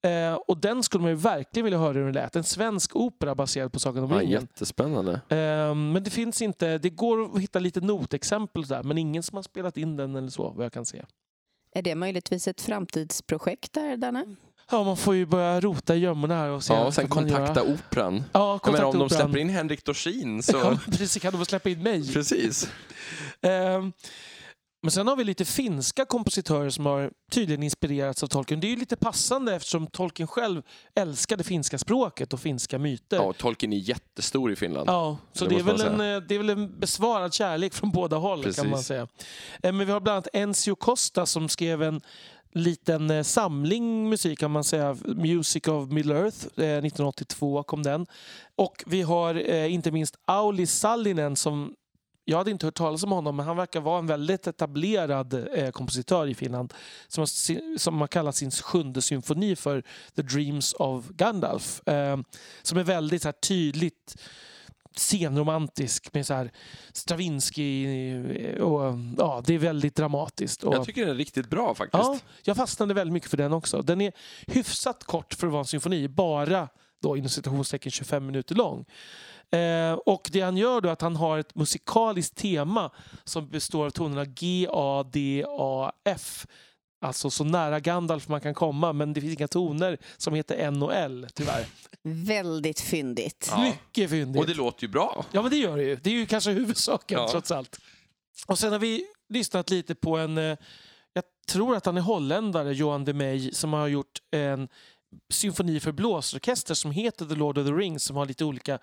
Eh, 0.02 0.34
och 0.34 0.58
den 0.58 0.82
skulle 0.82 1.02
man 1.02 1.10
ju 1.10 1.16
verkligen 1.16 1.64
vilja 1.64 1.78
höra 1.78 1.92
hur 1.92 2.04
den 2.04 2.12
lät. 2.12 2.36
En 2.36 2.44
svensk 2.44 2.96
opera 2.96 3.34
baserad 3.34 3.72
på 3.72 3.78
Sagan 3.80 4.04
om 4.04 4.10
Ja, 4.10 4.18
ringen. 4.20 4.32
jättespännande. 4.42 5.12
Eh, 5.28 5.74
men 5.74 6.04
det 6.04 6.10
finns 6.10 6.42
inte, 6.42 6.78
det 6.78 6.90
går 6.90 7.36
att 7.36 7.42
hitta 7.42 7.58
lite 7.58 7.80
notexempel 7.80 8.62
där, 8.62 8.82
men 8.82 8.98
ingen 8.98 9.22
som 9.22 9.36
har 9.36 9.42
spelat 9.42 9.76
in 9.76 9.96
den 9.96 10.16
eller 10.16 10.28
så, 10.28 10.50
vad 10.50 10.64
jag 10.64 10.72
kan 10.72 10.84
se. 10.86 11.04
Är 11.74 11.82
det 11.82 11.94
möjligtvis 11.94 12.48
ett 12.48 12.60
framtidsprojekt 12.60 13.72
där, 13.72 13.96
Danne? 13.96 14.36
Ja, 14.70 14.84
man 14.84 14.96
får 14.96 15.14
ju 15.14 15.26
börja 15.26 15.60
rota 15.60 15.94
i 15.96 15.98
gömmorna 15.98 16.34
här 16.34 16.48
och 16.48 16.64
se 16.64 16.74
Ja, 16.74 16.84
och 16.86 16.94
sen 16.94 17.08
kontakta 17.08 17.62
operan. 17.62 18.24
Ja, 18.32 18.40
Jag 18.40 18.44
menar, 18.44 18.58
kontakta 18.58 18.86
om 18.86 18.92
de 18.98 19.04
operan. 19.04 19.10
släpper 19.20 19.38
in 19.38 19.48
Henrik 19.48 19.84
Dorsin 19.84 20.42
så... 20.42 20.56
Ja, 20.56 20.78
precis, 20.86 21.22
kan 21.22 21.32
de 21.32 21.44
släppa 21.44 21.68
in 21.68 21.82
mig? 21.82 22.12
Precis. 22.12 22.68
Ehm, 23.42 23.92
men 24.82 24.90
sen 24.90 25.08
har 25.08 25.16
vi 25.16 25.24
lite 25.24 25.44
finska 25.44 26.04
kompositörer 26.04 26.70
som 26.70 26.86
har 26.86 27.10
tydligen 27.30 27.62
inspirerats 27.62 28.22
av 28.22 28.26
Tolkien. 28.26 28.60
Det 28.60 28.66
är 28.66 28.70
ju 28.70 28.76
lite 28.76 28.96
passande 28.96 29.54
eftersom 29.54 29.86
Tolkien 29.86 30.26
själv 30.28 30.62
älskade 30.94 31.44
finska 31.44 31.78
språket 31.78 32.32
och 32.32 32.40
finska 32.40 32.78
myter. 32.78 33.16
Ja, 33.16 33.32
Tolkien 33.32 33.72
är 33.72 33.76
jättestor 33.76 34.52
i 34.52 34.56
Finland. 34.56 34.88
Ja, 34.90 35.18
så 35.32 35.44
Det 35.44 35.50
det 35.54 35.60
är, 35.60 35.64
väl 35.64 35.80
en, 35.80 36.00
eh, 36.00 36.20
det 36.28 36.34
är 36.34 36.38
väl 36.38 36.50
en 36.50 36.80
besvarad 36.80 37.34
kärlek 37.34 37.74
från 37.74 37.90
båda 37.90 38.16
håll 38.16 38.42
kan 38.54 38.64
man 38.66 38.72
Precis. 38.72 38.86
säga. 38.86 39.02
Eh, 39.62 39.72
Men 39.72 39.86
vi 39.86 39.92
har 39.92 40.00
bland 40.00 40.14
annat 40.14 40.28
Enzio 40.32 40.74
Costa 40.74 41.26
som 41.26 41.48
skrev 41.48 41.82
en 41.82 42.00
liten 42.56 43.10
eh, 43.10 43.22
samling 43.22 44.08
musik 44.08 44.38
kan 44.38 44.50
man 44.50 44.64
säga. 44.64 44.96
Music 45.04 45.68
of 45.68 45.90
Middle 45.90 46.14
Earth. 46.14 46.46
Eh, 46.56 46.64
1982 46.64 47.62
kom 47.62 47.82
den. 47.82 48.06
Och 48.56 48.84
vi 48.86 49.02
har 49.02 49.50
eh, 49.50 49.72
inte 49.74 49.90
minst 49.90 50.16
Auli 50.24 50.66
Sallinen 50.66 51.36
som 51.36 51.74
jag 52.28 52.38
hade 52.38 52.50
inte 52.50 52.66
hört 52.66 52.74
talas 52.74 53.02
om 53.02 53.12
honom, 53.12 53.36
men 53.36 53.46
han 53.46 53.56
verkar 53.56 53.80
vara 53.80 53.98
en 53.98 54.06
väldigt 54.06 54.46
etablerad 54.46 55.58
eh, 55.58 55.70
kompositör 55.70 56.26
i 56.26 56.34
Finland 56.34 56.74
som 57.08 57.20
har, 57.22 57.78
som 57.78 58.00
har 58.00 58.08
kallat 58.08 58.36
sin 58.36 58.50
sjunde 58.50 59.02
symfoni 59.02 59.56
för 59.56 59.82
The 60.16 60.22
Dreams 60.22 60.72
of 60.72 61.08
Gandalf. 61.08 61.88
Eh, 61.88 62.18
som 62.62 62.78
är 62.78 62.84
väldigt 62.84 63.22
så 63.22 63.28
här, 63.28 63.32
tydligt 63.32 64.16
scenromantisk 64.98 66.14
med 66.14 66.26
så 66.26 66.34
här 66.34 66.50
Stravinsky 66.92 67.86
eh, 67.86 68.62
och 68.62 68.98
ja, 69.18 69.42
det 69.46 69.54
är 69.54 69.58
väldigt 69.58 69.94
dramatiskt. 69.96 70.62
Och, 70.62 70.74
Jag 70.74 70.84
tycker 70.84 71.00
den 71.00 71.10
är 71.10 71.14
riktigt 71.14 71.50
bra 71.50 71.74
faktiskt. 71.74 72.04
ja, 72.04 72.18
jag 72.42 72.56
fastnade 72.56 72.94
väldigt 72.94 73.12
mycket 73.12 73.30
för 73.30 73.36
den 73.36 73.52
också. 73.52 73.82
Den 73.82 74.00
är 74.00 74.12
hyfsat 74.46 75.04
kort 75.04 75.34
för 75.34 75.46
att 75.46 75.52
vara 75.52 75.60
en 75.60 75.66
symfoni, 75.66 76.08
bara 76.08 76.68
då 77.02 77.16
inom 77.16 77.28
citationstecken 77.28 77.92
25 77.92 78.26
minuter 78.26 78.54
lång. 78.54 78.84
Eh, 79.50 79.92
och 79.92 80.28
det 80.32 80.40
han 80.40 80.56
gör 80.56 80.80
då 80.80 80.88
är 80.88 80.92
att 80.92 81.00
han 81.00 81.16
har 81.16 81.38
ett 81.38 81.54
musikaliskt 81.54 82.36
tema 82.36 82.90
som 83.24 83.48
består 83.48 83.86
av 83.86 83.90
tonerna 83.90 84.24
G, 84.24 84.66
A, 84.70 85.04
D, 85.12 85.44
A, 85.48 85.92
F. 86.04 86.46
Alltså 87.00 87.30
så 87.30 87.44
nära 87.44 87.80
Gandalf 87.80 88.28
man 88.28 88.40
kan 88.40 88.54
komma, 88.54 88.92
men 88.92 89.12
det 89.12 89.20
finns 89.20 89.38
inga 89.38 89.48
toner 89.48 89.98
som 90.16 90.34
heter 90.34 90.56
N 90.56 90.82
och 90.82 90.94
L, 90.94 91.26
tyvärr. 91.34 91.66
Väldigt 92.02 92.80
fyndigt. 92.80 93.48
Ja. 93.50 93.60
Mycket 93.60 94.10
fyndigt. 94.10 94.40
Och 94.40 94.46
det 94.46 94.54
låter 94.54 94.82
ju 94.84 94.88
bra. 94.88 95.24
Ja, 95.32 95.42
men 95.42 95.50
det 95.50 95.56
gör 95.56 95.76
det 95.76 95.82
ju. 95.82 95.96
Det 95.96 96.10
är 96.10 96.14
ju 96.14 96.26
kanske 96.26 96.50
huvudsaken 96.50 97.18
Ja. 97.18 97.28
trots 97.30 97.50
allt. 97.50 97.80
Och 98.46 98.58
sen 98.58 98.72
har 98.72 98.78
vi 98.78 99.06
lyssnat 99.28 99.70
lite 99.70 99.94
på 99.94 100.16
en, 100.16 100.38
eh, 100.38 100.56
jag 101.12 101.24
tror 101.48 101.76
att 101.76 101.86
han 101.86 101.96
är 101.96 102.00
holländare, 102.00 102.72
Johan 102.74 103.04
de 103.04 103.12
Meij, 103.14 103.54
som 103.54 103.72
har 103.72 103.88
gjort 103.88 104.18
en 104.30 104.68
symfoni 105.32 105.80
för 105.80 105.92
blåsorkester 105.92 106.74
som 106.74 106.90
heter 106.90 107.26
The 107.26 107.34
Lord 107.34 107.58
of 107.58 107.66
the 107.66 107.72
Rings 107.72 108.04
som 108.04 108.16
har 108.16 108.26
lite 108.26 108.44
olika 108.44 108.78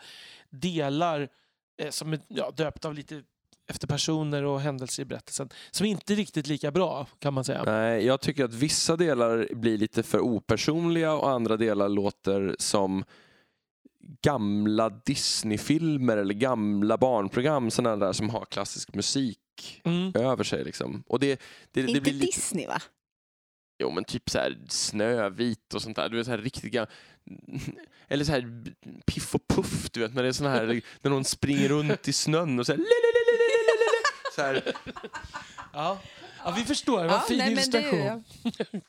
delar 0.49 1.30
eh, 1.82 1.89
som 1.89 2.14
är 2.14 2.20
ja, 2.28 2.51
döpta 2.51 2.88
av 2.88 2.93
lite 2.93 3.22
efter 3.68 3.88
personer 3.88 4.43
och 4.43 4.61
händelser 4.61 5.03
i 5.03 5.05
berättelsen 5.05 5.49
som 5.72 5.86
inte 5.86 6.14
är 6.14 6.16
riktigt 6.16 6.47
lika 6.47 6.72
bra 6.72 7.07
kan 7.20 7.34
man 7.34 7.43
säga. 7.43 7.64
Nej, 7.64 8.05
jag 8.05 8.22
tycker 8.22 8.45
att 8.45 8.53
vissa 8.53 8.95
delar 8.95 9.47
blir 9.55 9.78
lite 9.78 10.03
för 10.03 10.20
opersonliga 10.20 11.14
och 11.14 11.30
andra 11.30 11.57
delar 11.57 11.89
låter 11.89 12.55
som 12.59 13.03
gamla 14.22 14.89
Disney-filmer 14.89 16.18
eller 16.18 16.34
gamla 16.34 16.97
barnprogram 16.97 17.72
sådana 17.72 18.05
där 18.05 18.14
som 18.14 18.30
har 18.30 18.45
klassisk 18.45 18.93
musik 18.93 19.82
mm. 19.84 20.11
över 20.16 20.43
sig. 20.43 20.64
Liksom. 20.64 21.03
Och 21.07 21.20
det, 21.20 21.41
det, 21.72 21.82
det 21.82 21.88
inte 21.88 22.01
blir 22.01 22.14
lite... 22.14 22.26
Disney 22.26 22.68
va? 22.68 22.82
Jo 23.80 23.91
men 23.91 24.03
typ 24.03 24.30
så 24.30 24.39
här 24.39 24.57
Snövit 24.68 25.74
och 25.74 25.82
sånt 25.82 25.95
där. 25.95 26.09
Du 26.09 26.18
vet 26.18 26.26
så 26.26 26.32
här 26.32 26.38
riktigt. 26.38 26.76
Eller 28.07 28.26
så 28.26 28.32
här 28.32 28.64
Piff 29.05 29.36
och 29.36 29.47
Puff 29.47 29.91
du 29.91 29.99
vet 29.99 30.14
när 30.14 30.24
det 30.24 30.30
är 30.30 30.34
sån 30.34 30.47
här 30.47 30.82
när 31.01 31.11
någon 31.11 31.26
springer 31.26 31.70
runt 31.70 32.07
i 32.07 32.14
snön 32.14 32.59
och 32.59 32.66
så 32.66 32.72
här... 32.72 32.80
så 34.36 34.41
här 34.41 34.63
Ja. 35.73 35.99
ja, 36.45 36.53
vi 36.57 36.63
förstår. 36.63 37.05
Var 37.05 37.15
en 37.15 37.21
fin 37.21 37.38
nej, 37.38 37.51
illustration. 37.51 38.23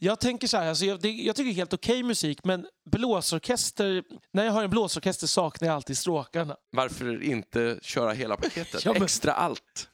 Jag 0.00 0.20
tänker 0.20 0.46
så 0.48 0.56
här, 0.56 0.68
alltså 0.68 0.84
jag, 0.84 1.00
det, 1.00 1.08
jag 1.10 1.36
tycker 1.36 1.52
helt 1.52 1.72
okej 1.72 2.02
musik, 2.02 2.44
men 2.44 2.66
blåsorkester, 2.90 4.02
när 4.32 4.44
jag 4.44 4.52
hör 4.52 4.64
en 4.64 4.70
blåsorkester 4.70 5.26
saknar 5.26 5.68
jag 5.68 5.74
alltid 5.74 5.98
stråkarna. 5.98 6.56
Varför 6.72 7.22
inte 7.22 7.78
köra 7.82 8.12
hela 8.12 8.36
paketet? 8.36 8.80
Ja, 8.84 8.92
men- 8.92 9.02
Extra 9.02 9.32
allt. 9.32 9.88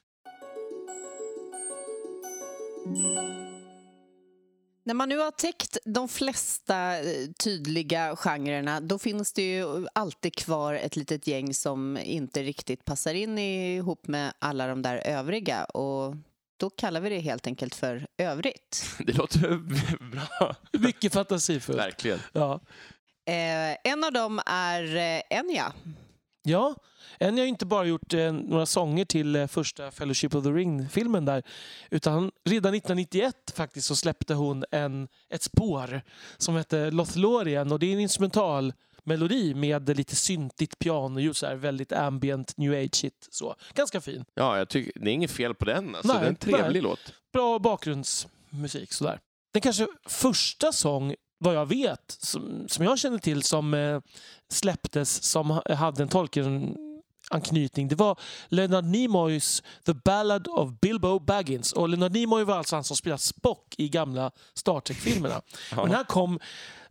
När 4.87 4.95
man 4.95 5.09
nu 5.09 5.19
har 5.19 5.31
täckt 5.31 5.79
de 5.85 6.09
flesta 6.09 6.99
eh, 6.99 7.31
tydliga 7.39 8.17
genrerna 8.17 8.81
då 8.81 8.99
finns 8.99 9.33
det 9.33 9.43
ju 9.43 9.87
alltid 9.93 10.35
kvar 10.35 10.75
ett 10.75 10.97
litet 10.97 11.27
gäng 11.27 11.55
som 11.55 11.97
inte 11.97 12.43
riktigt 12.43 12.85
passar 12.85 13.15
in 13.15 13.39
ihop 13.39 14.07
med 14.07 14.33
alla 14.39 14.67
de 14.67 14.83
där 14.83 14.97
övriga. 14.97 15.65
Och 15.65 16.17
då 16.57 16.71
kallar 16.71 17.01
vi 17.01 17.09
det 17.09 17.19
helt 17.19 17.47
enkelt 17.47 17.75
för 17.75 18.07
övrigt. 18.19 18.85
Det 18.99 19.13
låter 19.13 19.57
bra. 20.11 20.55
Mycket 20.73 21.13
fantasifullt. 21.13 21.79
Verkligen. 21.79 22.19
Ja. 22.33 22.61
Eh, 23.27 23.77
en 23.93 24.05
av 24.05 24.13
dem 24.13 24.41
är 24.47 24.97
eh, 24.97 25.39
Enya. 25.39 25.73
Ja, 26.47 26.75
Enya 27.19 27.43
har 27.43 27.49
inte 27.49 27.67
bara 27.67 27.85
gjort 27.85 28.15
eh, 28.15 28.33
några 28.33 28.67
sånger 28.67 29.05
till 29.05 29.37
eh, 29.37 29.47
första 29.47 29.91
Fellowship 29.91 30.35
of 30.35 30.45
the 30.45 30.51
Ring-filmen 30.51 31.25
där. 31.25 31.43
Utan 31.91 32.31
redan 32.45 32.75
1991 32.75 33.35
faktiskt 33.55 33.87
så 33.87 33.97
släppte 33.97 34.35
hon 34.35 34.65
en, 34.71 35.09
ett 35.31 35.43
spår 35.43 36.01
som 36.37 36.57
heter 36.57 36.91
Lothlorien 36.91 37.73
och 37.73 37.79
det 37.79 37.87
är 37.87 37.93
en 37.93 38.01
instrumental 38.01 38.73
melodi 39.05 39.55
med 39.55 39.97
lite 39.97 40.17
syntigt 40.17 40.79
pianoljud, 40.79 41.37
så 41.37 41.47
här, 41.47 41.55
väldigt 41.55 41.93
ambient 41.93 42.57
new 42.57 42.73
age-hit. 42.73 43.29
Så. 43.31 43.55
Ganska 43.75 44.01
fin. 44.01 44.25
Ja, 44.35 44.59
jag 44.59 44.69
tycker, 44.69 45.01
det 45.01 45.11
är 45.11 45.15
inget 45.15 45.31
fel 45.31 45.55
på 45.55 45.65
den. 45.65 45.95
Alltså, 45.95 46.13
Nej, 46.13 46.21
det 46.21 46.27
är 46.27 46.29
en 46.29 46.37
trevlig 46.37 46.83
nej. 46.83 46.83
låt. 46.83 47.13
Bra 47.33 47.59
bakgrundsmusik. 47.59 48.93
Sådär. 48.93 49.21
Den 49.53 49.61
kanske 49.63 49.87
första 50.07 50.73
sång, 50.73 51.15
vad 51.45 51.55
jag 51.55 51.67
vet, 51.67 52.17
som, 52.19 52.65
som 52.69 52.85
jag 52.85 52.99
känner 52.99 53.19
till 53.19 53.43
som 53.43 53.75
eh, 53.75 54.01
släpptes 54.53 55.23
som 55.23 55.51
ha- 55.51 55.75
hade 55.75 56.03
en 56.03 56.09
Tolkien 56.09 56.77
anknytning. 57.31 57.89
Det 57.89 57.95
var 57.95 58.19
Leonard 58.49 58.85
Nimoys 58.85 59.63
The 59.87 59.95
Ballad 59.95 60.49
of 60.49 60.81
Bilbo 60.81 61.19
Baggins. 61.19 61.73
Och 61.73 61.89
Leonard 61.89 62.13
Nimoy 62.13 62.45
var 62.45 62.57
alltså 62.57 62.77
han 62.77 62.85
som 62.85 62.97
spelade 62.97 63.19
Spock 63.23 63.75
i 63.79 63.89
gamla 63.89 64.31
Star 64.55 64.81
Trek-filmerna. 64.81 65.43
Och 65.77 65.87
den 65.89 65.97
här 65.97 66.05
kom 66.05 66.39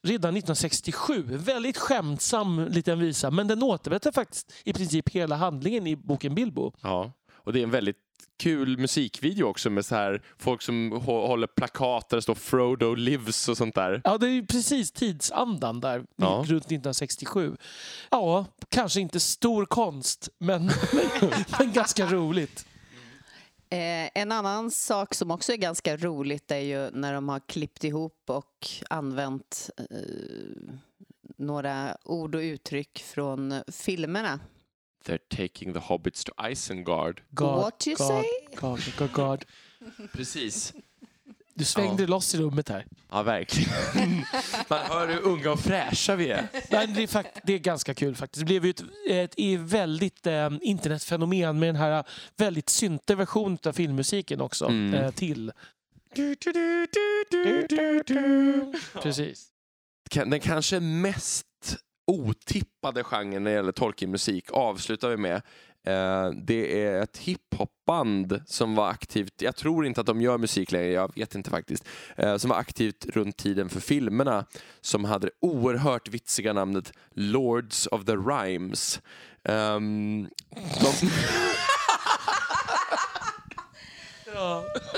redan 0.02 0.38
1967. 0.38 1.24
Väldigt 1.28 1.78
skämtsam 1.78 2.68
liten 2.68 3.00
visa, 3.00 3.32
men 3.32 3.48
den 3.48 3.64
återberättar 3.64 4.12
faktiskt 4.12 4.54
i 4.64 4.74
princip 4.74 5.10
hela 5.10 5.36
handlingen 5.36 5.88
i 5.88 5.96
boken 5.96 6.36
Bilbo. 6.36 6.72
Ja, 6.82 7.12
och 7.34 7.54
det 7.54 7.60
är 7.60 7.64
en 7.64 7.72
väldigt 7.72 7.98
kul 8.38 8.78
musikvideo 8.78 9.46
också 9.46 9.70
med 9.70 9.86
så 9.86 9.96
här 9.96 10.22
folk 10.38 10.62
som 10.62 10.94
hå- 10.94 11.28
håller 11.28 11.48
plakat 11.48 12.10
där 12.10 12.18
det 12.18 12.22
står 12.22 12.36
Frodo 12.36 12.96
lives 12.96 13.50
och 13.50 13.58
sånt 13.58 13.76
där. 13.76 14.02
Ja, 14.04 14.18
det 14.18 14.28
är 14.28 14.32
ju 14.32 14.46
precis 14.46 14.92
tidsandan 14.92 15.80
där, 15.80 16.04
Ja. 16.16 16.28
runt 16.48 16.66
1967. 16.66 17.56
Ja, 18.12 18.46
kanske 18.70 19.02
inte 19.02 19.20
stor 19.20 19.66
konst, 19.66 20.30
men, 20.38 20.66
men, 20.94 21.32
men 21.60 21.72
ganska 21.74 22.06
roligt. 22.06 22.66
Eh, 23.70 24.10
en 24.22 24.32
annan 24.32 24.72
sak 24.72 25.14
som 25.14 25.32
också 25.32 25.54
är 25.54 25.58
ganska 25.58 25.98
roligt 25.98 26.52
är 26.52 26.58
ju 26.60 26.90
när 26.92 27.14
de 27.14 27.30
har 27.30 27.40
klippt 27.40 27.84
ihop 27.84 28.24
och 28.26 28.68
använt 28.90 29.70
eh, 29.78 29.86
några 31.38 31.98
ord 32.04 32.36
och 32.36 32.40
uttryck 32.42 33.04
från 33.06 33.62
filmerna. 33.72 34.40
They're 35.08 35.38
taking 35.38 35.74
the 35.74 35.80
hobbits 35.80 36.24
to 36.26 36.32
Isengard. 36.50 37.20
God, 37.32 37.58
What 37.64 37.88
you 37.88 37.96
God, 37.96 38.08
say? 38.08 38.24
God, 38.56 38.80
God, 38.98 39.12
God. 39.14 39.46
Precis. 40.14 40.74
Du 41.56 41.66
svängde 41.66 42.04
Ja. 42.04 42.10
loss 42.10 42.36
i 42.36 42.38
rummet 42.38 42.70
här. 42.70 42.86
Ja, 43.12 43.24
verkligen. 43.24 43.70
Man 44.70 44.80
hör 44.80 45.08
hur 45.08 45.20
unga 45.22 45.52
och 45.52 45.60
fräscha 45.60 46.16
vi 46.16 46.30
är. 46.30 46.48
Men 46.72 46.94
det, 46.94 47.04
är 47.04 47.08
fakt- 47.08 47.40
det 47.44 47.54
är 47.54 47.60
ganska 47.60 47.94
kul 47.94 48.16
faktiskt. 48.16 48.40
Det 48.40 48.46
blev 48.46 48.66
ju 48.66 48.70
ett, 48.72 48.84
ett, 49.10 49.34
ett 49.38 49.60
väldigt 49.60 50.28
eh, 50.28 50.50
internetfenomen 50.62 51.60
med 51.60 51.70
den 51.70 51.76
här 51.76 52.04
väldigt 52.38 52.70
synte 52.70 53.16
versionen 53.16 53.58
av 53.66 53.74
filmmusiken 53.74 54.42
också 54.42 54.66
Mm. 54.66 54.94
eh, 54.94 55.12
till. 55.12 55.52
Precis. 59.02 59.48
Kan- 60.10 60.30
Den 60.30 60.40
kanske 60.40 60.80
mest 60.80 61.46
otippade 62.08 63.04
genren 63.04 63.44
när 63.44 63.52
det 63.52 63.56
gäller 63.56 63.72
Tolkien-musik 63.72 64.52
avslutar 64.52 65.10
vi 65.10 65.18
med. 65.18 65.42
Eh, 65.88 66.30
det 66.30 66.84
är 66.86 67.02
ett 67.02 67.18
hiphopband 67.18 68.42
som 68.46 68.76
var 68.76 68.90
aktivt, 68.90 69.42
jag 69.42 69.56
tror 69.56 69.86
inte 69.86 70.02
att 70.02 70.08
de 70.08 70.22
gör 70.22 70.38
musik 70.38 70.72
längre, 70.72 70.92
jag 70.92 71.16
vet 71.16 71.36
inte 71.36 71.50
faktiskt, 71.50 71.88
eh, 72.16 72.38
som 72.38 72.50
var 72.50 72.58
aktivt 72.58 73.06
runt 73.06 73.38
tiden 73.38 73.70
för 73.70 73.80
filmerna 73.80 74.46
som 74.82 75.06
hade 75.06 75.28
det 75.28 75.32
oerhört 75.48 76.10
vitsiga 76.10 76.54
namnet 76.54 76.94
Lords 77.12 77.88
of 77.88 78.06
the 78.06 78.16
Rhymes. 78.16 79.02
Ehm, 79.44 80.28
de... 80.82 81.10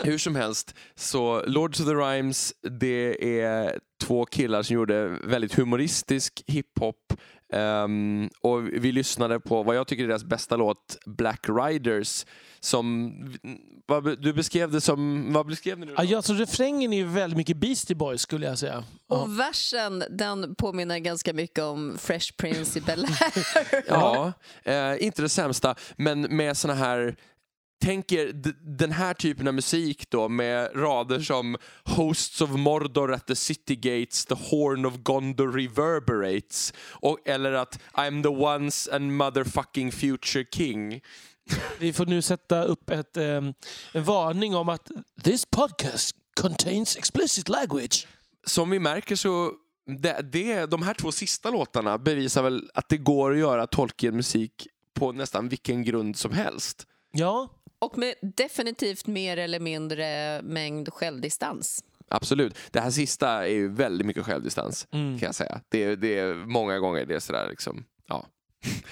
Hur 0.04 0.18
som 0.18 0.36
helst, 0.36 0.76
så 0.96 1.44
Lords 1.46 1.80
of 1.80 1.86
the 1.86 1.94
Rhymes, 1.94 2.54
det 2.62 3.40
är 3.40 3.80
två 4.02 4.26
killar 4.26 4.64
som 4.64 4.76
gjorde 4.76 5.08
väldigt 5.08 5.54
humoristisk 5.54 6.44
hiphop. 6.48 7.14
Ehm, 7.54 8.30
och 8.42 8.68
vi 8.68 8.92
lyssnade 8.92 9.40
på 9.40 9.64
vad 9.64 9.76
jag 9.76 9.88
tycker 9.88 10.04
är 10.04 10.08
deras 10.08 10.24
bästa 10.24 10.56
låt, 10.56 10.98
Black 11.06 11.46
Riders, 11.50 12.26
som 12.60 13.14
vad, 13.88 14.22
du 14.22 14.34
beskrev 14.34 14.72
det 14.72 14.82
som, 14.82 15.34
vad 15.34 15.48
beskrev 15.48 15.80
ni 15.80 15.86
nu? 15.86 15.94
Ja, 15.98 16.04
ja, 16.04 16.18
alltså, 16.18 16.34
refrängen 16.34 16.94
är 16.94 16.98
ju 16.98 17.06
väldigt 17.08 17.38
mycket 17.38 17.58
Beastie 17.58 17.96
Boys 17.96 18.22
skulle 18.22 18.46
jag 18.46 18.60
säga. 18.60 18.84
Ja. 19.10 19.22
Och 19.22 19.40
versen, 19.40 20.04
den 20.10 20.56
påminner 20.56 21.00
ganska 21.00 21.34
mycket 21.34 21.64
om 21.64 21.98
Fresh 21.98 22.34
Prince 22.38 22.80
i 22.80 22.82
Bel-Air. 22.82 23.84
Ja, 23.88 24.34
eh, 24.64 25.06
inte 25.06 25.22
det 25.22 25.30
sämsta, 25.30 25.76
men 25.98 26.22
med 26.22 26.58
såna 26.58 26.74
här 26.74 27.16
Tänk 27.82 28.12
er 28.12 28.32
d- 28.34 28.54
den 28.62 28.92
här 28.92 29.14
typen 29.14 29.48
av 29.48 29.54
musik 29.54 30.10
då 30.10 30.30
med 30.30 30.72
rader 30.76 31.20
som 31.20 31.58
Hosts 31.86 32.42
of 32.42 32.50
Mordor 32.50 33.14
at 33.14 33.28
the 33.28 33.36
city 33.36 33.76
gates, 33.76 34.26
the 34.26 34.36
horn 34.36 34.86
of 34.86 34.94
Gondor 34.98 35.52
reverberates 35.52 36.74
och, 36.90 37.20
eller 37.26 37.52
att 37.52 37.80
I'm 37.94 38.24
the 38.24 38.30
once 38.30 38.96
and 38.96 39.12
motherfucking 39.12 39.92
future 39.92 40.46
king. 40.56 41.02
Vi 41.80 41.94
får 41.94 42.06
nu 42.06 42.22
sätta 42.22 42.64
upp 42.64 42.90
ett, 42.90 43.18
ehm, 43.18 43.54
en 43.94 44.04
varning 44.04 44.56
om 44.56 44.70
att 44.70 44.92
this 45.24 45.46
podcast 45.46 46.16
contains 46.42 46.98
explicit 46.98 47.50
language. 47.50 48.08
Som 48.48 48.70
vi 48.70 48.80
märker 48.80 49.16
så 49.16 49.52
det, 50.02 50.22
det, 50.32 50.66
de 50.66 50.82
här 50.84 50.94
två 50.94 51.12
sista 51.12 51.50
låtarna 51.50 51.98
bevisar 51.98 52.44
väl 52.44 52.70
att 52.74 52.90
det 52.90 52.98
går 52.98 53.32
att 53.32 53.38
göra 53.40 53.68
Tolkien-musik 53.68 54.68
på 54.94 55.12
nästan 55.12 55.50
vilken 55.50 55.84
grund 55.84 56.18
som 56.18 56.32
helst. 56.32 56.88
Ja, 57.12 57.50
Och 57.86 57.98
med 57.98 58.16
definitivt 58.22 59.08
mer 59.08 59.38
eller 59.38 59.60
mindre 59.60 60.42
mängd 60.42 60.94
självdistans. 60.94 61.84
Absolut. 62.10 62.58
Det 62.72 62.80
här 62.80 62.92
sista 62.92 63.30
är 63.30 63.52
ju 63.54 63.68
väldigt 63.68 64.08
mycket 64.08 64.26
självdistans 64.26 64.88
Mm. 64.92 65.20
kan 65.20 65.26
jag 65.26 65.36
säga. 65.36 65.62
Det 65.70 65.84
är, 65.84 65.96
det 65.96 66.20
är 66.20 66.34
många 66.34 66.80
gånger 66.80 67.06
det 67.06 67.16
är 67.16 67.20
sådär 67.20 67.48
liksom. 67.50 67.86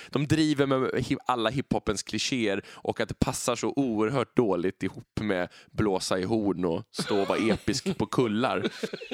De 0.09 0.27
driver 0.27 0.65
med 0.65 1.03
alla 1.25 1.49
hiphopens 1.49 2.03
klichéer 2.03 2.61
och 2.67 2.99
att 2.99 3.09
det 3.09 3.19
passar 3.19 3.55
så 3.55 3.73
oerhört 3.75 4.35
dåligt 4.37 4.83
ihop 4.83 5.19
med 5.21 5.47
blåsa 5.71 6.19
i 6.19 6.23
horn 6.23 6.65
och 6.65 6.83
stå 6.91 7.21
och 7.21 7.27
vara 7.27 7.39
episk 7.39 7.97
på 7.97 8.05
kullar. 8.05 8.69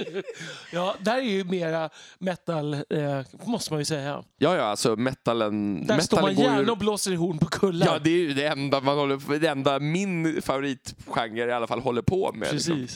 ja 0.72 0.95
där 0.99 1.18
är 1.18 1.22
ju 1.22 1.43
mera 1.43 1.89
metal, 2.20 2.74
eh, 2.74 3.22
måste 3.45 3.74
man 3.74 3.80
ju 3.82 3.86
säga. 3.86 4.24
Ja, 4.38 4.55
ja, 4.55 4.64
alltså 4.64 4.95
metalen... 4.95 5.88
Där 5.88 5.99
står 5.99 6.22
man 6.22 6.36
går 6.36 6.45
ju- 6.45 6.51
gärna 6.51 6.72
och 6.72 6.78
blåser 6.78 7.12
i 7.12 7.16
horn 7.16 7.38
på 7.39 7.45
kullar. 7.45 7.88
Ja, 7.88 7.99
det 7.99 8.10
är 8.10 8.18
ju 8.18 8.34
det 8.34 8.47
enda, 8.47 8.82
man 8.82 8.97
håller, 8.97 9.39
det 9.39 9.47
enda 9.47 9.80
min 9.80 10.41
favoritgenre 10.41 11.49
i 11.49 11.53
alla 11.53 11.68
fall 11.68 11.80
håller 11.80 12.01
på 12.01 12.32
med. 12.34 12.53
liksom. 12.53 12.88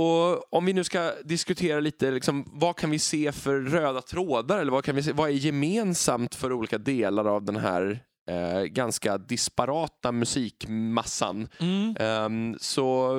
Och 0.00 0.54
om 0.54 0.64
vi 0.64 0.72
nu 0.72 0.84
ska 0.84 1.12
diskutera 1.24 1.80
lite, 1.80 2.10
liksom, 2.10 2.44
vad 2.46 2.76
kan 2.76 2.90
vi 2.90 2.98
se 2.98 3.32
för 3.32 3.60
röda 3.60 4.02
trådar 4.02 4.58
eller 4.58 4.72
vad, 4.72 4.84
kan 4.84 4.96
vi 4.96 5.02
se, 5.02 5.12
vad 5.12 5.30
är 5.30 5.34
gemensamt 5.34 6.34
för 6.34 6.52
olika 6.52 6.78
delar 6.78 7.24
av 7.24 7.44
den 7.44 7.56
här 7.56 8.04
eh, 8.30 8.62
ganska 8.62 9.18
disparata 9.18 10.12
musikmassan? 10.12 11.48
Mm. 11.58 11.96
Ehm, 12.00 12.56
så 12.60 13.12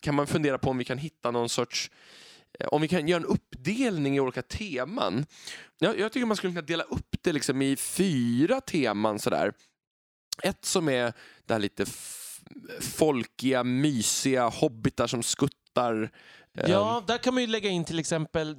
kan 0.00 0.14
man 0.14 0.26
fundera 0.26 0.58
på 0.58 0.70
om 0.70 0.78
vi 0.78 0.84
kan 0.84 0.98
hitta 0.98 1.30
någon 1.30 1.48
sorts 1.48 1.90
eh, 2.58 2.66
om 2.68 2.82
vi 2.82 2.88
kan 2.88 3.08
göra 3.08 3.20
en 3.20 3.26
uppdelning 3.26 4.16
i 4.16 4.20
olika 4.20 4.42
teman. 4.42 5.26
Jag, 5.78 5.98
jag 5.98 6.12
tycker 6.12 6.26
man 6.26 6.36
skulle 6.36 6.52
kunna 6.52 6.66
dela 6.66 6.84
upp 6.84 7.16
det 7.22 7.32
liksom 7.32 7.62
i 7.62 7.76
fyra 7.76 8.60
teman 8.60 9.18
sådär. 9.18 9.52
Ett 10.42 10.64
som 10.64 10.88
är 10.88 11.12
det 11.46 11.54
här 11.54 11.60
lite 11.60 11.86
folkiga, 12.80 13.64
mysiga 13.64 14.48
hobbitar 14.48 15.06
som 15.06 15.22
skuttar. 15.22 15.58
Ehm, 15.84 16.70
Ja, 16.70 17.02
där 17.06 17.18
kan 17.18 17.34
man 17.34 17.42
ju 17.42 17.46
lägga 17.46 17.70
in 17.70 17.84
till 17.84 17.98
exempel 17.98 18.56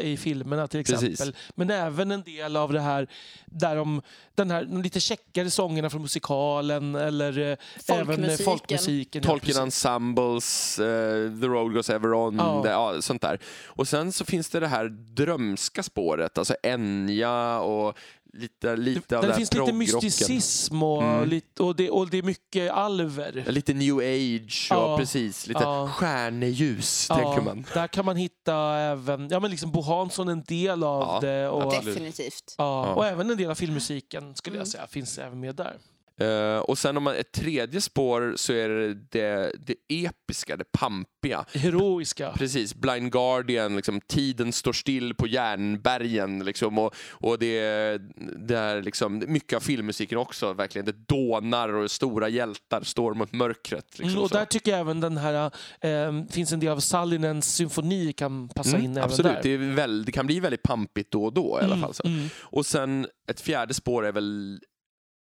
i 0.00 0.16
filmerna 0.16 0.66
till 0.68 0.80
exempel. 0.80 1.08
Precis. 1.08 1.34
Men 1.54 1.70
även 1.70 2.10
en 2.10 2.22
del 2.22 2.56
av 2.56 2.72
det 2.72 2.80
här, 2.80 3.08
där 3.46 3.76
de, 3.76 4.02
den 4.34 4.50
här 4.50 4.64
de 4.64 4.82
lite 4.82 5.00
checkare 5.00 5.50
sångerna 5.50 5.90
från 5.90 6.02
musikalen 6.02 6.94
eller 6.94 7.38
eh, 7.38 7.56
även 7.88 8.00
eh, 8.00 8.06
Folkmusiken. 8.06 8.44
folkmusiken. 8.44 9.22
ja, 9.24 9.30
Tolkien 9.30 9.46
precis. 9.46 9.60
Ensembles, 9.62 10.78
eh, 10.78 11.40
The 11.40 11.46
Road 11.46 11.72
Goes 11.74 11.90
Ever 11.90 12.14
On, 12.14 12.36
Ja. 12.38 12.60
det, 12.64 12.70
ja, 12.70 13.02
sånt 13.02 13.22
där. 13.22 13.38
Och 13.66 13.88
sen 13.88 14.12
så 14.12 14.24
finns 14.24 14.50
det 14.50 14.60
det 14.60 14.68
här 14.68 14.88
drömska 14.88 15.82
spåret, 15.82 16.38
alltså 16.38 16.54
Enya 16.62 17.58
och 17.58 17.98
lite, 18.32 18.76
lite 18.76 19.16
av 19.16 19.22
Där 19.22 19.28
den 19.28 19.30
här 19.30 19.36
finns 19.36 19.54
lite 19.54 19.72
mysticism 19.72 20.82
och, 20.82 21.02
Mm. 21.02 21.28
lite, 21.28 21.62
och, 21.62 21.76
det, 21.76 21.90
och 21.90 22.10
det 22.10 22.18
är 22.18 22.22
mycket 22.22 22.72
alver. 22.72 23.44
Lite 23.48 23.74
new 23.74 23.98
age, 23.98 24.66
Ja. 24.70 24.76
och 24.92 24.98
precis. 24.98 25.46
Lite 25.46 25.60
Ja. 25.62 25.88
stjärneljus, 25.94 27.08
tänker 27.08 27.40
man. 27.42 27.64
Där 27.74 27.86
kan 27.86 28.04
man 28.04 28.16
hitta 28.16 28.54
även, 28.76 29.28
ja 29.28 29.40
men 29.40 29.50
liksom 29.50 29.70
Bo 29.72 29.80
Hansson 29.82 30.28
en 30.28 30.42
del 30.42 30.82
av 30.84 31.00
Ja, 31.02 31.18
det. 31.20 31.48
Och. 31.48 31.72
Definitivt. 31.84 32.54
ja, 32.58 32.86
Ja. 32.86 32.94
och 32.94 33.06
även 33.06 33.30
en 33.30 33.36
del 33.36 33.50
av 33.50 33.54
filmmusiken 33.54 34.34
skulle 34.34 34.56
jag 34.56 34.60
Mm. 34.62 34.66
säga 34.70 34.86
finns 34.86 35.18
även 35.18 35.40
med 35.40 35.54
där. 35.54 35.76
Eh, 36.20 36.58
och 36.58 36.78
sen 36.78 36.96
om 36.96 37.02
man 37.02 37.14
ett 37.16 37.32
tredje 37.32 37.80
spår 37.80 38.32
så 38.36 38.52
är 38.52 38.68
det 38.68 38.94
det, 38.94 39.52
det 39.66 39.74
episka, 40.06 40.56
det 40.56 40.64
pampiga. 40.72 41.44
Heroiska. 41.54 42.32
Precis, 42.36 42.74
Blind 42.74 43.12
Guardian, 43.12 43.76
liksom, 43.76 44.00
tiden 44.00 44.52
står 44.52 44.72
still 44.72 45.14
på 45.14 45.26
järnbergen. 45.26 46.44
Liksom, 46.44 46.78
och, 46.78 46.94
och 47.10 47.38
det, 47.38 47.60
det 48.46 48.56
är 48.58 48.82
liksom, 48.82 49.24
mycket 49.28 49.56
av 49.56 49.60
filmmusiken 49.60 50.18
också, 50.18 50.52
verkligen. 50.52 50.86
Det 50.86 51.08
dånar 51.08 51.68
och 51.74 51.90
stora 51.90 52.28
hjältar 52.28 52.82
står 52.82 53.14
mot 53.14 53.32
mörkret. 53.32 53.84
Liksom, 53.98 54.08
Mm, 54.10 54.22
och 54.22 54.28
så. 54.28 54.34
där 54.36 54.44
tycker 54.44 54.70
jag 54.70 54.80
även 54.80 55.00
den 55.00 55.16
här, 55.16 55.50
eh, 55.80 56.24
finns 56.30 56.52
en 56.52 56.60
del 56.60 56.68
av 56.70 56.80
Sallinens 56.80 57.54
symfoni 57.54 58.12
kan 58.12 58.48
passa 58.48 58.70
Mm, 58.76 58.84
in 58.84 58.90
även 58.90 59.04
absolut, 59.04 59.32
där. 59.32 59.42
det, 59.42 59.50
är 59.50 59.58
väl, 59.74 60.04
det 60.04 60.12
kan 60.12 60.26
bli 60.26 60.40
väldigt 60.40 60.62
pampigt 60.62 61.10
då 61.10 61.24
och 61.24 61.32
då 61.32 61.58
i 61.62 61.64
alla 61.64 61.74
Mm, 61.74 61.80
fall. 61.80 61.94
Så. 61.94 62.06
Mm, 62.06 62.28
Och 62.40 62.66
sen 62.66 63.06
ett 63.30 63.40
fjärde 63.40 63.74
spår 63.74 64.06
är 64.06 64.12
väl 64.12 64.60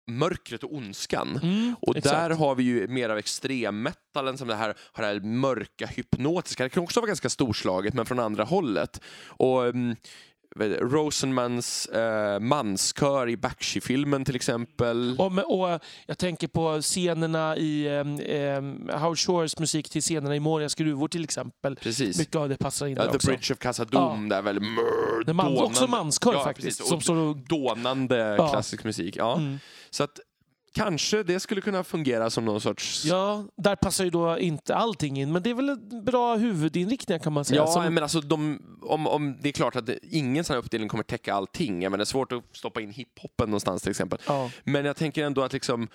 mörkret 0.08 0.64
och 0.64 0.76
ondskan. 0.76 1.39
mm, 1.43 1.76
Och 1.82 1.97
exakt. 1.97 2.16
där 2.16 2.30
har 2.30 2.56
vi 2.56 2.64
ju 2.64 2.88
mer 2.88 3.10
av 3.10 3.18
extremmetalen 3.18 4.38
som 4.38 4.47
det 4.47 4.56
här, 4.56 4.74
har 4.93 5.03
det 5.03 5.08
här 5.08 5.20
mörka 5.20 5.86
hypnotiska. 5.86 6.64
Det 6.64 6.70
kan 6.70 6.84
också 6.84 6.99
vara 6.99 7.08
ganska 7.08 7.30
storslaget 7.30 7.93
men 7.93 8.06
från 8.06 8.20
andra 8.20 8.43
hållet. 8.43 9.01
Och 9.28 9.62
um, 9.62 9.95
Rosenmans 10.60 11.89
uh, 11.95 12.39
manskör 12.39 13.30
i 13.30 13.38
Bakshi-filmen 13.38 14.26
till 14.26 14.36
exempel. 14.36 15.16
Och, 15.20 15.62
och 15.62 15.80
jag 16.06 16.18
tänker 16.18 16.47
på 16.47 16.82
scenerna 16.82 17.58
i 17.58 17.89
um, 17.89 18.20
um, 18.20 18.89
Howard 18.93 19.20
Shores 19.20 19.60
musik 19.60 19.89
till 19.89 20.01
scenerna 20.01 20.36
i 20.36 20.39
Morias 20.39 20.76
gruvor 20.76 21.08
till 21.08 21.24
exempel. 21.24 21.76
Precis. 21.76 22.18
Mycket 22.18 22.36
av 22.36 22.49
det 22.49 22.58
passar 22.58 22.88
in 22.88 22.95
Ja, 22.95 23.03
där 23.03 23.10
The 23.10 23.16
också. 23.16 23.28
Bridge 23.28 23.53
of 23.53 23.60
Casadum, 23.60 24.30
där 24.30 24.41
väl 24.41 24.60
man, 25.34 25.58
också 25.58 25.88
manskör 25.88 26.34
Ja, 26.34 26.43
faktiskt. 26.43 26.88
Som 26.88 27.01
står 27.01 27.16
och, 27.16 27.38
Dånande 27.38 28.18
Ja. 28.18 28.49
klassisk 28.49 28.84
musik. 28.84 29.16
Ja. 29.18 29.38
mm. 29.38 29.60
Så 29.89 30.03
att 30.03 30.20
kanske 30.76 31.23
det 31.23 31.39
skulle 31.39 31.61
kunna 31.61 31.84
fungera 31.84 32.30
som 32.30 32.45
någon 32.45 32.61
sorts... 32.61 33.05
Ja, 33.05 33.43
där 33.57 33.76
passar 33.76 34.03
ju 34.03 34.09
då 34.09 34.39
inte 34.39 34.76
allting 34.76 35.19
in, 35.21 35.32
men 35.32 35.43
det 35.43 35.49
är 35.49 35.53
väl 35.53 35.69
en 35.69 36.05
bra 36.05 36.36
huvudinriktning 36.36 37.19
kan 37.19 37.34
man 37.34 37.45
säga. 37.45 37.61
Ja, 37.61 37.67
Som- 37.67 37.93
men 37.93 38.03
alltså 38.03 38.21
de, 38.21 38.61
om, 38.82 39.07
om, 39.07 39.38
det 39.41 39.49
är 39.49 39.53
klart 39.53 39.76
att 39.76 39.86
det, 39.86 39.99
ingen 40.11 40.43
sån 40.43 40.53
här 40.53 40.59
uppdelning 40.59 40.89
kommer 40.89 41.03
täcka 41.03 41.34
allting. 41.34 41.82
Jag 41.82 41.89
menar, 41.91 41.97
det 41.97 42.03
är 42.03 42.05
svårt 42.05 42.32
att 42.32 42.43
stoppa 42.51 42.82
in 42.82 42.89
hiphopen 42.91 43.49
någonstans 43.49 43.82
till 43.82 43.89
exempel. 43.91 44.19
ja. 44.28 44.51
Men 44.63 44.86
jag 44.86 44.95
tänker 44.95 45.23
ändå 45.26 45.41
att 45.43 45.53
liksom 45.53 45.88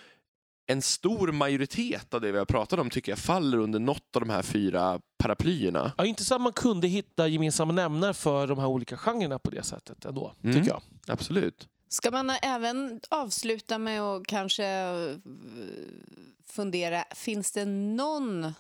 en 0.67 0.83
stor 0.83 1.33
majoritet 1.33 2.15
av 2.15 2.21
det 2.21 2.33
vi 2.33 2.39
har 2.39 2.45
pratat 2.45 2.79
om 2.79 2.91
tycker 2.91 3.13
jag 3.13 3.19
faller 3.19 3.59
under 3.59 3.79
något 3.79 4.17
av 4.17 4.21
de 4.21 4.31
här 4.31 4.43
fyra 4.43 5.01
paraplyerna. 5.19 5.93
Ja, 5.99 6.05
inte 6.05 6.25
så 6.25 6.35
att 6.35 6.41
man 6.41 6.53
kunde 6.53 6.89
hitta 6.89 7.29
gemensamma 7.29 7.73
nämnare 7.73 8.15
för 8.15 8.47
de 8.47 8.59
här 8.59 8.67
olika 8.67 8.97
genrerna 8.97 9.39
på 9.39 9.51
det 9.51 9.63
sättet 9.63 10.05
ändå, 10.05 10.33
Mm. 10.45 10.57
tycker 10.57 10.69
jag. 10.69 10.83
Absolut. 11.07 11.69
Ska 11.93 12.11
man 12.11 12.31
även 12.31 13.01
avsluta 13.09 13.79
med 13.79 14.03
att 14.03 14.27
kanske 14.27 14.67
eh, 14.67 15.17
fundera, 16.47 17.05
finns 17.15 17.53
det 17.53 17.65
någonting 17.65 18.55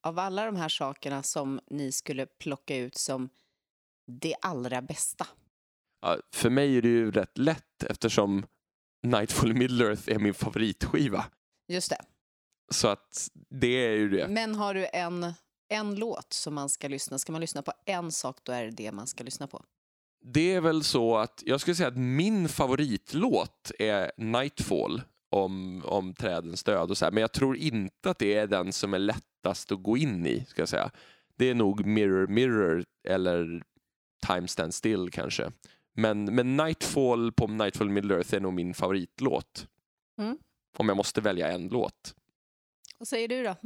av 0.00 0.18
alla 0.18 0.44
de 0.44 0.56
här 0.56 0.68
sakerna 0.68 1.22
som 1.22 1.60
ni 1.66 1.92
skulle 1.92 2.26
plocka 2.26 2.76
ut 2.76 2.96
som 2.96 3.28
det 4.06 4.34
allra 4.40 4.82
bästa? 4.82 5.26
Ja, 6.00 6.16
för 6.34 6.50
mig 6.50 6.76
är 6.76 6.82
det 6.82 6.88
ju 6.88 7.10
rätt 7.10 7.38
lätt 7.38 7.82
eftersom 7.82 8.46
Nightfall 9.02 9.50
in 9.50 9.58
Middle 9.58 9.84
Earth 9.84 10.10
är 10.10 10.18
min 10.18 10.34
favoritskiva. 10.34 11.24
Just 11.68 11.90
det. 11.90 12.04
Så 12.72 12.88
att 12.88 13.30
det 13.50 13.86
är 13.86 13.96
ju 13.96 14.08
det. 14.08 14.28
Men 14.28 14.54
har 14.54 14.74
du 14.74 14.86
en, 14.92 15.32
en 15.68 15.94
låt 15.94 16.32
som 16.32 16.54
man 16.54 16.68
ska 16.68 16.88
lyssna 16.88 17.18
Ska 17.18 17.32
man 17.32 17.40
lyssna 17.40 17.62
på 17.62 17.72
en 17.84 18.12
sak, 18.12 18.38
då 18.42 18.52
är 18.52 18.64
det 18.64 18.70
det 18.70 18.92
man 18.92 19.06
ska 19.06 19.24
lyssna 19.24 19.46
på. 19.46 19.64
Det 20.22 20.54
är 20.54 20.60
väl 20.60 20.84
så 20.84 21.16
att 21.16 21.42
jag 21.46 21.60
skulle 21.60 21.74
säga 21.74 21.88
att 21.88 21.96
min 21.96 22.48
favoritlåt 22.48 23.70
är 23.78 24.12
Nightfall 24.16 25.02
om, 25.30 25.82
om 25.84 26.14
trädens 26.14 26.64
död 26.64 26.90
och 26.90 26.98
så 26.98 27.04
här. 27.04 27.12
Men 27.12 27.20
jag 27.20 27.32
tror 27.32 27.56
inte 27.56 28.10
att 28.10 28.18
det 28.18 28.34
är 28.34 28.46
den 28.46 28.72
som 28.72 28.94
är 28.94 28.98
lättast 28.98 29.72
att 29.72 29.82
gå 29.82 29.96
in 29.96 30.26
i, 30.26 30.44
ska 30.48 30.62
jag 30.62 30.68
säga. 30.68 30.90
Det 31.36 31.50
är 31.50 31.54
nog 31.54 31.86
Mirror 31.86 32.26
Mirror 32.26 32.84
eller 33.08 33.62
Time 34.26 34.48
Stand 34.48 34.74
Still 34.74 35.10
kanske. 35.10 35.52
Men, 35.92 36.24
men 36.24 36.56
Nightfall 36.56 37.32
på 37.32 37.46
Nightfall 37.46 37.90
Middle 37.90 38.14
Earth 38.14 38.34
är 38.34 38.40
nog 38.40 38.52
min 38.52 38.74
favoritlåt. 38.74 39.68
Mm. 40.18 40.38
Om 40.76 40.88
jag 40.88 40.96
måste 40.96 41.20
välja 41.20 41.50
en 41.52 41.68
låt. 41.68 42.14
Vad 42.98 43.08
säger 43.08 43.28
du 43.28 43.42
då? 43.42 43.56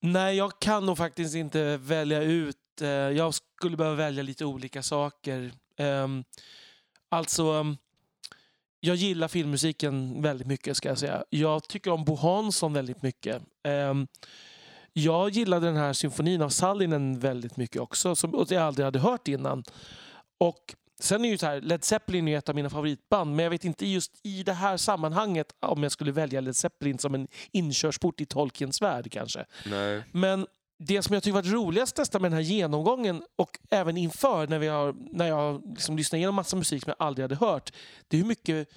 Nej, 0.00 0.36
jag 0.36 0.58
kan 0.58 0.86
nog 0.86 0.98
faktiskt 0.98 1.34
inte 1.34 1.76
välja 1.76 2.22
ut. 2.22 2.56
Eh, 2.80 2.88
jag 2.88 3.34
skulle 3.34 3.76
behöva 3.76 3.96
välja 3.96 4.22
lite 4.22 4.44
olika 4.44 4.82
saker. 4.82 5.52
Ehm, 5.76 6.24
alltså, 7.08 7.76
jag 8.80 8.96
gillar 8.96 9.28
filmmusiken 9.28 10.22
väldigt 10.22 10.46
mycket 10.46 10.76
ska 10.76 10.88
jag 10.88 10.98
säga. 10.98 11.24
Jag 11.30 11.68
tycker 11.68 11.90
om 11.90 12.04
Bo 12.04 12.14
Hansson 12.14 12.72
väldigt 12.72 13.02
mycket. 13.02 13.42
Ehm, 13.64 14.06
jag 14.92 15.30
gillade 15.30 15.66
den 15.66 15.76
här 15.76 15.92
symfonin 15.92 16.42
av 16.42 16.48
Sallinen 16.48 17.18
väldigt 17.18 17.56
mycket 17.56 17.80
också, 17.82 18.16
som 18.16 18.46
jag 18.48 18.62
aldrig 18.62 18.84
hade 18.84 18.98
hört 18.98 19.28
innan. 19.28 19.64
Och 20.38 20.74
Sen 21.00 21.24
är 21.24 21.28
ju 21.28 21.38
så 21.38 21.46
här, 21.46 21.60
Led 21.60 21.84
Zeppelin 21.84 22.28
är 22.28 22.38
ett 22.38 22.48
av 22.48 22.54
mina 22.54 22.70
favoritband, 22.70 23.36
men 23.36 23.42
jag 23.42 23.50
vet 23.50 23.64
inte 23.64 23.86
just 23.86 24.12
i 24.22 24.42
det 24.42 24.52
här 24.52 24.76
sammanhanget 24.76 25.46
om 25.60 25.82
jag 25.82 25.92
skulle 25.92 26.12
välja 26.12 26.40
Led 26.40 26.56
Zeppelin 26.56 26.98
som 26.98 27.14
en 27.14 27.28
inkörsport 27.52 28.20
i 28.20 28.26
Tolkiens 28.26 28.82
värld 28.82 29.12
kanske. 29.12 29.44
Nej. 29.66 30.02
Men 30.12 30.46
det 30.78 31.02
som 31.02 31.14
jag 31.14 31.22
tycker 31.22 31.34
varit 31.34 31.52
roligast 31.52 31.96
testa 31.96 32.18
med 32.18 32.30
den 32.30 32.36
här 32.36 32.44
genomgången 32.44 33.22
och 33.36 33.58
även 33.70 33.96
inför 33.96 34.46
när, 34.46 34.58
vi 34.58 34.66
har, 34.66 34.94
när 35.12 35.28
jag 35.28 35.62
liksom 35.66 35.96
lyssnade 35.96 36.18
igenom 36.18 36.34
massa 36.34 36.56
musik 36.56 36.82
som 36.82 36.94
jag 36.98 37.06
aldrig 37.06 37.24
hade 37.24 37.46
hört, 37.46 37.72
det 38.08 38.16
är 38.16 38.20
hur 38.20 38.28
mycket 38.28 38.68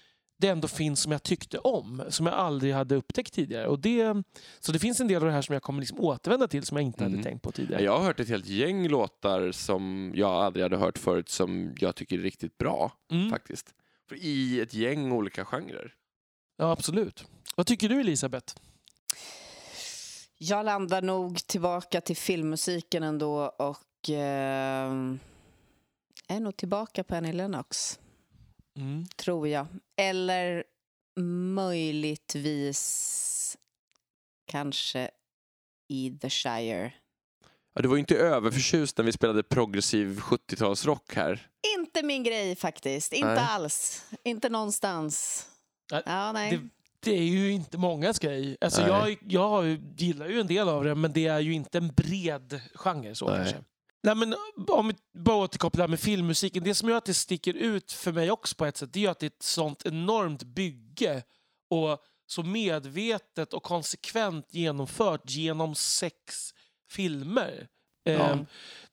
det 0.41 0.47
ändå 0.47 0.67
finns 0.67 0.99
som 1.01 1.11
jag 1.11 1.23
tyckte 1.23 1.57
om, 1.57 2.03
som 2.09 2.25
jag 2.25 2.35
aldrig 2.35 2.73
hade 2.73 2.95
upptäckt 2.95 3.33
tidigare. 3.33 3.67
Och 3.67 3.79
det, 3.79 4.23
så 4.59 4.71
det 4.71 4.79
finns 4.79 4.99
en 4.99 5.07
del 5.07 5.17
av 5.21 5.25
det 5.27 5.31
här 5.33 5.41
som 5.41 5.53
jag 5.53 5.63
kommer 5.63 5.79
liksom 5.79 5.99
återvända 5.99 6.47
till 6.47 6.63
som 6.63 6.77
jag 6.77 6.83
inte 6.85 7.03
Mm. 7.03 7.11
hade 7.13 7.23
tänkt 7.23 7.41
på 7.41 7.51
tidigare. 7.51 7.83
Jag 7.83 7.97
har 7.97 8.03
hört 8.05 8.19
ett 8.19 8.29
helt 8.29 8.45
gäng 8.47 8.87
låtar 8.87 9.51
som 9.51 10.11
jag 10.15 10.31
aldrig 10.31 10.63
hade 10.63 10.77
hört 10.77 10.97
förut 10.97 11.29
som 11.29 11.75
jag 11.79 11.95
tycker 11.95 12.17
är 12.17 12.21
riktigt 12.21 12.57
bra 12.57 12.91
Mm. 13.11 13.29
faktiskt. 13.29 13.73
För 14.09 14.15
I 14.15 14.59
ett 14.61 14.73
gäng 14.73 15.11
olika 15.11 15.45
genrer. 15.45 15.93
Ja, 16.57 16.71
absolut. 16.71 17.25
Vad 17.55 17.65
tycker 17.67 17.89
du 17.89 17.99
Elisabeth? 17.99 18.55
Jag 20.37 20.65
landar 20.65 21.01
nog 21.01 21.47
tillbaka 21.47 22.01
till 22.01 22.17
filmmusiken 22.17 23.03
ändå 23.03 23.45
och 23.57 24.09
eh, 24.09 24.91
är 26.27 26.39
nog 26.39 26.57
tillbaka 26.57 27.03
på 27.03 27.15
Annie 27.15 27.33
Lennox, 27.33 27.99
Mm. 28.78 29.05
tror 29.15 29.47
jag. 29.47 29.67
Eller 29.97 30.63
möjligtvis 32.11 33.57
kanske 34.47 35.09
i 35.89 36.17
The 36.22 36.30
Shire. 36.30 36.93
Ja, 37.74 37.82
du 37.82 37.88
var 37.88 37.95
ju 37.95 37.99
inte 37.99 38.17
överförtjust 38.17 38.97
när 38.97 39.05
vi 39.05 39.11
spelade 39.11 39.43
progressiv 39.43 40.19
70-talsrock 40.19 41.15
här. 41.15 41.47
Inte 41.78 42.03
min 42.03 42.24
grej 42.24 42.55
faktiskt, 42.55 43.13
inte 43.13 43.28
Nej. 43.34 43.45
alls. 43.49 44.05
Inte 44.24 44.49
någonstans. 44.49 45.45
Nej, 45.91 46.03
Ja, 46.05 46.32
nej. 46.32 46.51
Det, 46.57 46.69
det 46.99 47.17
är 47.17 47.24
ju 47.24 47.51
inte 47.51 47.78
mångas 47.78 48.19
grej. 48.19 48.57
Alltså 48.61 48.82
jag, 48.82 49.17
jag 49.28 49.65
gillar 49.97 50.28
ju 50.28 50.39
en 50.39 50.47
del 50.47 50.69
av 50.69 50.84
det, 50.84 50.95
men 50.95 51.13
det 51.13 51.28
är 51.28 51.39
ju 51.39 51.53
inte 51.53 51.78
en 51.78 51.88
bred 51.88 52.61
genre. 52.76 53.15
så 53.15 53.28
Nej. 53.30 53.36
kanske. 53.38 53.63
Nej, 54.04 54.16
men 54.16 54.36
om 54.68 54.88
vi 54.88 55.20
bara 55.20 55.36
återkopplar 55.36 55.88
med 55.88 55.99
filmmusiken. 55.99 56.64
Det 56.64 56.76
som 56.76 56.89
gör 56.89 56.97
att 56.97 57.06
det 57.06 57.14
sticker 57.14 57.54
ut 57.54 57.91
för 57.91 58.12
mig 58.12 58.32
också 58.32 58.56
på 58.56 58.66
ett 58.66 58.78
sätt, 58.78 58.93
det 58.93 59.06
är 59.06 59.10
att 59.10 59.20
det 59.20 59.26
är 59.26 59.30
ett 59.30 59.43
sånt 59.43 59.86
enormt 59.86 60.43
bygge 60.43 61.24
och 61.70 62.04
så 62.28 62.43
medvetet 62.43 63.54
och 63.54 63.64
konsekvent 63.64 64.54
genomfört 64.54 65.22
genom 65.26 65.76
sex 65.76 66.54
filmer. 66.91 67.68
Ehm, 68.06 68.45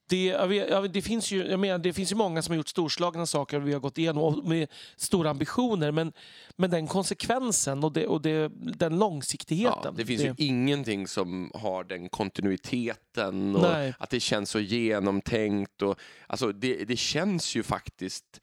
det, 0.09 0.47
vet, 0.47 0.93
det, 0.93 1.03
finns 1.03 1.31
ju, 1.31 1.47
jag 1.47 1.61
menar, 1.61 1.79
det 1.79 1.93
finns 1.93 2.13
ju 2.13 2.17
många 2.17 2.43
som 2.43 2.53
har 2.53 2.57
gjort 2.57 2.69
storslagna 2.69 3.27
saker 3.27 3.57
och 3.61 3.69
vi 3.69 3.73
har 3.73 3.81
gått 3.81 3.99
igenom 3.99 4.49
med 4.49 4.69
stora 4.97 5.31
ambitioner 5.31 5.91
men, 5.91 6.13
men 6.57 6.71
den 6.71 6.87
konsekvensen 6.87 7.85
och, 7.85 7.93
det, 7.93 8.07
och 8.07 8.23
det, 8.23 8.51
den 8.55 8.99
långsiktigheten. 8.99 9.81
Ja, 9.85 9.91
det 9.91 10.07
finns 10.07 10.23
ju 10.23 10.35
ingenting 10.37 11.09
som 11.09 11.51
har 11.55 11.85
den 11.85 12.09
kontinuiteten 12.09 13.57
och 13.57 13.63
Nej. 13.63 13.95
att 13.99 14.11
det 14.11 14.21
känns 14.21 14.51
så 14.51 14.61
genomtänkt. 14.61 15.83
Och, 15.83 15.99
alltså, 16.27 16.53
det, 16.53 16.85
det 16.85 16.97
känns 16.97 17.57
ju 17.57 17.63
faktiskt 17.63 18.41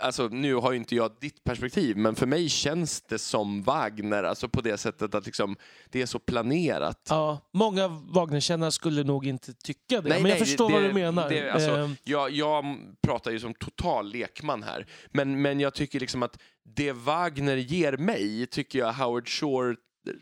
Alltså, 0.00 0.28
nu 0.28 0.54
har 0.54 0.72
ju 0.72 0.78
inte 0.78 0.94
jag 0.94 1.12
ditt 1.20 1.44
perspektiv, 1.44 1.96
men 1.96 2.14
för 2.14 2.26
mig 2.26 2.48
känns 2.48 3.00
det 3.00 3.18
som 3.18 3.62
Wagner, 3.62 4.24
alltså 4.24 4.48
på 4.48 4.60
det 4.60 4.78
sättet 4.78 5.14
att 5.14 5.26
liksom, 5.26 5.56
det 5.90 6.02
är 6.02 6.06
så 6.06 6.18
planerat. 6.18 7.06
Ja, 7.10 7.40
många 7.52 7.88
Wagnerkännare 7.88 8.72
skulle 8.72 9.04
nog 9.04 9.26
inte 9.26 9.52
tycka 9.52 10.00
det, 10.00 10.08
men 10.08 10.26
jag 10.26 10.38
förstår 10.38 10.68
det, 10.68 10.74
vad 10.74 10.82
du 10.82 10.92
menar. 10.92 11.28
Det, 11.28 11.50
alltså, 11.50 11.70
Eh, 11.70 11.90
jag, 12.04 12.30
jag 12.30 12.64
pratar 13.02 13.30
ju 13.30 13.40
som 13.40 13.54
total 13.54 14.12
lekman 14.12 14.62
här, 14.62 14.86
men, 15.10 15.42
men 15.42 15.60
jag 15.60 15.74
tycker 15.74 16.00
liksom 16.00 16.22
att 16.22 16.38
det 16.76 16.92
Wagner 16.92 17.56
ger 17.56 17.96
mig 17.96 18.46
tycker 18.46 18.78
jag 18.78 18.92
Howard 18.92 19.28
Shore 19.28 19.76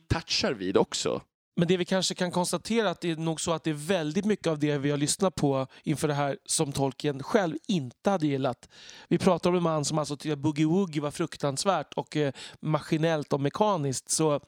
touchar 0.08 0.52
vid 0.52 0.76
också. 0.76 1.22
Men 1.56 1.68
det 1.68 1.76
vi 1.76 1.84
kanske 1.84 2.14
kan 2.14 2.30
konstatera 2.30 2.90
att 2.90 3.00
det 3.00 3.10
är 3.10 3.16
nog 3.16 3.40
så 3.40 3.52
att 3.52 3.64
det 3.64 3.70
är 3.70 3.74
väldigt 3.74 4.24
mycket 4.24 4.46
av 4.46 4.58
det 4.58 4.78
vi 4.78 4.90
har 4.90 4.98
lyssnat 4.98 5.34
på 5.34 5.66
inför 5.82 6.08
det 6.08 6.14
här 6.14 6.38
som 6.46 6.72
Tolkien 6.72 7.22
själv 7.22 7.56
inte 7.68 8.10
hade 8.10 8.26
gillat. 8.26 8.68
Vi 9.08 9.18
pratar 9.18 9.50
om 9.50 9.56
en 9.56 9.62
man 9.62 9.84
som 9.84 9.98
alltså 9.98 10.16
tyckte 10.16 10.32
att 10.32 10.38
Boogie 10.38 10.66
Woogie 10.66 11.02
var 11.02 11.10
fruktansvärt 11.10 11.94
och 11.94 12.16
eh, 12.16 12.32
maskinellt 12.60 13.32
och 13.32 13.40
mekaniskt. 13.40 14.10
Så 14.10 14.40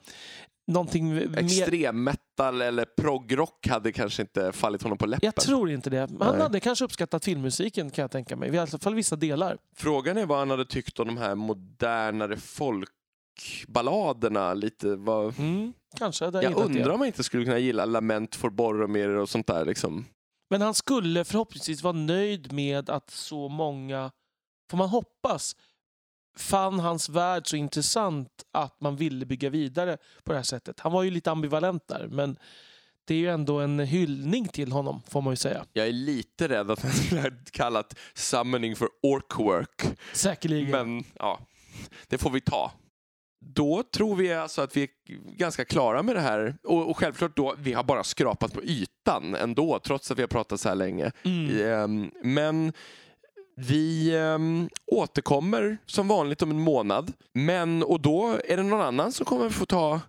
någonting 0.67 1.13
mer... 1.13 1.37
Extrem 1.37 2.03
metal 2.03 2.61
eller 2.61 2.85
progrock 2.85 3.67
hade 3.67 3.91
kanske 3.91 4.21
inte 4.21 4.51
fallit 4.51 4.81
honom 4.81 4.97
på 4.97 5.05
läppen. 5.05 5.25
Jag 5.25 5.35
tror 5.35 5.71
inte 5.71 5.89
det. 5.89 6.07
Men 6.09 6.21
Han 6.21 6.35
Nej. 6.35 6.43
hade 6.43 6.59
kanske 6.59 6.85
uppskattat 6.85 7.25
filmmusiken 7.25 7.89
kan 7.89 8.01
jag 8.01 8.11
tänka 8.11 8.35
mig. 8.35 8.55
I 8.55 8.57
alla 8.57 8.67
fall 8.67 8.95
vissa 8.95 9.15
delar. 9.15 9.57
Frågan 9.75 10.17
är 10.17 10.25
vad 10.25 10.39
han 10.39 10.49
hade 10.49 10.65
tyckt 10.65 10.99
om 10.99 11.07
de 11.07 11.17
här 11.17 11.35
modernare 11.35 12.37
folkballaderna. 13.41 14.53
Lite 14.53 14.95
vad... 14.95 15.39
Mm, 15.39 15.73
kanske. 15.97 16.25
Jag 16.25 16.57
undrar 16.57 16.89
om 16.89 16.99
man 16.99 17.07
inte 17.07 17.23
skulle 17.23 17.45
kunna 17.45 17.59
gilla 17.59 17.85
Lament 17.85 18.35
for 18.35 18.49
Boromir 18.49 19.09
och 19.09 19.29
sånt 19.29 19.47
där. 19.47 19.65
Liksom. 19.65 20.05
Men 20.49 20.61
han 20.61 20.73
skulle 20.73 21.25
förhoppningsvis 21.25 21.83
vara 21.83 21.93
nöjd 21.93 22.53
med 22.53 22.89
att 22.89 23.09
så 23.09 23.49
många, 23.49 24.11
får 24.71 24.77
man 24.77 24.89
hoppas, 24.89 25.55
fann 26.37 26.79
hans 26.79 27.09
värld 27.09 27.47
så 27.47 27.55
intressant 27.55 28.29
att 28.51 28.81
man 28.81 28.95
ville 28.95 29.25
bygga 29.25 29.49
vidare 29.49 29.97
på 30.23 30.31
det 30.31 30.37
här 30.37 30.43
sättet. 30.43 30.79
Han 30.79 30.91
var 30.91 31.03
ju 31.03 31.11
lite 31.11 31.31
ambivalent 31.31 31.87
där, 31.87 32.07
men 32.11 32.37
det 33.05 33.13
är 33.13 33.17
ju 33.17 33.29
ändå 33.29 33.59
en 33.59 33.79
hyllning 33.79 34.47
till 34.47 34.71
honom, 34.71 35.01
får 35.09 35.21
man 35.21 35.33
ju 35.33 35.37
säga. 35.37 35.65
Jag 35.73 35.87
är 35.87 35.91
lite 35.91 36.47
rädd 36.47 36.71
att 36.71 36.81
han 36.81 36.91
skulle 36.91 37.21
ha 37.21 37.29
kallat 37.51 37.97
Summoning 38.13 38.75
for 38.75 38.89
Orkwork. 39.03 39.99
Säkerligen. 40.13 40.71
Men 40.71 41.03
ja, 41.19 41.39
det 42.07 42.17
får 42.17 42.29
vi 42.29 42.41
ta. 42.41 42.71
Då 43.39 43.83
tror 43.83 44.15
vi 44.15 44.33
alltså 44.33 44.61
att 44.61 44.77
vi 44.77 44.83
är 44.83 44.89
ganska 45.37 45.65
klara 45.65 46.03
med 46.03 46.15
det 46.15 46.21
här. 46.21 46.55
Och, 46.63 46.89
och 46.89 46.97
självklart 46.97 47.35
då, 47.35 47.55
vi 47.57 47.73
har 47.73 47.83
bara 47.83 48.03
skrapat 48.03 48.53
på 48.53 48.63
ytan 48.63 49.35
ändå, 49.35 49.79
trots 49.79 50.11
att 50.11 50.17
vi 50.17 50.21
har 50.21 50.27
pratat 50.27 50.59
så 50.59 50.69
här 50.69 50.75
länge. 50.75 51.11
Mm. 51.23 51.61
Ehm, 51.61 52.11
Men 52.23 52.73
vi 53.55 54.15
ehm, 54.17 54.69
återkommer 54.85 55.77
som 55.85 56.07
vanligt 56.07 56.41
om 56.41 56.51
en 56.51 56.59
månad. 56.59 57.13
Men, 57.33 57.83
och 57.83 58.01
då 58.01 58.39
är 58.45 58.57
det 58.57 58.63
någon 58.63 58.81
annan 58.81 59.11
som 59.11 59.25
kommer 59.25 59.49
få 59.49 59.65
ta 59.65 60.01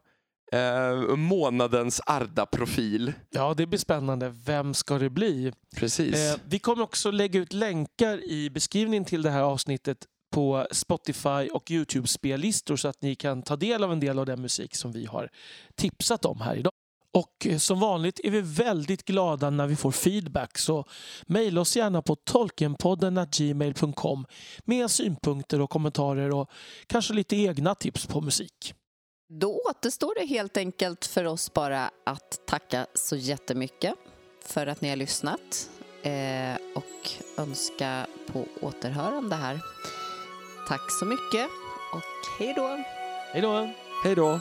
eh, 0.53 1.17
månadens 1.17 2.01
Arda-profil. 2.07 3.13
Ja, 3.31 3.55
det 3.57 3.67
blir 3.67 3.79
spännande. 3.79 4.35
Vem 4.45 4.75
ska 4.75 4.99
det 4.99 5.11
bli? 5.11 5.53
Precis. 5.77 6.15
Eh, 6.15 6.41
vi 6.49 6.59
kommer 6.59 6.83
också 6.83 7.11
lägga 7.11 7.41
ut 7.41 7.53
länkar 7.53 8.25
i 8.25 8.51
beskrivningen 8.51 9.05
till 9.05 9.23
det 9.23 9.31
här 9.31 9.43
avsnittet 9.43 9.99
på 10.31 10.67
Spotify 10.71 11.49
och 11.53 11.71
Youtube-spellistor 11.71 12.77
så 12.77 12.89
att 12.89 13.03
ni 13.03 13.15
kan 13.15 13.43
ta 13.43 13.57
del 13.57 13.85
av 13.85 13.93
en 13.93 14.01
del 14.01 14.19
av 14.19 14.27
den 14.27 14.43
musik 14.43 14.77
som 14.77 14.93
vi 14.93 15.07
har 15.07 15.31
tipsat 15.75 16.25
om 16.25 16.41
här 16.41 16.57
idag. 16.57 16.73
Och 17.13 17.47
som 17.59 17.81
vanligt 17.81 18.21
är 18.25 18.31
vi 18.31 18.41
väldigt 18.41 19.05
glada 19.05 19.51
när 19.51 19.67
vi 19.67 19.77
får 19.77 19.91
feedback 19.91 20.59
så 20.59 20.85
mejla 21.27 21.61
oss 21.61 21.77
gärna 21.77 22.03
på 22.03 22.17
tolkenpodden.gmail.com 22.17 24.27
med 24.65 24.91
synpunkter 24.91 25.61
och 25.61 25.71
kommentarer 25.71 26.35
och 26.35 26.51
kanske 26.87 27.15
lite 27.15 27.37
egna 27.37 27.75
tips 27.75 28.07
på 28.07 28.21
musik. 28.21 28.75
Då 29.29 29.61
återstår 29.71 30.21
det 30.21 30.27
helt 30.27 30.57
enkelt 30.57 31.05
för 31.05 31.25
oss 31.25 31.53
bara 31.53 31.91
att 32.07 32.47
tacka 32.47 32.87
så 32.95 33.17
jättemycket 33.17 33.95
för 34.45 34.67
att 34.67 34.81
ni 34.81 34.89
har 34.89 34.97
lyssnat 34.97 35.71
eh, 36.03 36.55
och 36.75 37.11
önska 37.39 38.07
på 38.27 38.45
återhörande 38.61 39.37
här. 39.37 39.61
Tack 40.69 40.91
så 40.91 41.05
mycket 41.05 41.51
och 41.93 42.29
hej 42.39 42.53
då! 42.57 42.85
Hej 43.33 43.43
då! 43.43 43.69
Hej 44.05 44.15
då! 44.15 44.41